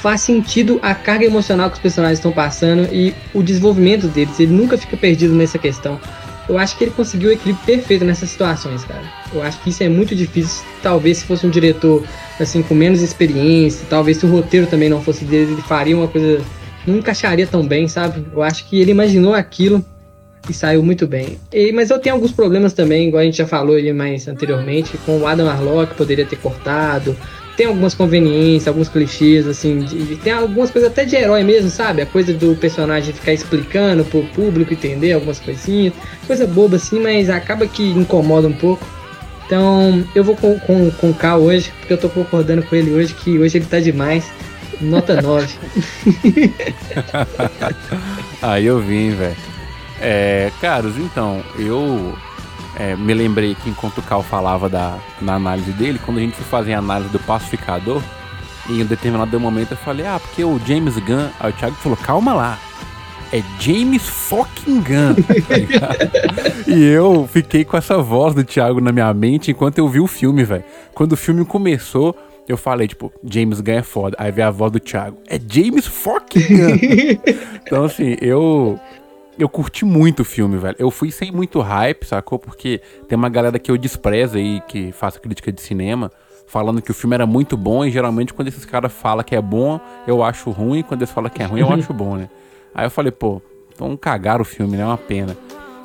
faz 0.00 0.22
sentido 0.22 0.78
a 0.82 0.94
carga 0.94 1.24
emocional 1.24 1.68
que 1.70 1.76
os 1.76 1.82
personagens 1.82 2.18
estão 2.18 2.32
passando 2.32 2.88
e 2.92 3.14
o 3.34 3.42
desenvolvimento 3.42 4.06
deles. 4.06 4.38
Ele 4.38 4.52
nunca 4.52 4.78
fica 4.78 4.96
perdido 4.96 5.34
nessa 5.34 5.58
questão. 5.58 6.00
Eu 6.48 6.56
acho 6.56 6.78
que 6.78 6.84
ele 6.84 6.90
conseguiu 6.92 7.28
o 7.28 7.32
equilíbrio 7.32 7.64
perfeito 7.66 8.04
nessas 8.04 8.30
situações, 8.30 8.82
cara. 8.84 9.02
Eu 9.34 9.42
acho 9.42 9.60
que 9.60 9.68
isso 9.70 9.82
é 9.82 9.88
muito 9.88 10.14
difícil. 10.16 10.64
Talvez 10.82 11.18
se 11.18 11.24
fosse 11.24 11.46
um 11.46 11.50
diretor 11.50 12.02
assim 12.40 12.62
com 12.62 12.74
menos 12.74 13.02
experiência, 13.02 13.86
talvez 13.90 14.16
se 14.16 14.24
o 14.24 14.30
roteiro 14.30 14.66
também 14.66 14.88
não 14.88 15.02
fosse 15.02 15.24
dele, 15.24 15.52
ele 15.52 15.62
faria 15.62 15.96
uma 15.96 16.08
coisa 16.08 16.40
não 16.86 16.98
encaixaria 16.98 17.46
tão 17.46 17.66
bem, 17.66 17.86
sabe? 17.86 18.24
Eu 18.32 18.42
acho 18.42 18.66
que 18.66 18.80
ele 18.80 18.92
imaginou 18.92 19.34
aquilo 19.34 19.84
e 20.48 20.54
saiu 20.54 20.82
muito 20.82 21.06
bem. 21.06 21.38
E, 21.52 21.72
mas 21.72 21.90
eu 21.90 21.98
tenho 21.98 22.14
alguns 22.14 22.32
problemas 22.32 22.72
também, 22.72 23.08
igual 23.08 23.20
a 23.20 23.24
gente 23.24 23.36
já 23.36 23.46
falou 23.46 23.76
ali 23.76 23.92
mais 23.92 24.26
anteriormente, 24.26 24.96
com 25.04 25.18
o 25.18 25.26
Adam 25.26 25.48
Arlock 25.48 25.94
poderia 25.94 26.24
ter 26.24 26.36
cortado. 26.36 27.14
Tem 27.58 27.66
algumas 27.66 27.92
conveniências, 27.92 28.68
alguns 28.68 28.88
clichês, 28.88 29.44
assim, 29.48 29.80
de, 29.80 30.14
tem 30.14 30.32
algumas 30.32 30.70
coisas 30.70 30.88
até 30.88 31.04
de 31.04 31.16
herói 31.16 31.42
mesmo, 31.42 31.68
sabe? 31.68 32.00
A 32.00 32.06
coisa 32.06 32.32
do 32.32 32.54
personagem 32.54 33.12
ficar 33.12 33.32
explicando 33.32 34.04
pro 34.04 34.22
público 34.26 34.72
entender 34.72 35.12
algumas 35.12 35.40
coisinhas, 35.40 35.92
coisa 36.24 36.46
boba 36.46 36.76
assim, 36.76 37.00
mas 37.00 37.28
acaba 37.28 37.66
que 37.66 37.82
incomoda 37.82 38.46
um 38.46 38.52
pouco. 38.52 38.86
Então 39.44 40.04
eu 40.14 40.22
vou 40.22 40.36
com, 40.36 40.56
com, 40.60 40.88
com 40.92 41.10
o 41.10 41.14
K 41.14 41.36
hoje, 41.36 41.72
porque 41.80 41.92
eu 41.92 41.98
tô 41.98 42.08
concordando 42.08 42.62
com 42.62 42.76
ele 42.76 42.92
hoje, 42.92 43.12
que 43.12 43.36
hoje 43.36 43.58
ele 43.58 43.66
tá 43.66 43.80
demais. 43.80 44.30
Nota 44.80 45.20
9. 45.20 45.52
Aí 48.40 48.66
eu 48.66 48.78
vim, 48.78 49.10
velho. 49.10 49.36
É, 50.00 50.52
caros, 50.60 50.96
então, 50.96 51.42
eu 51.58 52.16
é, 52.76 52.96
me 52.96 53.14
lembrei 53.14 53.54
que 53.54 53.68
enquanto 53.70 53.98
o 53.98 54.02
Cal 54.02 54.22
falava 54.22 54.68
da, 54.68 54.98
na 55.20 55.34
análise 55.34 55.72
dele, 55.72 56.00
quando 56.04 56.18
a 56.18 56.20
gente 56.20 56.36
foi 56.36 56.44
fazer 56.44 56.74
a 56.74 56.78
análise 56.78 57.10
do 57.10 57.18
pacificador, 57.20 58.02
em 58.68 58.82
um 58.82 58.86
determinado 58.86 59.40
momento 59.40 59.72
eu 59.72 59.76
falei, 59.76 60.06
ah, 60.06 60.20
porque 60.20 60.44
o 60.44 60.60
James 60.66 60.96
Gunn. 60.98 61.28
Aí 61.40 61.50
o 61.50 61.54
Thiago 61.54 61.76
falou, 61.76 61.96
calma 61.96 62.34
lá. 62.34 62.58
É 63.32 63.42
James 63.60 64.02
fucking 64.02 64.82
Gunn. 64.82 65.14
Tá 65.14 66.66
e 66.70 66.82
eu 66.82 67.28
fiquei 67.30 67.64
com 67.64 67.76
essa 67.76 67.98
voz 67.98 68.34
do 68.34 68.44
Thiago 68.44 68.80
na 68.80 68.90
minha 68.92 69.12
mente 69.12 69.50
enquanto 69.50 69.78
eu 69.78 69.88
vi 69.88 70.00
o 70.00 70.06
filme, 70.06 70.44
velho. 70.44 70.64
Quando 70.94 71.12
o 71.12 71.16
filme 71.16 71.44
começou, 71.44 72.16
eu 72.48 72.56
falei, 72.56 72.88
tipo, 72.88 73.12
James 73.22 73.60
Gunn 73.60 73.74
é 73.74 73.82
foda. 73.82 74.16
Aí 74.18 74.32
veio 74.32 74.48
a 74.48 74.50
voz 74.50 74.72
do 74.72 74.80
Thiago. 74.80 75.18
É 75.26 75.38
James 75.38 75.86
fucking 75.86 76.56
Gunn. 76.56 76.78
então, 77.66 77.84
assim, 77.84 78.16
eu. 78.20 78.80
Eu 79.38 79.48
curti 79.48 79.84
muito 79.84 80.20
o 80.20 80.24
filme, 80.24 80.58
velho. 80.58 80.76
Eu 80.78 80.90
fui 80.90 81.12
sem 81.12 81.30
muito 81.30 81.60
hype, 81.60 82.04
sacou? 82.04 82.38
Porque 82.38 82.80
tem 83.06 83.16
uma 83.16 83.28
galera 83.28 83.58
que 83.58 83.70
eu 83.70 83.78
desprezo 83.78 84.36
aí, 84.36 84.60
que 84.66 84.90
faz 84.90 85.16
crítica 85.16 85.52
de 85.52 85.60
cinema, 85.60 86.10
falando 86.46 86.82
que 86.82 86.90
o 86.90 86.94
filme 86.94 87.14
era 87.14 87.24
muito 87.24 87.56
bom. 87.56 87.84
E 87.84 87.90
geralmente, 87.90 88.34
quando 88.34 88.48
esses 88.48 88.64
caras 88.64 88.92
falam 88.92 89.22
que 89.22 89.36
é 89.36 89.40
bom, 89.40 89.80
eu 90.06 90.24
acho 90.24 90.50
ruim. 90.50 90.82
Quando 90.82 91.02
eles 91.02 91.12
falam 91.12 91.30
que 91.30 91.40
é 91.40 91.46
ruim, 91.46 91.60
eu 91.60 91.72
acho 91.72 91.92
bom, 91.94 92.16
né? 92.16 92.28
Aí 92.74 92.86
eu 92.86 92.90
falei, 92.90 93.12
pô, 93.12 93.40
então 93.72 93.96
cagar 93.96 94.40
o 94.40 94.44
filme, 94.44 94.76
né? 94.76 94.82
É 94.82 94.86
uma 94.86 94.98
pena. 94.98 95.36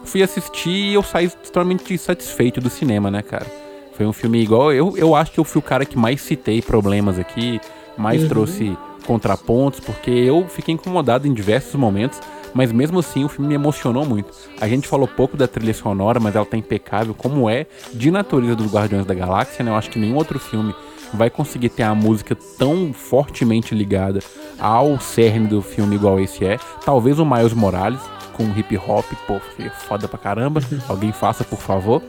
Fui 0.03 0.23
assistir 0.23 0.69
e 0.69 0.93
eu 0.95 1.03
saí 1.03 1.25
extremamente 1.25 1.95
satisfeito 1.97 2.59
do 2.59 2.69
cinema, 2.69 3.11
né, 3.11 3.21
cara? 3.21 3.45
Foi 3.93 4.05
um 4.05 4.13
filme 4.13 4.41
igual. 4.41 4.73
Eu, 4.73 4.97
eu 4.97 5.15
acho 5.15 5.31
que 5.31 5.39
eu 5.39 5.43
fui 5.43 5.59
o 5.59 5.61
cara 5.63 5.85
que 5.85 5.97
mais 5.97 6.21
citei 6.21 6.61
problemas 6.61 7.19
aqui, 7.19 7.61
mais 7.95 8.23
uhum. 8.23 8.29
trouxe 8.29 8.77
contrapontos, 9.05 9.79
porque 9.79 10.09
eu 10.09 10.47
fiquei 10.47 10.73
incomodado 10.73 11.27
em 11.27 11.33
diversos 11.33 11.75
momentos, 11.75 12.19
mas 12.53 12.71
mesmo 12.71 12.99
assim 12.99 13.23
o 13.23 13.29
filme 13.29 13.47
me 13.49 13.55
emocionou 13.55 14.05
muito. 14.05 14.31
A 14.59 14.67
gente 14.67 14.87
falou 14.87 15.07
pouco 15.07 15.35
da 15.35 15.47
trilha 15.47 15.73
sonora, 15.73 16.19
mas 16.19 16.35
ela 16.35 16.45
tá 16.45 16.57
impecável, 16.57 17.13
como 17.13 17.49
é 17.49 17.65
de 17.93 18.11
natureza 18.11 18.55
dos 18.55 18.71
Guardiões 18.71 19.05
da 19.05 19.13
Galáxia, 19.13 19.63
né? 19.63 19.71
Eu 19.71 19.75
acho 19.75 19.89
que 19.89 19.99
nenhum 19.99 20.15
outro 20.15 20.39
filme 20.39 20.73
vai 21.13 21.29
conseguir 21.29 21.69
ter 21.69 21.83
a 21.83 21.93
música 21.93 22.35
tão 22.57 22.91
fortemente 22.91 23.75
ligada 23.75 24.19
ao 24.59 24.99
cerne 24.99 25.47
do 25.47 25.61
filme 25.61 25.95
igual 25.95 26.19
esse 26.19 26.45
é. 26.45 26.57
Talvez 26.83 27.19
o 27.19 27.25
Miles 27.25 27.53
Morales, 27.53 27.99
com 28.33 28.43
hip 28.57 28.75
hop, 28.77 29.05
pô, 29.27 29.39
foda 29.87 30.07
pra 30.07 30.17
caramba. 30.17 30.61
Alguém 30.87 31.11
faça, 31.11 31.43
por 31.43 31.59
favor. 31.59 32.01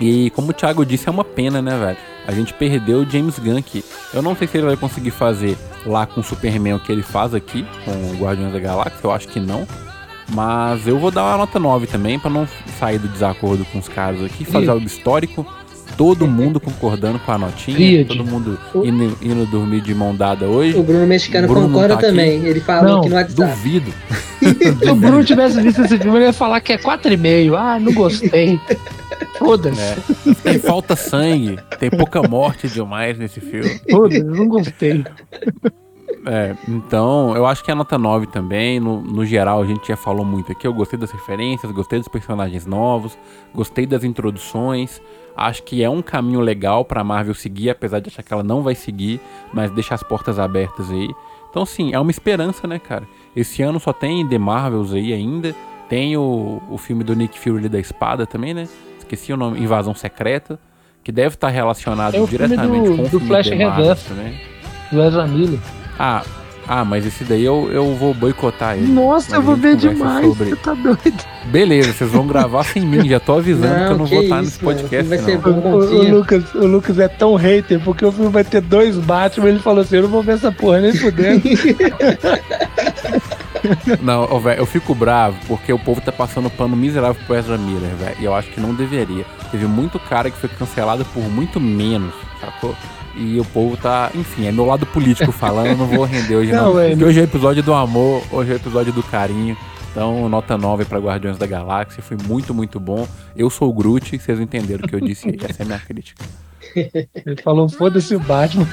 E 0.00 0.30
como 0.30 0.50
o 0.50 0.52
Thiago 0.52 0.84
disse, 0.84 1.08
é 1.08 1.10
uma 1.10 1.24
pena, 1.24 1.62
né, 1.62 1.78
velho? 1.78 1.98
A 2.26 2.32
gente 2.32 2.54
perdeu 2.54 3.00
o 3.00 3.10
James 3.10 3.38
Gunn 3.38 3.58
aqui. 3.58 3.84
Eu 4.12 4.22
não 4.22 4.34
sei 4.34 4.48
se 4.48 4.56
ele 4.56 4.66
vai 4.66 4.76
conseguir 4.76 5.10
fazer 5.10 5.56
lá 5.84 6.06
com 6.06 6.20
o 6.20 6.24
Superman 6.24 6.74
o 6.74 6.80
que 6.80 6.90
ele 6.90 7.02
faz 7.02 7.34
aqui, 7.34 7.66
com 7.84 7.90
o 7.90 8.16
Guardiões 8.18 8.52
da 8.52 8.58
Galáxia, 8.58 9.00
eu 9.02 9.12
acho 9.12 9.28
que 9.28 9.38
não. 9.38 9.66
Mas 10.30 10.86
eu 10.86 10.98
vou 10.98 11.10
dar 11.10 11.24
uma 11.24 11.36
nota 11.36 11.58
9 11.58 11.86
também, 11.86 12.18
para 12.18 12.30
não 12.30 12.48
sair 12.78 12.98
do 12.98 13.08
desacordo 13.08 13.64
com 13.66 13.78
os 13.78 13.88
caras 13.88 14.22
aqui, 14.22 14.44
fazer 14.44 14.70
algo 14.70 14.86
histórico 14.86 15.46
todo 15.96 16.26
mundo 16.26 16.58
concordando 16.60 17.18
com 17.18 17.32
a 17.32 17.38
notinha, 17.38 18.04
todo 18.04 18.24
mundo 18.24 18.58
indo, 18.76 19.16
indo, 19.22 19.46
dormir 19.46 19.80
de 19.80 19.94
mão 19.94 20.14
dada 20.14 20.46
hoje. 20.46 20.76
O 20.76 20.82
Bruno 20.82 21.06
Mexicano 21.06 21.46
Bruno 21.46 21.68
concorda 21.68 21.96
tá 21.96 22.08
também, 22.08 22.44
ele 22.44 22.60
falou 22.60 22.90
não, 22.90 23.00
que 23.02 23.08
no 23.08 23.16
WhatsApp. 23.16 23.50
Duvido. 23.50 23.92
Se 24.82 24.90
o 24.90 24.96
Bruno 24.96 25.24
tivesse 25.24 25.60
visto 25.60 25.82
esse 25.82 25.98
filme, 25.98 26.18
ele 26.18 26.26
ia 26.26 26.32
falar 26.32 26.60
que 26.60 26.72
é 26.72 26.78
4,5. 26.78 27.56
Ah, 27.56 27.78
não 27.78 27.92
gostei. 27.92 28.60
Foda-se. 29.38 29.80
É. 29.80 30.34
Tem 30.42 30.58
falta 30.58 30.96
sangue, 30.96 31.58
tem 31.78 31.90
pouca 31.90 32.22
morte 32.22 32.68
demais 32.68 33.18
nesse 33.18 33.40
filme. 33.40 33.80
Foda-se, 33.90 34.22
não 34.22 34.48
gostei. 34.48 35.04
É, 36.26 36.56
então, 36.66 37.36
eu 37.36 37.44
acho 37.44 37.62
que 37.62 37.70
é 37.70 37.74
a 37.74 37.76
nota 37.76 37.98
9 37.98 38.26
também. 38.28 38.80
No, 38.80 39.00
no 39.02 39.26
geral, 39.26 39.62
a 39.62 39.66
gente 39.66 39.88
já 39.88 39.96
falou 39.96 40.24
muito 40.24 40.50
aqui. 40.52 40.66
Eu 40.66 40.72
gostei 40.72 40.98
das 40.98 41.10
referências, 41.10 41.70
gostei 41.70 41.98
dos 41.98 42.08
personagens 42.08 42.64
novos, 42.64 43.16
gostei 43.54 43.86
das 43.86 44.04
introduções. 44.04 45.02
Acho 45.36 45.62
que 45.62 45.82
é 45.82 45.90
um 45.90 46.00
caminho 46.00 46.40
legal 46.40 46.84
pra 46.84 47.02
Marvel 47.02 47.34
seguir, 47.34 47.70
apesar 47.70 48.00
de 48.00 48.08
achar 48.08 48.22
que 48.22 48.32
ela 48.32 48.42
não 48.42 48.62
vai 48.62 48.74
seguir, 48.74 49.20
mas 49.52 49.70
deixa 49.70 49.94
as 49.94 50.02
portas 50.02 50.38
abertas 50.38 50.90
aí. 50.90 51.10
Então, 51.50 51.64
sim, 51.66 51.92
é 51.92 51.98
uma 51.98 52.10
esperança, 52.10 52.66
né, 52.66 52.78
cara? 52.78 53.04
Esse 53.34 53.62
ano 53.62 53.78
só 53.78 53.92
tem 53.92 54.26
The 54.26 54.38
Marvels 54.38 54.92
aí 54.92 55.12
ainda. 55.12 55.54
Tem 55.88 56.16
o, 56.16 56.62
o 56.70 56.78
filme 56.78 57.04
do 57.04 57.14
Nick 57.14 57.38
Fury 57.38 57.68
da 57.68 57.78
espada 57.78 58.26
também, 58.26 58.54
né? 58.54 58.68
Esqueci 58.98 59.32
o 59.32 59.36
nome, 59.36 59.60
Invasão 59.60 59.94
Secreta, 59.94 60.58
que 61.02 61.12
deve 61.12 61.34
estar 61.34 61.48
relacionado 61.48 62.16
é 62.16 62.26
diretamente 62.26 62.88
do, 62.88 62.96
com 62.96 63.02
o 63.02 63.04
do 63.04 63.10
filme 63.10 63.26
Flash 63.26 63.48
The 63.48 63.64
Marvels 63.64 64.02
também. 64.04 64.40
Do 64.90 65.02
Ezra 65.02 65.26
Miller. 65.26 65.60
Ah, 65.98 66.24
ah, 66.66 66.84
mas 66.84 67.06
esse 67.06 67.24
daí 67.24 67.44
eu, 67.44 67.70
eu 67.70 67.94
vou 67.94 68.14
boicotar 68.14 68.76
ele. 68.76 68.90
Nossa, 68.90 69.36
eu 69.36 69.42
vou 69.42 69.56
ver 69.56 69.76
demais, 69.76 70.26
sobre... 70.26 70.50
você 70.50 70.56
tá 70.56 70.74
doido. 70.74 71.24
Beleza, 71.46 71.92
vocês 71.92 72.10
vão 72.10 72.26
gravar 72.26 72.64
sem 72.64 72.82
mim, 72.82 73.08
já 73.08 73.20
tô 73.20 73.34
avisando 73.34 73.74
não, 73.74 73.86
que 73.86 73.92
eu 73.92 73.98
não 73.98 74.04
que 74.06 74.14
vou 74.14 74.22
estar 74.22 74.42
nesse 74.42 74.58
podcast. 74.58 75.08
Vai 75.08 75.18
ser 75.18 75.38
bom, 75.38 75.50
o, 75.50 75.76
o, 75.76 76.10
Lucas, 76.10 76.54
o 76.54 76.66
Lucas 76.66 76.98
é 76.98 77.08
tão 77.08 77.34
hater, 77.34 77.80
porque 77.80 78.04
o 78.04 78.12
filme 78.12 78.30
vai 78.30 78.44
ter 78.44 78.60
dois 78.60 78.96
Batman, 78.96 79.48
ele 79.48 79.58
falou 79.58 79.82
assim, 79.82 79.96
eu 79.96 80.02
não 80.02 80.08
vou 80.08 80.22
ver 80.22 80.32
essa 80.32 80.50
porra 80.50 80.80
nem 80.80 80.94
fudendo. 80.94 81.42
Não, 84.02 84.28
oh, 84.30 84.38
velho, 84.40 84.60
eu 84.60 84.66
fico 84.66 84.94
bravo 84.94 85.38
porque 85.46 85.72
o 85.72 85.78
povo 85.78 86.00
tá 86.00 86.12
passando 86.12 86.50
pano 86.50 86.76
miserável 86.76 87.20
pro 87.26 87.34
Ezra 87.34 87.56
Miller, 87.56 87.94
velho. 87.96 88.16
E 88.20 88.24
eu 88.24 88.34
acho 88.34 88.50
que 88.50 88.60
não 88.60 88.74
deveria. 88.74 89.24
Teve 89.50 89.66
muito 89.66 89.98
cara 89.98 90.30
que 90.30 90.36
foi 90.36 90.50
cancelado 90.50 91.04
por 91.06 91.22
muito 91.22 91.58
menos, 91.58 92.12
sacou? 92.40 92.76
E 93.16 93.38
o 93.38 93.44
povo 93.44 93.76
tá, 93.76 94.10
enfim, 94.14 94.46
é 94.46 94.52
meu 94.52 94.64
lado 94.64 94.84
político 94.86 95.30
falando, 95.30 95.68
eu 95.68 95.76
não 95.76 95.86
vou 95.86 96.04
render 96.04 96.36
hoje 96.36 96.50
não. 96.52 96.74
não. 96.74 96.80
É, 96.80 96.90
porque 96.90 97.04
hoje 97.04 97.20
é 97.20 97.22
episódio 97.22 97.62
do 97.62 97.72
amor, 97.72 98.22
hoje 98.30 98.52
é 98.52 98.56
episódio 98.56 98.92
do 98.92 99.02
carinho. 99.02 99.56
Então, 99.90 100.28
nota 100.28 100.58
9 100.58 100.84
para 100.86 100.98
Guardiões 100.98 101.38
da 101.38 101.46
Galáxia, 101.46 102.02
foi 102.02 102.16
muito, 102.26 102.52
muito 102.52 102.80
bom. 102.80 103.06
Eu 103.36 103.48
sou 103.48 103.70
o 103.70 103.72
Groot, 103.72 104.18
vocês 104.18 104.40
entenderam 104.40 104.84
o 104.84 104.88
que 104.88 104.96
eu 104.96 105.00
disse 105.00 105.28
aí, 105.28 105.38
essa 105.48 105.62
é 105.62 105.64
a 105.64 105.66
minha 105.66 105.78
crítica. 105.78 106.24
Ele 106.74 107.36
falou, 107.40 107.68
foda-se 107.68 108.16
o 108.16 108.18
Batman. 108.18 108.66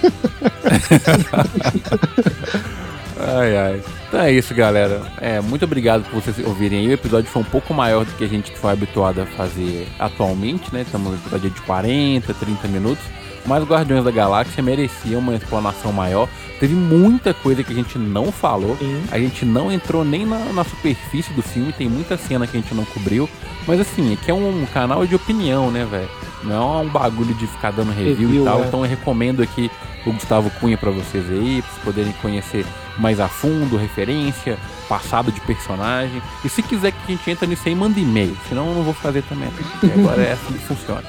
ai, 3.20 3.58
ai. 3.58 3.84
Então 4.08 4.20
é 4.20 4.32
isso, 4.32 4.56
galera. 4.56 5.00
É, 5.22 5.40
muito 5.40 5.64
obrigado 5.64 6.04
por 6.06 6.20
vocês 6.22 6.40
ouvirem 6.40 6.80
aí. 6.80 6.88
O 6.88 6.94
episódio 6.94 7.30
foi 7.30 7.44
um 7.44 7.46
pouco 7.46 7.72
maior 7.72 8.04
do 8.04 8.12
que 8.14 8.24
a 8.24 8.28
gente 8.28 8.52
foi 8.58 8.72
habituado 8.72 9.22
a 9.22 9.26
fazer 9.28 9.88
atualmente, 10.00 10.74
né? 10.74 10.82
Estamos 10.82 11.12
no 11.12 11.18
episódio 11.18 11.52
de 11.52 11.62
40, 11.62 12.34
30 12.34 12.68
minutos. 12.68 13.04
Mas 13.46 13.64
Guardiões 13.64 14.04
da 14.04 14.12
Galáxia 14.12 14.62
merecia 14.62 15.18
uma 15.18 15.36
explanação 15.36 15.92
maior. 15.92 16.28
Teve 16.60 16.76
muita 16.76 17.34
coisa 17.34 17.64
que 17.64 17.72
a 17.72 17.76
gente 17.76 17.98
não 17.98 18.32
falou. 18.32 18.78
Sim. 18.78 19.04
A 19.12 19.18
gente 19.18 19.44
não 19.46 19.72
entrou 19.72 20.06
nem 20.06 20.26
na, 20.26 20.38
na 20.54 20.64
superfície 20.64 21.34
do 21.34 21.42
filme. 21.42 21.74
Tem 21.74 21.90
muita 21.90 22.18
cena 22.18 22.46
que 22.46 22.56
a 22.56 22.62
gente 22.62 22.74
não 22.76 22.86
cobriu. 22.86 23.28
Mas 23.68 23.80
assim, 23.80 24.14
aqui 24.14 24.30
é 24.30 24.34
um 24.34 24.66
canal 24.72 25.06
de 25.06 25.16
opinião, 25.16 25.72
né, 25.72 25.86
velho? 25.90 26.10
Não 26.44 26.80
é 26.80 26.82
um 26.84 26.90
bagulho 26.90 27.34
de 27.34 27.48
ficar 27.48 27.72
dando 27.72 27.92
review, 27.92 28.28
Review, 28.28 28.42
e 28.44 28.46
tal. 28.46 28.64
é. 28.64 28.68
Então 28.68 28.84
eu 28.84 28.90
recomendo 28.90 29.42
aqui 29.42 29.70
o 30.06 30.12
Gustavo 30.14 30.50
Cunha 30.60 30.78
pra 30.78 30.90
vocês 30.92 31.30
aí, 31.30 31.62
pra 31.62 31.72
vocês 31.72 31.84
poderem 31.84 32.12
conhecer 32.22 32.66
mais 32.98 33.20
a 33.20 33.28
fundo, 33.28 33.78
referência, 33.78 34.58
passado 34.90 35.32
de 35.32 35.40
personagem. 35.42 36.22
E 36.44 36.50
se 36.50 36.62
quiser 36.62 36.92
que 36.92 36.98
a 37.08 37.12
gente 37.16 37.30
entre 37.30 37.48
nisso 37.48 37.64
aí, 37.68 37.76
manda 37.76 38.00
e-mail. 38.00 38.36
Senão 38.50 38.68
eu 38.70 38.76
não 38.76 38.84
vou 38.84 38.94
fazer 38.94 39.22
também. 39.24 39.50
Porque 39.80 40.00
agora 40.00 40.22
é 40.22 40.34
assim 40.34 40.54
que 40.54 40.66
funciona. 40.66 41.04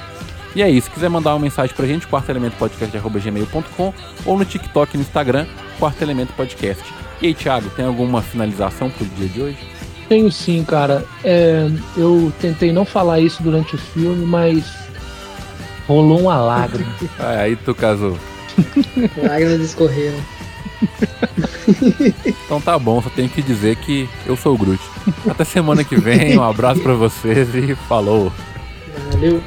E 0.55 0.61
é 0.61 0.69
isso. 0.69 0.87
Se 0.87 0.93
quiser 0.93 1.09
mandar 1.09 1.33
uma 1.33 1.39
mensagem 1.39 1.75
pra 1.75 1.85
gente, 1.85 2.07
quartoelementopodcast.gmail.com 2.07 3.93
ou 4.25 4.37
no 4.37 4.45
TikTok 4.45 4.93
e 4.93 4.97
no 4.97 5.03
Instagram, 5.03 5.45
Quarto 5.79 6.01
Elemento 6.01 6.33
Podcast. 6.33 6.83
E 7.21 7.27
aí, 7.27 7.33
Thiago, 7.33 7.69
tem 7.69 7.85
alguma 7.85 8.21
finalização 8.21 8.89
pro 8.89 9.05
dia 9.05 9.27
de 9.27 9.41
hoje? 9.41 9.57
Tenho 10.09 10.31
sim, 10.31 10.63
cara. 10.63 11.05
É, 11.23 11.69
eu 11.95 12.31
tentei 12.39 12.71
não 12.71 12.85
falar 12.85 13.19
isso 13.19 13.41
durante 13.41 13.75
o 13.75 13.77
filme, 13.77 14.25
mas 14.25 14.65
rolou 15.87 16.21
uma 16.21 16.37
lágrima. 16.37 16.93
Ah, 17.19 17.41
aí 17.41 17.55
tu 17.55 17.73
casou. 17.73 18.17
Lágrimas 19.17 19.61
escorreram. 19.61 20.19
Então 22.45 22.59
tá 22.59 22.77
bom, 22.77 23.01
só 23.01 23.09
tenho 23.09 23.29
que 23.29 23.41
dizer 23.41 23.77
que 23.77 24.07
eu 24.25 24.35
sou 24.35 24.53
o 24.53 24.57
Groot. 24.57 24.81
Até 25.27 25.45
semana 25.45 25.83
que 25.83 25.95
vem, 25.95 26.37
um 26.37 26.43
abraço 26.43 26.81
pra 26.81 26.93
vocês 26.93 27.55
e 27.55 27.73
falou! 27.87 28.31
Valeu. 29.11 29.41